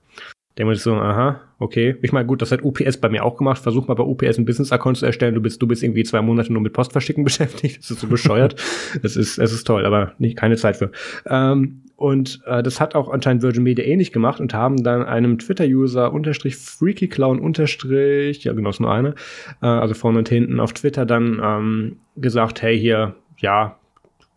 Der 0.58 0.66
muss 0.66 0.84
so, 0.84 0.94
aha, 0.96 1.42
okay. 1.60 1.96
Ich 2.02 2.12
meine, 2.12 2.26
gut, 2.26 2.42
das 2.42 2.52
hat 2.52 2.64
UPS 2.64 2.98
bei 2.98 3.08
mir 3.08 3.24
auch 3.24 3.38
gemacht. 3.38 3.62
Versuch 3.62 3.88
mal 3.88 3.94
bei 3.94 4.04
UPS 4.04 4.38
einen 4.38 4.46
Business-Account 4.46 4.98
zu 4.98 5.06
erstellen. 5.06 5.34
Du 5.34 5.42
bist, 5.42 5.62
du 5.62 5.68
bist 5.68 5.82
irgendwie 5.82 6.04
zwei 6.04 6.22
Monate 6.22 6.52
nur 6.52 6.62
mit 6.62 6.74
Postverschicken 6.74 7.24
beschäftigt. 7.24 7.80
Das 7.80 7.92
ist 7.92 8.02
so 8.02 8.08
bescheuert. 8.08 8.56
das 9.02 9.16
ist, 9.16 9.38
es 9.38 9.54
ist 9.54 9.66
toll, 9.66 9.86
aber 9.86 10.14
nicht, 10.18 10.38
keine 10.38 10.58
Zeit 10.58 10.76
für. 10.76 10.92
Ähm, 11.26 11.84
und 11.96 12.42
äh, 12.48 12.64
das 12.64 12.82
hat 12.82 12.96
auch 12.96 13.10
anscheinend 13.10 13.44
Virgin 13.44 13.64
Media 13.64 13.86
ähnlich 13.86 14.12
gemacht 14.12 14.42
und 14.42 14.54
haben 14.54 14.84
dann 14.84 15.04
einem 15.04 15.38
Twitter-User 15.38 16.12
unterstrich 16.12 16.58
FreakyClown 16.58 17.40
unterstrich, 17.40 18.44
ja 18.44 18.54
genau, 18.54 18.72
ist 18.72 18.82
nur 18.82 18.92
eine, 18.92 19.14
äh, 19.62 19.68
also 19.68 19.94
vorne 19.94 20.18
und 20.18 20.28
hinten 20.28 20.60
auf 20.60 20.74
Twitter 20.74 21.06
dann 21.06 21.40
ähm, 21.44 21.98
gesagt, 22.18 22.64
hey 22.64 22.78
hier, 22.78 23.16
ja, 23.38 23.78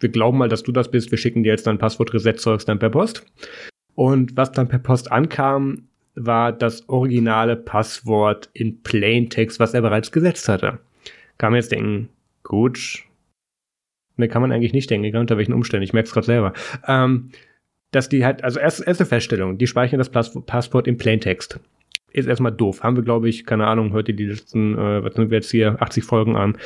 wir 0.04 0.10
glauben 0.10 0.36
mal, 0.36 0.50
dass 0.50 0.62
du 0.62 0.70
das 0.70 0.90
bist, 0.90 1.10
wir 1.10 1.18
schicken 1.18 1.42
dir 1.42 1.50
jetzt 1.50 1.66
dein 1.66 1.78
Passwort-Reset-Zeugs 1.78 2.66
dann 2.66 2.78
per 2.78 2.90
Post. 2.90 3.24
Und 3.94 4.36
was 4.36 4.52
dann 4.52 4.68
per 4.68 4.78
Post 4.78 5.10
ankam, 5.10 5.88
war 6.14 6.52
das 6.52 6.88
originale 6.90 7.56
Passwort 7.56 8.50
in 8.52 8.82
Plaintext, 8.82 9.58
was 9.58 9.72
er 9.72 9.80
bereits 9.80 10.12
gesetzt 10.12 10.46
hatte. 10.48 10.78
Kann 11.38 11.52
man 11.52 11.60
jetzt 11.60 11.72
denken, 11.72 12.10
gut, 12.42 13.02
ne, 14.16 14.28
kann 14.28 14.42
man 14.42 14.52
eigentlich 14.52 14.74
nicht 14.74 14.90
denken, 14.90 15.06
egal 15.06 15.22
unter 15.22 15.38
welchen 15.38 15.54
Umständen, 15.54 15.84
ich 15.84 15.94
merke 15.94 16.06
es 16.06 16.12
gerade 16.12 16.26
selber. 16.26 16.52
Ähm, 16.86 17.30
dass 17.90 18.10
die 18.10 18.26
halt, 18.26 18.44
also 18.44 18.60
erste, 18.60 18.84
erste 18.84 19.06
Feststellung, 19.06 19.56
die 19.56 19.66
speichern 19.66 19.98
das 19.98 20.10
Passwort 20.10 20.86
in 20.86 20.98
Plaintext 20.98 21.60
ist 22.14 22.26
erstmal 22.26 22.52
doof. 22.52 22.82
Haben 22.82 22.96
wir, 22.96 23.02
glaube 23.02 23.28
ich, 23.28 23.44
keine 23.44 23.66
Ahnung, 23.66 23.92
heute 23.92 24.14
die 24.14 24.26
letzten, 24.26 24.78
äh, 24.78 25.02
was 25.02 25.14
sind 25.14 25.30
wir 25.30 25.38
jetzt 25.38 25.50
hier, 25.50 25.82
80 25.82 26.04
Folgen 26.04 26.36
an. 26.36 26.56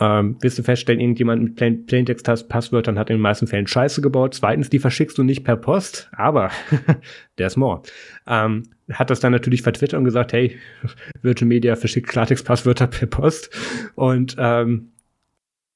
Ähm, 0.00 0.36
wirst 0.40 0.58
du 0.58 0.62
feststellen, 0.62 1.00
irgendjemand 1.00 1.42
mit 1.42 1.56
Plain 1.56 1.86
Plaintext-Passwörtern 1.86 2.98
hat 2.98 3.10
in 3.10 3.16
den 3.16 3.22
meisten 3.22 3.46
Fällen 3.48 3.66
Scheiße 3.66 4.00
gebaut. 4.00 4.34
Zweitens, 4.34 4.70
die 4.70 4.78
verschickst 4.78 5.18
du 5.18 5.24
nicht 5.24 5.44
per 5.44 5.56
Post, 5.56 6.08
aber 6.12 6.50
there's 7.36 7.56
more. 7.56 7.82
Ähm, 8.26 8.62
hat 8.92 9.10
das 9.10 9.20
dann 9.20 9.32
natürlich 9.32 9.62
vertwittert 9.62 9.98
und 9.98 10.04
gesagt, 10.04 10.32
hey, 10.32 10.56
Virgin 11.22 11.48
Media 11.48 11.74
verschickt 11.74 12.08
Klartext-Passwörter 12.08 12.86
per 12.86 13.08
Post. 13.08 13.50
Und 13.96 14.36
ähm, 14.38 14.92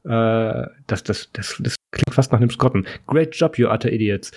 äh, 0.05 0.67
das, 0.87 1.03
das, 1.03 1.31
das, 1.33 1.57
das 1.59 1.75
klingt 1.91 2.15
fast 2.15 2.31
nach 2.31 2.41
einem 2.41 2.51
Scotten. 2.51 2.87
Great 3.07 3.35
job, 3.35 3.59
you 3.59 3.69
utter 3.69 3.91
idiots. 3.91 4.31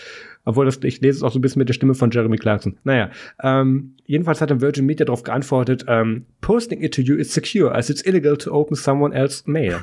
Obwohl 0.45 0.65
das, 0.65 0.79
ich 0.83 1.01
lese 1.01 1.17
es 1.17 1.23
auch 1.23 1.31
so 1.31 1.39
ein 1.39 1.41
bisschen 1.41 1.59
mit 1.59 1.69
der 1.69 1.73
Stimme 1.73 1.93
von 1.93 2.11
Jeremy 2.11 2.37
Clarkson. 2.37 2.77
Naja, 2.83 3.11
ähm, 3.41 3.95
jedenfalls 4.05 4.41
hat 4.41 4.49
dann 4.49 4.61
Virgin 4.61 4.85
Media 4.85 5.05
darauf 5.05 5.23
geantwortet, 5.23 5.85
ähm, 5.87 6.25
posting 6.41 6.81
it 6.81 6.93
to 6.93 7.01
you 7.01 7.15
is 7.15 7.33
secure, 7.33 7.73
as 7.75 7.89
it's 7.89 8.01
illegal 8.01 8.37
to 8.37 8.51
open 8.51 8.75
someone 8.75 9.13
else's 9.13 9.45
mail. 9.45 9.77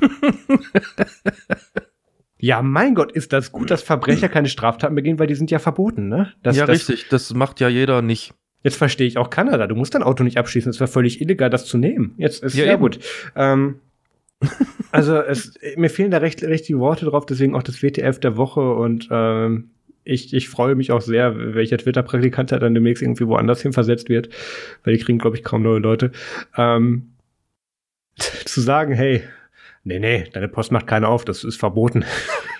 ja, 2.38 2.62
mein 2.62 2.94
Gott, 2.94 3.12
ist 3.12 3.32
das 3.32 3.52
gut, 3.52 3.70
dass 3.70 3.82
Verbrecher 3.82 4.28
keine 4.28 4.48
Straftaten 4.48 4.94
begehen, 4.94 5.18
weil 5.18 5.26
die 5.26 5.34
sind 5.34 5.50
ja 5.50 5.58
verboten, 5.58 6.08
ne? 6.08 6.32
Das, 6.42 6.56
ja, 6.56 6.66
das, 6.66 6.76
richtig, 6.88 7.08
das 7.08 7.32
macht 7.34 7.60
ja 7.60 7.68
jeder 7.68 8.02
nicht. 8.02 8.34
Jetzt 8.62 8.76
verstehe 8.76 9.06
ich 9.06 9.18
auch 9.18 9.30
Kanada. 9.30 9.68
Du 9.68 9.76
musst 9.76 9.94
dein 9.94 10.02
Auto 10.02 10.24
nicht 10.24 10.38
abschließen. 10.38 10.70
Es 10.70 10.80
wäre 10.80 10.88
völlig 10.88 11.20
illegal, 11.20 11.50
das 11.50 11.66
zu 11.66 11.78
nehmen. 11.78 12.14
Jetzt 12.16 12.42
ist 12.42 12.56
ja, 12.56 12.64
ja 12.64 12.76
gut. 12.76 12.98
Ähm, 13.36 13.76
Also 14.90 15.16
es, 15.16 15.54
mir 15.76 15.90
fehlen 15.90 16.10
da 16.10 16.18
recht, 16.18 16.42
recht 16.42 16.68
die 16.68 16.78
Worte 16.78 17.04
drauf, 17.06 17.26
deswegen 17.26 17.54
auch 17.54 17.62
das 17.62 17.82
WTF 17.82 18.18
der 18.18 18.36
Woche 18.36 18.74
und 18.74 19.08
ähm, 19.10 19.70
ich, 20.06 20.32
ich 20.32 20.48
freue 20.48 20.74
mich 20.74 20.92
auch 20.92 21.00
sehr, 21.00 21.54
welcher 21.54 21.78
Twitter-Praktikant 21.78 22.52
dann 22.52 22.74
demnächst 22.74 23.02
irgendwie 23.02 23.26
woanders 23.26 23.60
hin 23.60 23.72
versetzt 23.72 24.08
wird, 24.08 24.28
weil 24.84 24.96
die 24.96 25.02
kriegen, 25.02 25.18
glaube 25.18 25.36
ich, 25.36 25.42
kaum 25.44 25.62
neue 25.62 25.80
Leute. 25.80 26.12
Ähm, 26.56 27.12
zu 28.44 28.60
sagen, 28.60 28.94
hey, 28.94 29.22
nee, 29.84 29.98
nee, 29.98 30.24
deine 30.32 30.48
Post 30.48 30.72
macht 30.72 30.86
keiner 30.86 31.08
auf, 31.08 31.24
das 31.24 31.44
ist 31.44 31.56
verboten. 31.56 32.04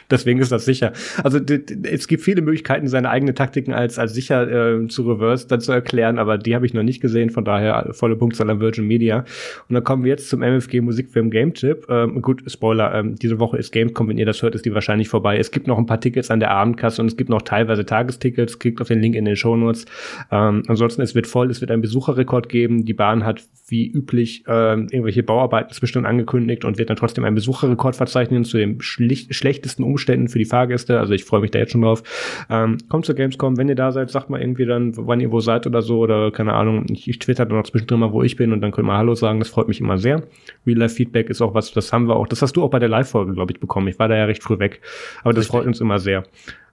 Deswegen 0.10 0.40
ist 0.40 0.52
das 0.52 0.64
sicher. 0.64 0.92
Also 1.22 1.40
es 1.82 2.08
gibt 2.08 2.22
viele 2.22 2.42
Möglichkeiten, 2.42 2.88
seine 2.88 3.10
eigenen 3.10 3.34
Taktiken 3.34 3.72
als, 3.72 3.98
als 3.98 4.14
sicher 4.14 4.80
äh, 4.82 4.86
zu 4.88 5.02
reverse 5.10 5.48
dann 5.48 5.60
zu 5.60 5.72
erklären, 5.72 6.18
aber 6.18 6.38
die 6.38 6.54
habe 6.54 6.66
ich 6.66 6.74
noch 6.74 6.82
nicht 6.82 7.00
gesehen, 7.00 7.30
von 7.30 7.44
daher 7.44 7.90
volle 7.92 8.16
Punktzahl 8.16 8.48
an 8.50 8.60
Virgin 8.60 8.86
Media. 8.86 9.24
Und 9.68 9.74
dann 9.74 9.84
kommen 9.84 10.04
wir 10.04 10.10
jetzt 10.10 10.28
zum 10.28 10.40
MFG 10.42 10.80
Musikfilm 10.80 11.30
Game 11.30 11.54
Tip. 11.54 11.86
Ähm, 11.88 12.22
gut, 12.22 12.42
Spoiler, 12.46 12.94
ähm, 12.94 13.16
diese 13.16 13.38
Woche 13.38 13.58
ist 13.58 13.72
Gamescom, 13.72 14.08
wenn 14.08 14.18
ihr 14.18 14.26
das 14.26 14.42
hört, 14.42 14.54
ist 14.54 14.64
die 14.64 14.74
wahrscheinlich 14.74 15.08
vorbei. 15.08 15.38
Es 15.38 15.50
gibt 15.50 15.66
noch 15.66 15.78
ein 15.78 15.86
paar 15.86 16.00
Tickets 16.00 16.30
an 16.30 16.40
der 16.40 16.50
Abendkasse 16.50 17.02
und 17.02 17.08
es 17.08 17.16
gibt 17.16 17.30
noch 17.30 17.42
teilweise 17.42 17.84
Tagestickets. 17.84 18.58
Klickt 18.58 18.80
auf 18.80 18.88
den 18.88 19.00
Link 19.00 19.16
in 19.16 19.24
den 19.24 19.36
Shownotes. 19.36 19.86
Ähm, 20.30 20.62
ansonsten, 20.66 21.02
es 21.02 21.14
wird 21.14 21.26
voll, 21.26 21.50
es 21.50 21.60
wird 21.60 21.70
einen 21.70 21.82
Besucherrekord 21.82 22.48
geben. 22.48 22.84
Die 22.84 22.94
Bahn 22.94 23.24
hat 23.24 23.42
wie 23.68 23.90
üblich 23.90 24.44
ähm, 24.46 24.86
irgendwelche 24.90 25.24
Bauarbeiten 25.24 25.72
zwischendurch 25.72 26.08
angekündigt 26.08 26.64
und 26.64 26.78
wird 26.78 26.90
dann 26.90 26.96
trotzdem 26.96 27.24
einen 27.24 27.34
Besucherrekord 27.34 27.96
verzeichnen 27.96 28.44
zu 28.44 28.58
dem 28.58 28.80
schlechtesten 28.80 29.82
Umständen 29.82 29.95
Umständen 29.96 30.28
für 30.28 30.38
die 30.38 30.44
Fahrgäste. 30.44 31.00
Also 31.00 31.14
ich 31.14 31.24
freue 31.24 31.40
mich 31.40 31.50
da 31.50 31.58
jetzt 31.58 31.72
schon 31.72 31.80
drauf. 31.80 32.02
Ähm, 32.50 32.76
kommt 32.90 33.06
zur 33.06 33.14
Gamescom, 33.14 33.56
wenn 33.56 33.68
ihr 33.68 33.74
da 33.74 33.92
seid, 33.92 34.10
sagt 34.10 34.28
mal 34.28 34.40
irgendwie 34.40 34.66
dann, 34.66 34.92
wann 34.94 35.20
ihr 35.20 35.32
wo 35.32 35.40
seid 35.40 35.66
oder 35.66 35.80
so 35.80 36.00
oder 36.00 36.30
keine 36.30 36.52
Ahnung. 36.52 36.84
Ich, 36.90 37.08
ich 37.08 37.18
twitter 37.18 37.46
dann 37.46 37.56
noch 37.56 37.64
zwischendrin 37.64 38.00
mal, 38.00 38.12
wo 38.12 38.22
ich 38.22 38.36
bin 38.36 38.52
und 38.52 38.60
dann 38.60 38.72
könnt 38.72 38.86
ihr 38.86 38.88
mal 38.88 38.98
Hallo 38.98 39.14
sagen. 39.14 39.38
Das 39.38 39.48
freut 39.48 39.68
mich 39.68 39.80
immer 39.80 39.96
sehr. 39.96 40.22
Real-Life-Feedback 40.66 41.30
ist 41.30 41.40
auch 41.40 41.54
was, 41.54 41.72
das 41.72 41.92
haben 41.92 42.08
wir 42.08 42.16
auch. 42.16 42.28
Das 42.28 42.42
hast 42.42 42.56
du 42.56 42.62
auch 42.62 42.70
bei 42.70 42.78
der 42.78 42.90
Live-Folge, 42.90 43.32
glaube 43.32 43.52
ich, 43.52 43.60
bekommen. 43.60 43.88
Ich 43.88 43.98
war 43.98 44.08
da 44.08 44.16
ja 44.16 44.26
recht 44.26 44.42
früh 44.42 44.58
weg. 44.58 44.82
Aber 45.22 45.32
das 45.32 45.44
Richtig. 45.44 45.50
freut 45.52 45.66
uns 45.66 45.80
immer 45.80 45.98
sehr. 45.98 46.24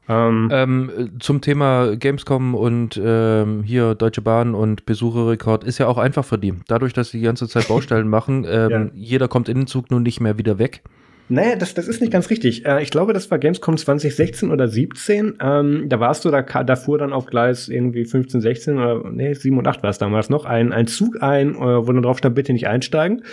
Ähm, 0.09 0.49
ähm, 0.51 1.11
zum 1.19 1.39
Thema 1.39 1.95
Gamescom 1.95 2.55
und 2.55 2.99
ähm, 3.01 3.63
hier 3.63 3.95
Deutsche 3.95 4.21
Bahn 4.21 4.53
und 4.53 4.85
Besucherrekord 4.85 5.63
ist 5.63 5.77
ja 5.77 5.87
auch 5.87 5.97
einfach 5.97 6.25
für 6.25 6.37
die. 6.37 6.53
Dadurch, 6.67 6.91
dass 6.91 7.11
sie 7.11 7.19
die 7.19 7.23
ganze 7.23 7.47
Zeit 7.47 7.69
Baustellen 7.69 8.07
machen, 8.09 8.45
ähm, 8.47 8.69
ja. 8.69 8.89
jeder 8.93 9.27
kommt 9.29 9.47
in 9.47 9.59
den 9.59 9.67
Zug 9.67 9.91
nun 9.91 10.03
nicht 10.03 10.19
mehr 10.19 10.37
wieder 10.37 10.59
weg. 10.59 10.83
Naja, 11.29 11.55
das, 11.55 11.73
das 11.73 11.87
ist 11.87 12.01
nicht 12.01 12.11
ganz 12.11 12.29
richtig. 12.29 12.65
Äh, 12.65 12.83
ich 12.83 12.91
glaube, 12.91 13.13
das 13.13 13.31
war 13.31 13.39
Gamescom 13.39 13.77
2016 13.77 14.51
oder 14.51 14.67
17. 14.67 15.37
Ähm, 15.41 15.85
da 15.87 15.99
warst 15.99 16.25
du, 16.25 16.31
da, 16.31 16.41
da 16.41 16.75
fuhr 16.75 16.97
dann 16.97 17.13
auf 17.13 17.25
Gleis 17.25 17.69
irgendwie 17.69 18.05
15, 18.05 18.41
16 18.41 18.77
oder 18.77 19.09
nee, 19.11 19.33
7 19.33 19.57
und 19.57 19.67
8 19.67 19.83
war 19.83 19.89
es 19.89 19.97
damals 19.97 20.29
noch, 20.29 20.45
ein, 20.45 20.73
ein 20.73 20.87
Zug 20.87 21.21
ein, 21.21 21.55
äh, 21.55 21.59
wo 21.59 21.91
dann 21.91 22.03
drauf 22.03 22.17
stand, 22.17 22.35
bitte 22.35 22.53
nicht 22.53 22.67
einsteigen 22.67 23.23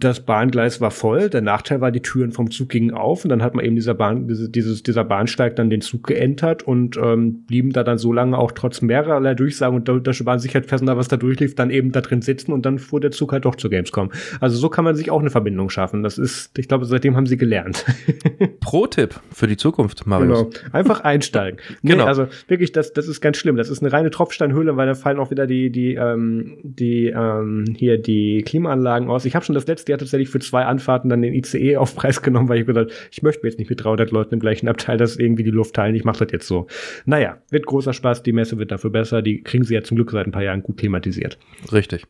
das 0.00 0.20
Bahngleis 0.20 0.80
war 0.80 0.90
voll. 0.90 1.28
Der 1.30 1.40
Nachteil 1.40 1.80
war, 1.80 1.92
die 1.92 2.02
Türen 2.02 2.32
vom 2.32 2.50
Zug 2.50 2.68
gingen 2.68 2.92
auf 2.92 3.24
und 3.24 3.28
dann 3.28 3.42
hat 3.42 3.54
man 3.54 3.64
eben 3.64 3.76
dieser 3.76 3.94
Bahn, 3.94 4.26
diese, 4.26 4.48
dieses, 4.48 4.82
dieser 4.82 5.04
Bahnsteig 5.04 5.56
dann 5.56 5.70
den 5.70 5.82
Zug 5.82 6.06
geentert 6.06 6.62
und 6.64 6.96
ähm, 6.96 7.44
blieben 7.44 7.72
da 7.72 7.84
dann 7.84 7.98
so 7.98 8.12
lange 8.12 8.36
auch 8.36 8.52
trotz 8.52 8.82
mehrerer 8.82 9.34
Durchsagen 9.34 9.76
und 9.76 9.86
Deutsche 9.86 10.24
Bahnsicherheitspersonal, 10.24 10.96
was 10.96 11.08
da 11.08 11.16
durchlief, 11.16 11.54
dann 11.54 11.70
eben 11.70 11.92
da 11.92 12.00
drin 12.00 12.22
sitzen 12.22 12.52
und 12.52 12.66
dann 12.66 12.78
fuhr 12.78 13.00
der 13.00 13.12
Zug 13.12 13.32
halt 13.32 13.44
doch 13.44 13.54
zur 13.54 13.70
Gamescom. 13.70 14.10
Also 14.40 14.56
so 14.56 14.68
kann 14.68 14.84
man 14.84 14.96
sich 14.96 15.10
auch 15.10 15.20
eine 15.20 15.30
Verbindung 15.30 15.70
schaffen. 15.70 16.02
Das 16.02 16.18
ist, 16.18 16.58
ich 16.58 16.66
glaube, 16.66 16.86
seitdem 16.86 17.16
haben 17.16 17.26
sie 17.26 17.36
gelernt. 17.36 17.84
Pro-Tipp 18.60 19.20
für 19.32 19.46
die 19.46 19.56
Zukunft, 19.56 20.06
Marius. 20.06 20.50
Genau. 20.50 20.50
Einfach 20.72 21.00
einsteigen. 21.00 21.60
nee, 21.82 21.92
genau. 21.92 22.06
Also 22.06 22.26
wirklich, 22.48 22.72
das, 22.72 22.92
das 22.92 23.06
ist 23.06 23.20
ganz 23.20 23.36
schlimm. 23.36 23.56
Das 23.56 23.70
ist 23.70 23.82
eine 23.82 23.92
reine 23.92 24.10
Tropfsteinhöhle, 24.10 24.76
weil 24.76 24.86
da 24.86 24.94
fallen 24.94 25.18
auch 25.18 25.30
wieder 25.30 25.46
die, 25.46 25.70
die, 25.70 25.94
ähm, 25.94 26.56
die, 26.62 27.06
ähm, 27.06 27.64
hier 27.76 27.98
die 27.98 28.42
Klimaanlagen 28.42 29.08
aus. 29.08 29.24
Ich 29.24 29.34
habe 29.34 29.44
schon 29.44 29.54
das 29.54 29.66
letzte 29.66 29.83
die 29.84 29.92
hat 29.92 30.00
tatsächlich 30.00 30.28
für 30.28 30.40
zwei 30.40 30.64
Anfahrten 30.64 31.10
dann 31.10 31.22
den 31.22 31.34
ICE 31.34 31.76
auf 31.76 31.94
Preis 31.94 32.22
genommen, 32.22 32.48
weil 32.48 32.60
ich 32.60 32.66
gesagt 32.66 32.92
ich 33.10 33.22
möchte 33.22 33.42
mir 33.42 33.50
jetzt 33.50 33.58
nicht 33.58 33.70
mit 33.70 33.82
300 33.82 34.10
Leuten 34.10 34.34
im 34.34 34.40
gleichen 34.40 34.68
Abteil 34.68 34.96
das 34.96 35.16
irgendwie 35.16 35.44
die 35.44 35.50
Luft 35.50 35.74
teilen. 35.74 35.94
Ich 35.94 36.04
mache 36.04 36.24
das 36.24 36.32
jetzt 36.32 36.46
so. 36.46 36.66
Naja, 37.04 37.38
wird 37.50 37.66
großer 37.66 37.92
Spaß. 37.92 38.22
Die 38.22 38.32
Messe 38.32 38.58
wird 38.58 38.70
dafür 38.70 38.90
besser. 38.90 39.22
Die 39.22 39.42
kriegen 39.42 39.64
sie 39.64 39.74
ja 39.74 39.82
zum 39.82 39.96
Glück 39.96 40.10
seit 40.10 40.26
ein 40.26 40.32
paar 40.32 40.42
Jahren 40.42 40.62
gut 40.62 40.78
thematisiert. 40.78 41.38
Richtig. 41.72 42.04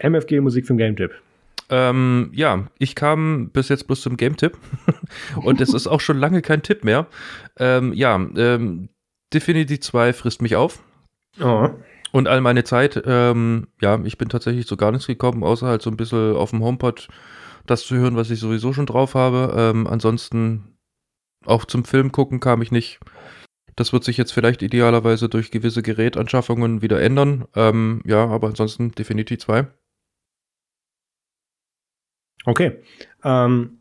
MFG 0.00 0.40
Musik 0.40 0.66
für 0.66 0.74
den 0.74 0.78
Game 0.78 0.96
Tip. 0.96 1.12
Ähm, 1.70 2.30
ja, 2.34 2.66
ich 2.78 2.96
kam 2.96 3.50
bis 3.50 3.68
jetzt 3.68 3.86
bloß 3.86 4.00
zum 4.00 4.16
Game-Tipp 4.16 4.58
und 5.36 5.60
es 5.60 5.72
ist 5.72 5.86
auch 5.86 6.00
schon 6.00 6.18
lange 6.18 6.42
kein 6.42 6.62
Tipp 6.62 6.82
mehr. 6.82 7.06
Ähm, 7.58 7.92
ja, 7.92 8.16
ähm, 8.36 8.88
Divinity 9.32 9.78
2 9.78 10.12
frisst 10.12 10.42
mich 10.42 10.56
auf. 10.56 10.82
Oh. 11.40 11.68
Und 12.12 12.28
all 12.28 12.40
meine 12.40 12.64
Zeit, 12.64 13.02
ähm, 13.06 13.68
ja, 13.80 14.00
ich 14.04 14.18
bin 14.18 14.28
tatsächlich 14.28 14.66
zu 14.66 14.76
gar 14.76 14.90
nichts 14.90 15.06
gekommen, 15.06 15.44
außer 15.44 15.66
halt 15.66 15.82
so 15.82 15.90
ein 15.90 15.96
bisschen 15.96 16.34
auf 16.36 16.50
dem 16.50 16.62
HomePod 16.62 17.08
das 17.66 17.84
zu 17.86 17.96
hören, 17.96 18.16
was 18.16 18.30
ich 18.30 18.40
sowieso 18.40 18.72
schon 18.72 18.86
drauf 18.86 19.14
habe. 19.14 19.54
Ähm, 19.56 19.86
ansonsten 19.86 20.76
auch 21.44 21.64
zum 21.64 21.84
Film 21.84 22.12
gucken 22.12 22.40
kam 22.40 22.62
ich 22.62 22.72
nicht. 22.72 23.00
Das 23.76 23.92
wird 23.92 24.04
sich 24.04 24.16
jetzt 24.16 24.32
vielleicht 24.32 24.62
idealerweise 24.62 25.28
durch 25.28 25.50
gewisse 25.50 25.82
Gerätanschaffungen 25.82 26.82
wieder 26.82 27.00
ändern. 27.00 27.46
Ähm, 27.54 28.02
ja, 28.04 28.26
aber 28.26 28.48
ansonsten 28.48 28.92
definitiv 28.92 29.38
zwei. 29.40 29.68
Okay. 32.44 32.82
Ähm, 33.22 33.78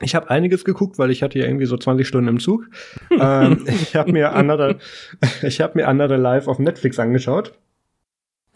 ich 0.00 0.14
habe 0.14 0.30
einiges 0.30 0.64
geguckt, 0.64 0.98
weil 0.98 1.10
ich 1.10 1.22
hatte 1.22 1.38
ja 1.38 1.46
irgendwie 1.46 1.66
so 1.66 1.76
20 1.76 2.06
Stunden 2.06 2.28
im 2.28 2.40
Zug. 2.40 2.68
ähm, 3.10 3.64
ich 3.66 3.96
habe 3.96 4.12
mir 4.12 4.32
andere, 4.32 4.78
ich 5.42 5.60
habe 5.60 5.78
mir 5.78 5.88
andere 5.88 6.16
live 6.16 6.48
auf 6.48 6.58
Netflix 6.58 6.98
angeschaut. 6.98 7.58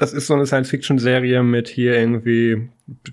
Das 0.00 0.14
ist 0.14 0.28
so 0.28 0.34
eine 0.34 0.46
Science-Fiction-Serie 0.46 1.42
mit 1.42 1.68
hier 1.68 1.94
irgendwie 1.94 2.70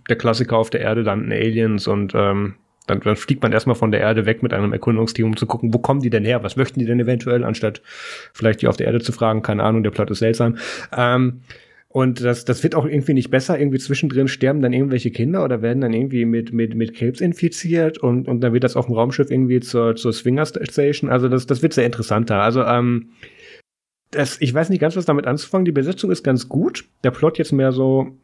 der 0.09 0.15
Klassiker 0.15 0.57
auf 0.57 0.69
der 0.69 0.79
Erde, 0.79 1.03
dann 1.03 1.29
Aliens 1.33 1.85
und 1.85 2.13
ähm, 2.15 2.55
dann, 2.87 3.01
dann 3.01 3.17
fliegt 3.17 3.43
man 3.43 3.51
erstmal 3.51 3.75
von 3.75 3.91
der 3.91 3.99
Erde 3.99 4.25
weg 4.25 4.41
mit 4.41 4.53
einem 4.53 4.71
Erkundungsteam, 4.71 5.25
um 5.25 5.35
zu 5.35 5.47
gucken, 5.47 5.73
wo 5.73 5.79
kommen 5.79 5.99
die 5.99 6.09
denn 6.09 6.23
her? 6.23 6.43
Was 6.43 6.55
möchten 6.55 6.79
die 6.79 6.85
denn 6.85 7.01
eventuell, 7.01 7.43
anstatt 7.43 7.81
vielleicht 8.31 8.61
die 8.61 8.69
auf 8.69 8.77
der 8.77 8.87
Erde 8.87 9.01
zu 9.01 9.11
fragen? 9.11 9.41
Keine 9.41 9.63
Ahnung, 9.63 9.83
der 9.83 9.91
Plot 9.91 10.11
ist 10.11 10.19
seltsam. 10.19 10.55
Ähm, 10.95 11.41
und 11.89 12.23
das, 12.23 12.45
das 12.45 12.63
wird 12.63 12.73
auch 12.73 12.85
irgendwie 12.85 13.13
nicht 13.13 13.31
besser. 13.31 13.59
Irgendwie 13.59 13.79
zwischendrin 13.79 14.29
sterben 14.29 14.61
dann 14.61 14.71
irgendwelche 14.71 15.11
Kinder 15.11 15.43
oder 15.43 15.61
werden 15.61 15.81
dann 15.81 15.91
irgendwie 15.91 16.23
mit, 16.23 16.53
mit, 16.53 16.73
mit 16.73 16.93
Krebs 16.93 17.19
infiziert 17.19 17.97
und, 17.97 18.29
und 18.29 18.39
dann 18.39 18.53
wird 18.53 18.63
das 18.63 18.77
auf 18.77 18.85
dem 18.85 18.95
Raumschiff 18.95 19.29
irgendwie 19.29 19.59
zur, 19.59 19.97
zur 19.97 20.13
Swinger 20.13 20.45
Station. 20.45 21.09
Also 21.09 21.27
das, 21.27 21.47
das 21.47 21.61
wird 21.61 21.73
sehr 21.73 21.85
interessanter. 21.85 22.41
Also, 22.41 22.63
ähm, 22.63 23.09
das, 24.11 24.39
ich 24.41 24.53
weiß 24.53 24.69
nicht 24.69 24.79
ganz, 24.79 24.95
was 24.95 25.05
damit 25.05 25.27
anzufangen. 25.27 25.65
Die 25.65 25.71
Besetzung 25.71 26.11
ist 26.11 26.23
ganz 26.23 26.47
gut. 26.47 26.85
Der 27.03 27.11
Plot 27.11 27.37
jetzt 27.37 27.51
mehr 27.51 27.71
so, 27.71 28.17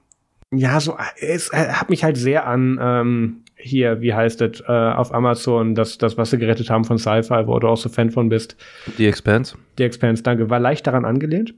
ja, 0.52 0.80
so, 0.80 0.98
es 1.20 1.52
hat 1.52 1.90
mich 1.90 2.04
halt 2.04 2.18
sehr 2.18 2.46
an, 2.46 2.80
ähm, 2.82 3.44
hier, 3.56 4.02
wie 4.02 4.14
heißt 4.14 4.42
es, 4.42 4.62
äh, 4.62 4.72
auf 4.72 5.14
Amazon, 5.14 5.74
das, 5.74 5.98
das, 5.98 6.18
was 6.18 6.30
sie 6.30 6.38
gerettet 6.38 6.70
haben 6.70 6.84
von 6.84 6.98
Sci-Fi, 6.98 7.48
wo 7.48 7.58
du 7.60 7.68
auch 7.68 7.78
so 7.78 7.90
Fan 7.90 8.12
von 8.12 8.30
bist. 8.30 8.56
The 8.98 9.08
Expanse. 9.08 9.56
The 9.78 9.84
Expanse, 9.84 10.22
danke. 10.22 10.50
War 10.50 10.60
leicht 10.60 10.86
daran 10.86 11.06
angelehnt. 11.06 11.54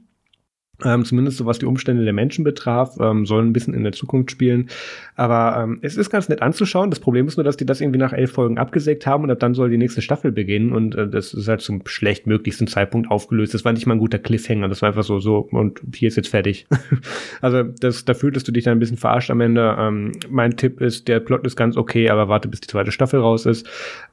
Ähm, 0.84 1.04
zumindest 1.04 1.38
so 1.38 1.46
was 1.46 1.58
die 1.58 1.66
Umstände 1.66 2.04
der 2.04 2.12
Menschen 2.12 2.44
betraf, 2.44 2.98
ähm, 3.00 3.24
sollen 3.24 3.48
ein 3.48 3.52
bisschen 3.52 3.72
in 3.72 3.82
der 3.82 3.92
Zukunft 3.92 4.30
spielen. 4.30 4.68
Aber 5.14 5.62
ähm, 5.62 5.78
es 5.80 5.96
ist 5.96 6.10
ganz 6.10 6.28
nett 6.28 6.42
anzuschauen. 6.42 6.90
Das 6.90 7.00
Problem 7.00 7.26
ist 7.26 7.38
nur, 7.38 7.44
dass 7.44 7.56
die 7.56 7.64
das 7.64 7.80
irgendwie 7.80 7.98
nach 7.98 8.12
elf 8.12 8.32
Folgen 8.32 8.58
abgesägt 8.58 9.06
haben 9.06 9.24
und 9.24 9.30
ab 9.30 9.38
dann 9.40 9.54
soll 9.54 9.70
die 9.70 9.78
nächste 9.78 10.02
Staffel 10.02 10.32
beginnen 10.32 10.72
und 10.72 10.94
äh, 10.94 11.08
das 11.08 11.32
ist 11.32 11.48
halt 11.48 11.62
zum 11.62 11.80
schlechtmöglichsten 11.86 12.66
Zeitpunkt 12.66 13.10
aufgelöst. 13.10 13.54
Das 13.54 13.64
war 13.64 13.72
nicht 13.72 13.86
mal 13.86 13.94
ein 13.94 14.00
guter 14.00 14.18
Cliffhanger. 14.18 14.68
Das 14.68 14.82
war 14.82 14.90
einfach 14.90 15.04
so, 15.04 15.18
so 15.18 15.48
und 15.50 15.80
hier 15.94 16.08
ist 16.08 16.16
jetzt 16.16 16.28
fertig. 16.28 16.66
also 17.40 17.62
das, 17.62 18.04
da 18.04 18.12
fühltest 18.12 18.46
du 18.46 18.52
dich 18.52 18.64
dann 18.64 18.76
ein 18.76 18.80
bisschen 18.80 18.98
verarscht 18.98 19.30
am 19.30 19.40
Ende. 19.40 19.74
Ähm, 19.78 20.12
mein 20.28 20.58
Tipp 20.58 20.82
ist, 20.82 21.08
der 21.08 21.20
Plot 21.20 21.46
ist 21.46 21.56
ganz 21.56 21.78
okay, 21.78 22.10
aber 22.10 22.28
warte, 22.28 22.48
bis 22.48 22.60
die 22.60 22.68
zweite 22.68 22.92
Staffel 22.92 23.20
raus 23.20 23.46
ist. 23.46 23.66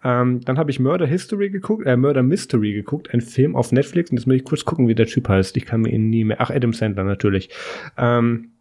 Ähm, 0.03 0.39
dann 0.45 0.57
habe 0.57 0.71
ich 0.71 0.79
Murder 0.79 1.05
History 1.05 1.49
geguckt, 1.49 1.85
äh, 1.85 1.97
Murder 1.97 2.23
Mystery 2.23 2.73
geguckt, 2.73 3.13
ein 3.13 3.19
Film 3.19 3.57
auf 3.57 3.73
Netflix 3.73 4.11
und 4.11 4.17
jetzt 4.17 4.27
muss 4.27 4.37
ich 4.37 4.43
kurz 4.45 4.63
gucken, 4.63 4.87
wie 4.87 4.95
der 4.95 5.07
Typ 5.07 5.27
heißt. 5.27 5.57
Ich 5.57 5.65
kann 5.65 5.81
mir 5.81 5.89
ihn 5.89 6.09
nie 6.09 6.23
mehr. 6.23 6.37
Ach, 6.39 6.52
Adam 6.53 6.73
Sandler 6.73 7.03
natürlich. 7.03 7.49
Ähm, 7.97 8.52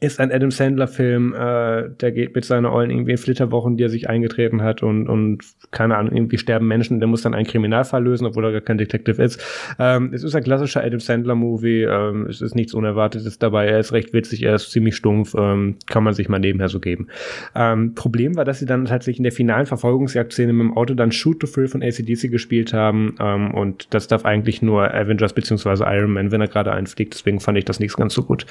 ist 0.00 0.18
ein 0.18 0.32
Adam 0.32 0.50
Sandler-Film, 0.50 1.34
äh, 1.34 1.90
der 1.90 2.12
geht 2.12 2.34
mit 2.34 2.46
seiner 2.46 2.72
Eulen 2.72 2.90
irgendwie 2.90 3.12
in 3.12 3.18
Flitterwochen, 3.18 3.76
die 3.76 3.84
er 3.84 3.90
sich 3.90 4.08
eingetreten 4.08 4.62
hat 4.62 4.82
und, 4.82 5.06
und 5.08 5.44
keine 5.72 5.96
Ahnung, 5.98 6.14
irgendwie 6.14 6.38
sterben 6.38 6.66
Menschen, 6.66 7.00
der 7.00 7.06
muss 7.06 7.20
dann 7.20 7.34
einen 7.34 7.46
Kriminalfall 7.46 8.02
lösen, 8.02 8.26
obwohl 8.26 8.46
er 8.46 8.52
gar 8.52 8.60
kein 8.62 8.78
Detective 8.78 9.22
ist. 9.22 9.44
Ähm, 9.78 10.12
es 10.14 10.24
ist 10.24 10.34
ein 10.34 10.42
klassischer 10.42 10.82
Adam 10.82 11.00
Sandler-Movie, 11.00 11.82
ähm, 11.82 12.26
es 12.26 12.40
ist 12.40 12.54
nichts 12.54 12.72
Unerwartetes 12.72 13.38
dabei, 13.38 13.66
er 13.66 13.78
ist 13.78 13.92
recht 13.92 14.14
witzig, 14.14 14.42
er 14.42 14.54
ist 14.54 14.70
ziemlich 14.70 14.96
stumpf, 14.96 15.34
ähm, 15.36 15.76
kann 15.86 16.02
man 16.02 16.14
sich 16.14 16.30
mal 16.30 16.38
nebenher 16.38 16.70
so 16.70 16.80
geben. 16.80 17.08
Ähm, 17.54 17.94
Problem 17.94 18.36
war, 18.36 18.46
dass 18.46 18.58
sie 18.58 18.66
dann 18.66 18.86
tatsächlich 18.86 19.18
in 19.18 19.24
der 19.24 19.32
finalen 19.32 19.66
Verfolgungsjagd-Szene 19.66 20.54
mit 20.54 20.64
dem 20.64 20.76
Auto 20.78 20.94
dann 20.94 21.12
Shoot 21.12 21.40
to 21.40 21.46
Thrill 21.46 21.68
von 21.68 21.82
ACDC 21.82 22.30
gespielt 22.30 22.72
haben 22.72 23.16
ähm, 23.20 23.52
und 23.52 23.92
das 23.92 24.08
darf 24.08 24.24
eigentlich 24.24 24.62
nur 24.62 24.94
Avengers 24.94 25.34
beziehungsweise 25.34 25.84
Iron 25.86 26.14
Man, 26.14 26.32
wenn 26.32 26.40
er 26.40 26.48
gerade 26.48 26.72
einfliegt, 26.72 27.12
deswegen 27.12 27.40
fand 27.40 27.58
ich 27.58 27.66
das 27.66 27.80
nicht 27.80 27.94
ganz 27.98 28.14
so 28.14 28.22
gut. 28.22 28.46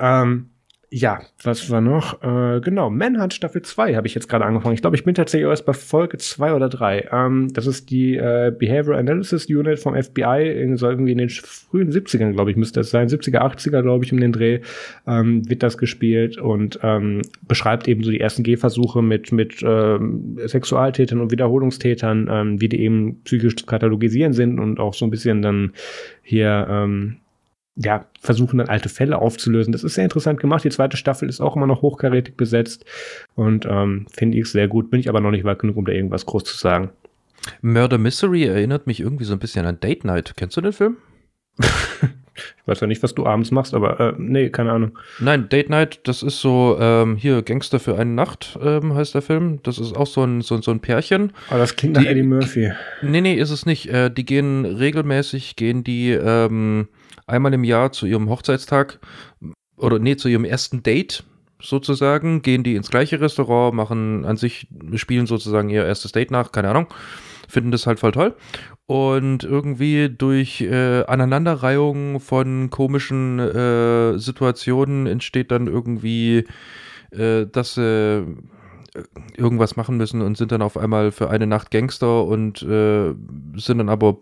Ähm, 0.00 0.46
Ja, 0.90 1.20
was 1.42 1.70
war 1.70 1.82
noch? 1.82 2.22
Äh, 2.22 2.60
genau, 2.62 2.88
Manhunt 2.88 3.34
Staffel 3.34 3.60
2 3.60 3.94
habe 3.94 4.06
ich 4.06 4.14
jetzt 4.14 4.26
gerade 4.26 4.46
angefangen. 4.46 4.74
Ich 4.74 4.80
glaube, 4.80 4.96
ich 4.96 5.04
bin 5.04 5.14
tatsächlich 5.14 5.46
erst 5.46 5.66
bei 5.66 5.74
Folge 5.74 6.16
2 6.16 6.54
oder 6.54 6.70
3. 6.70 7.08
Ähm, 7.12 7.52
das 7.52 7.66
ist 7.66 7.90
die 7.90 8.16
äh, 8.16 8.50
Behavioral 8.58 8.98
Analysis 8.98 9.50
Unit 9.50 9.78
vom 9.78 9.94
FBI, 9.94 10.46
irgendwie 10.46 11.12
in 11.12 11.18
den 11.18 11.28
frühen 11.28 11.92
70ern, 11.92 12.32
glaube 12.32 12.52
ich, 12.52 12.56
müsste 12.56 12.80
es 12.80 12.90
sein. 12.90 13.08
70er, 13.08 13.38
80er, 13.38 13.82
glaube 13.82 14.06
ich, 14.06 14.14
um 14.14 14.20
den 14.20 14.32
Dreh 14.32 14.60
ähm, 15.06 15.46
wird 15.46 15.62
das 15.62 15.76
gespielt 15.76 16.38
und 16.38 16.78
ähm, 16.82 17.20
beschreibt 17.46 17.86
eben 17.86 18.02
so 18.02 18.10
die 18.10 18.20
ersten 18.20 18.42
Gehversuche 18.42 19.02
mit, 19.02 19.30
mit 19.30 19.62
ähm, 19.62 20.38
Sexualtätern 20.42 21.20
und 21.20 21.30
Wiederholungstätern, 21.30 22.28
ähm, 22.30 22.60
wie 22.62 22.68
die 22.70 22.80
eben 22.80 23.20
psychisch 23.24 23.56
zu 23.56 23.66
katalogisieren 23.66 24.32
sind 24.32 24.58
und 24.58 24.80
auch 24.80 24.94
so 24.94 25.04
ein 25.04 25.10
bisschen 25.10 25.42
dann 25.42 25.74
hier 26.22 26.66
ähm, 26.70 27.18
ja, 27.80 28.06
versuchen 28.20 28.58
dann 28.58 28.68
alte 28.68 28.88
Fälle 28.88 29.18
aufzulösen. 29.18 29.72
Das 29.72 29.84
ist 29.84 29.94
sehr 29.94 30.04
interessant 30.04 30.40
gemacht. 30.40 30.64
Die 30.64 30.70
zweite 30.70 30.96
Staffel 30.96 31.28
ist 31.28 31.40
auch 31.40 31.54
immer 31.54 31.66
noch 31.66 31.82
hochkarätig 31.82 32.36
besetzt 32.36 32.84
und 33.34 33.66
ähm, 33.66 34.06
finde 34.10 34.38
ich 34.38 34.50
sehr 34.50 34.66
gut. 34.66 34.90
Bin 34.90 35.00
ich 35.00 35.08
aber 35.08 35.20
noch 35.20 35.30
nicht 35.30 35.44
weit 35.44 35.60
genug, 35.60 35.76
um 35.76 35.84
da 35.84 35.92
irgendwas 35.92 36.26
groß 36.26 36.44
zu 36.44 36.56
sagen. 36.56 36.90
Murder 37.62 37.98
Mystery 37.98 38.44
erinnert 38.44 38.86
mich 38.86 39.00
irgendwie 39.00 39.24
so 39.24 39.32
ein 39.32 39.38
bisschen 39.38 39.64
an 39.64 39.78
Date 39.78 40.04
Night. 40.04 40.34
Kennst 40.36 40.56
du 40.56 40.60
den 40.60 40.72
Film? 40.72 40.96
ich 41.60 42.66
weiß 42.66 42.80
ja 42.80 42.88
nicht, 42.88 43.02
was 43.02 43.14
du 43.14 43.26
abends 43.26 43.52
machst, 43.52 43.74
aber 43.74 44.00
äh, 44.00 44.14
nee, 44.18 44.50
keine 44.50 44.72
Ahnung. 44.72 44.98
Nein, 45.20 45.48
Date 45.48 45.70
Night, 45.70 46.00
das 46.04 46.24
ist 46.24 46.40
so, 46.40 46.76
ähm, 46.80 47.16
hier, 47.16 47.42
Gangster 47.42 47.78
für 47.78 47.96
eine 47.96 48.10
Nacht 48.10 48.58
ähm, 48.60 48.94
heißt 48.94 49.14
der 49.14 49.22
Film. 49.22 49.60
Das 49.62 49.78
ist 49.78 49.96
auch 49.96 50.06
so 50.08 50.24
ein, 50.24 50.40
so, 50.40 50.60
so 50.60 50.72
ein 50.72 50.80
Pärchen. 50.80 51.32
Aber 51.46 51.56
ah, 51.56 51.58
das 51.58 51.76
klingt 51.76 51.94
nach 51.94 52.04
Eddie 52.04 52.22
Murphy. 52.24 52.72
Nee, 53.02 53.20
nee, 53.20 53.34
ist 53.34 53.50
es 53.50 53.66
nicht. 53.66 53.88
Äh, 53.88 54.10
die 54.10 54.24
gehen 54.24 54.64
regelmäßig, 54.64 55.54
gehen 55.54 55.84
die, 55.84 56.10
ähm, 56.10 56.88
einmal 57.28 57.54
im 57.54 57.64
Jahr 57.64 57.92
zu 57.92 58.06
ihrem 58.06 58.28
Hochzeitstag 58.28 58.98
oder 59.76 59.98
nee, 59.98 60.16
zu 60.16 60.28
ihrem 60.28 60.44
ersten 60.44 60.82
Date 60.82 61.24
sozusagen, 61.60 62.42
gehen 62.42 62.62
die 62.62 62.76
ins 62.76 62.90
gleiche 62.90 63.20
Restaurant, 63.20 63.74
machen 63.74 64.24
an 64.24 64.36
sich, 64.36 64.68
spielen 64.94 65.26
sozusagen 65.26 65.70
ihr 65.70 65.84
erstes 65.84 66.12
Date 66.12 66.30
nach, 66.30 66.52
keine 66.52 66.68
Ahnung, 66.70 66.86
finden 67.48 67.70
das 67.70 67.86
halt 67.86 67.98
voll 67.98 68.12
toll. 68.12 68.36
Und 68.86 69.44
irgendwie 69.44 70.08
durch 70.08 70.60
äh, 70.60 71.04
Aneinanderreihung 71.04 72.20
von 72.20 72.70
komischen 72.70 73.38
äh, 73.38 74.18
Situationen 74.18 75.06
entsteht 75.06 75.50
dann 75.50 75.66
irgendwie, 75.66 76.44
äh, 77.10 77.46
dass 77.46 77.74
sie 77.74 78.24
irgendwas 79.36 79.76
machen 79.76 79.96
müssen 79.96 80.22
und 80.22 80.36
sind 80.36 80.52
dann 80.52 80.62
auf 80.62 80.76
einmal 80.76 81.12
für 81.12 81.30
eine 81.30 81.46
Nacht 81.46 81.70
Gangster 81.70 82.24
und 82.24 82.62
äh, 82.62 83.14
sind 83.56 83.78
dann 83.78 83.88
aber, 83.88 84.18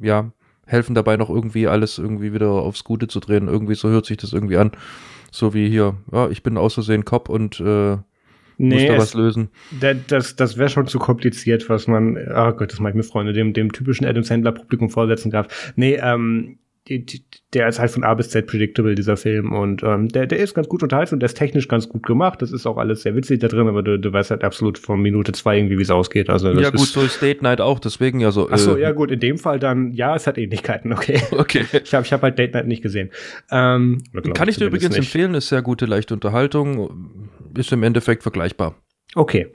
ja, 0.00 0.32
helfen 0.68 0.94
dabei 0.94 1.16
noch 1.16 1.30
irgendwie 1.30 1.66
alles 1.66 1.98
irgendwie 1.98 2.32
wieder 2.32 2.50
aufs 2.50 2.84
Gute 2.84 3.08
zu 3.08 3.20
drehen. 3.20 3.48
Irgendwie 3.48 3.74
so 3.74 3.88
hört 3.88 4.06
sich 4.06 4.18
das 4.18 4.32
irgendwie 4.32 4.58
an. 4.58 4.72
So 5.30 5.54
wie 5.54 5.68
hier, 5.68 5.96
ja, 6.12 6.28
ich 6.28 6.42
bin 6.42 6.56
aus 6.56 6.74
Versehen 6.74 7.04
Cop 7.04 7.28
und 7.28 7.60
äh, 7.60 7.96
nee, 8.58 8.74
muss 8.74 8.86
da 8.86 8.94
es, 8.94 9.02
was 9.02 9.14
lösen. 9.14 9.48
Das, 10.08 10.36
das 10.36 10.56
wäre 10.56 10.68
schon 10.68 10.86
zu 10.86 10.98
kompliziert, 10.98 11.68
was 11.68 11.86
man, 11.86 12.16
oh 12.16 12.52
Gott, 12.52 12.72
das 12.72 12.80
mache 12.80 12.90
ich 12.90 12.96
mir 12.96 13.02
Freunde, 13.02 13.32
dem, 13.32 13.52
dem 13.52 13.72
typischen 13.72 14.06
Adam 14.06 14.22
Sandler 14.22 14.52
Publikum 14.52 14.90
vorsetzen 14.90 15.30
darf. 15.30 15.72
Nee, 15.76 15.98
ähm, 16.02 16.58
der 17.54 17.68
ist 17.68 17.78
halt 17.78 17.90
von 17.90 18.04
A 18.04 18.14
bis 18.14 18.30
Z 18.30 18.46
predictable, 18.46 18.94
dieser 18.94 19.16
Film. 19.16 19.52
Und 19.52 19.82
ähm, 19.82 20.08
der, 20.08 20.26
der 20.26 20.38
ist 20.38 20.54
ganz 20.54 20.68
gut 20.68 20.82
unterhalten 20.82 21.14
und 21.14 21.20
der 21.20 21.28
ist 21.28 21.36
technisch 21.36 21.68
ganz 21.68 21.88
gut 21.88 22.04
gemacht. 22.04 22.42
Das 22.42 22.52
ist 22.52 22.66
auch 22.66 22.76
alles 22.76 23.02
sehr 23.02 23.14
witzig 23.14 23.40
da 23.40 23.48
drin, 23.48 23.68
aber 23.68 23.82
du, 23.82 23.98
du 23.98 24.12
weißt 24.12 24.30
halt 24.30 24.44
absolut 24.44 24.78
von 24.78 25.00
Minute 25.00 25.32
zwei 25.32 25.56
irgendwie, 25.56 25.78
wie 25.78 25.82
es 25.82 25.90
ausgeht. 25.90 26.30
Also, 26.30 26.50
ja, 26.52 26.70
gut, 26.70 26.80
so 26.80 27.00
ist 27.00 27.22
Date 27.22 27.42
Night 27.42 27.60
auch, 27.60 27.78
deswegen 27.78 28.20
ja 28.20 28.30
so. 28.30 28.48
Ach 28.50 28.58
so, 28.58 28.76
äh, 28.76 28.82
ja, 28.82 28.92
gut, 28.92 29.10
in 29.10 29.20
dem 29.20 29.38
Fall 29.38 29.58
dann, 29.58 29.92
ja, 29.92 30.14
es 30.14 30.26
hat 30.26 30.38
Ähnlichkeiten, 30.38 30.92
okay. 30.92 31.20
Okay. 31.38 31.64
Ich 31.84 31.94
habe 31.94 32.04
ich 32.04 32.12
hab 32.12 32.22
halt 32.22 32.38
Date 32.38 32.54
Night 32.54 32.66
nicht 32.66 32.82
gesehen. 32.82 33.10
Ähm, 33.50 34.02
Kann 34.34 34.48
ich 34.48 34.56
dir 34.56 34.66
übrigens 34.66 34.90
nicht. 34.90 34.98
empfehlen, 34.98 35.34
ist 35.34 35.48
sehr 35.48 35.62
gute, 35.62 35.86
leichte 35.86 36.14
Unterhaltung, 36.14 37.30
ist 37.56 37.72
im 37.72 37.82
Endeffekt 37.82 38.22
vergleichbar. 38.22 38.74
Okay. 39.14 39.48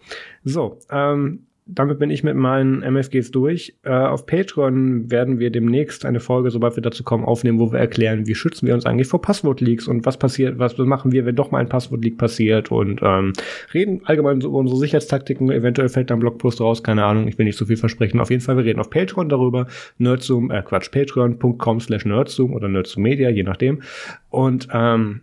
So, 0.43 0.79
ähm, 0.89 1.47
damit 1.66 1.99
bin 1.99 2.09
ich 2.09 2.24
mit 2.24 2.36
meinen 2.36 2.82
MFGs 2.82 3.32
durch. 3.32 3.76
Äh, 3.84 3.91
auf 3.91 4.26
Patreon 4.26 5.09
werden 5.09 5.39
wir 5.39 5.49
demnächst 5.49 6.05
eine 6.05 6.20
Folge, 6.20 6.51
sobald 6.51 6.76
wir 6.76 6.84
dazu 6.84 7.03
kommen, 7.03 7.24
aufnehmen, 7.24 7.59
wo 7.59 7.72
wir 7.72 7.80
erklären, 7.80 8.28
wie 8.28 8.36
schützen 8.36 8.68
wir 8.68 8.74
uns 8.74 8.86
eigentlich 8.86 9.07
vor 9.07 9.22
Passwort-Leaks 9.22 9.88
und 9.88 10.05
was 10.05 10.18
passiert, 10.18 10.59
was 10.59 10.78
machen 10.78 11.11
wir, 11.11 11.26
wenn 11.26 11.36
doch 11.36 11.51
mal 11.51 11.59
ein 11.59 11.70
Passwort-Leak 11.70 12.18
passiert 12.18 12.72
und 12.72 13.01
ähm, 13.01 13.34
reden 13.74 14.01
allgemein 14.05 14.41
über 14.41 14.57
unsere 14.57 14.80
Sicherheitstaktiken. 14.80 15.49
Eventuell 15.51 15.89
fällt 15.89 16.09
da 16.09 16.16
ein 16.16 16.20
Blogpost 16.20 16.59
raus, 16.59 16.84
keine 16.84 17.05
Ahnung, 17.05 17.28
ich 17.28 17.38
will 17.38 17.45
nicht 17.45 17.57
so 17.57 17.66
viel 17.66 17.78
versprechen. 17.78 18.20
Auf 18.20 18.30
jeden 18.30 18.41
Fall, 18.41 18.57
wir 18.57 18.66
reden 18.66 18.80
auf 18.80 18.89
Patreon 18.89 19.30
darüber. 19.30 19.68
Nerdzoom, 19.97 20.51
äh 20.51 20.61
Quatsch, 20.61 20.91
patreon.com 20.91 21.80
slash 21.80 22.05
nerdzoom 22.05 22.53
oder 22.53 22.68
nerdzoom 22.68 23.03
media, 23.03 23.30
je 23.30 23.43
nachdem. 23.43 23.82
Und 24.30 24.68
ähm, 24.74 25.22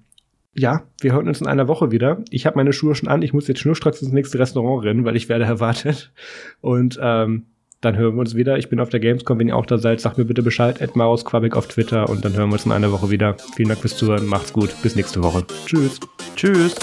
ja, 0.55 0.83
wir 1.01 1.13
hören 1.13 1.29
uns 1.29 1.41
in 1.41 1.47
einer 1.47 1.69
Woche 1.69 1.91
wieder. 1.91 2.23
Ich 2.31 2.47
habe 2.47 2.57
meine 2.57 2.73
Schuhe 2.73 2.95
schon 2.95 3.09
an. 3.09 3.23
Ich 3.23 3.33
muss 3.33 3.49
jetzt 3.49 3.61
schnurstracks 3.61 4.03
ins 4.03 4.13
nächste 4.13 4.39
Restaurant 4.39 4.85
rennen, 4.85 5.05
weil 5.05 5.17
ich 5.17 5.29
werde 5.29 5.45
erwartet. 5.45 6.13
Und 6.61 6.99
ähm, 7.01 7.47
dann 7.81 7.97
hören 7.97 8.15
wir 8.15 8.21
uns 8.21 8.35
wieder. 8.35 8.59
Ich 8.59 8.69
bin 8.69 8.81
auf 8.81 8.91
der 8.91 9.01
Gamescom. 9.01 9.39
Wenn 9.39 9.49
ihr 9.49 9.57
auch 9.57 9.67
da 9.67 9.79
seid, 9.79 10.01
sagt 10.01 10.19
mir 10.19 10.25
bitte 10.25 10.43
Bescheid. 10.43 10.81
Ed 10.81 10.97
Maus 10.97 11.25
auf 11.25 11.69
Twitter. 11.69 12.09
Und 12.09 12.25
dann 12.25 12.35
hören 12.35 12.51
wir 12.51 12.55
uns 12.55 12.67
in 12.67 12.73
einer 12.73 12.93
Woche 12.93 13.11
wieder. 13.11 13.37
Vielen 13.57 13.69
Dank 13.69 13.81
fürs 13.81 13.97
Zuhören. 13.97 14.27
Macht's 14.27 14.53
gut. 14.53 14.75
Bis 14.83 14.97
nächste 14.97 15.23
Woche. 15.23 15.47
Tschüss. 15.67 15.99
Tschüss. 16.37 16.75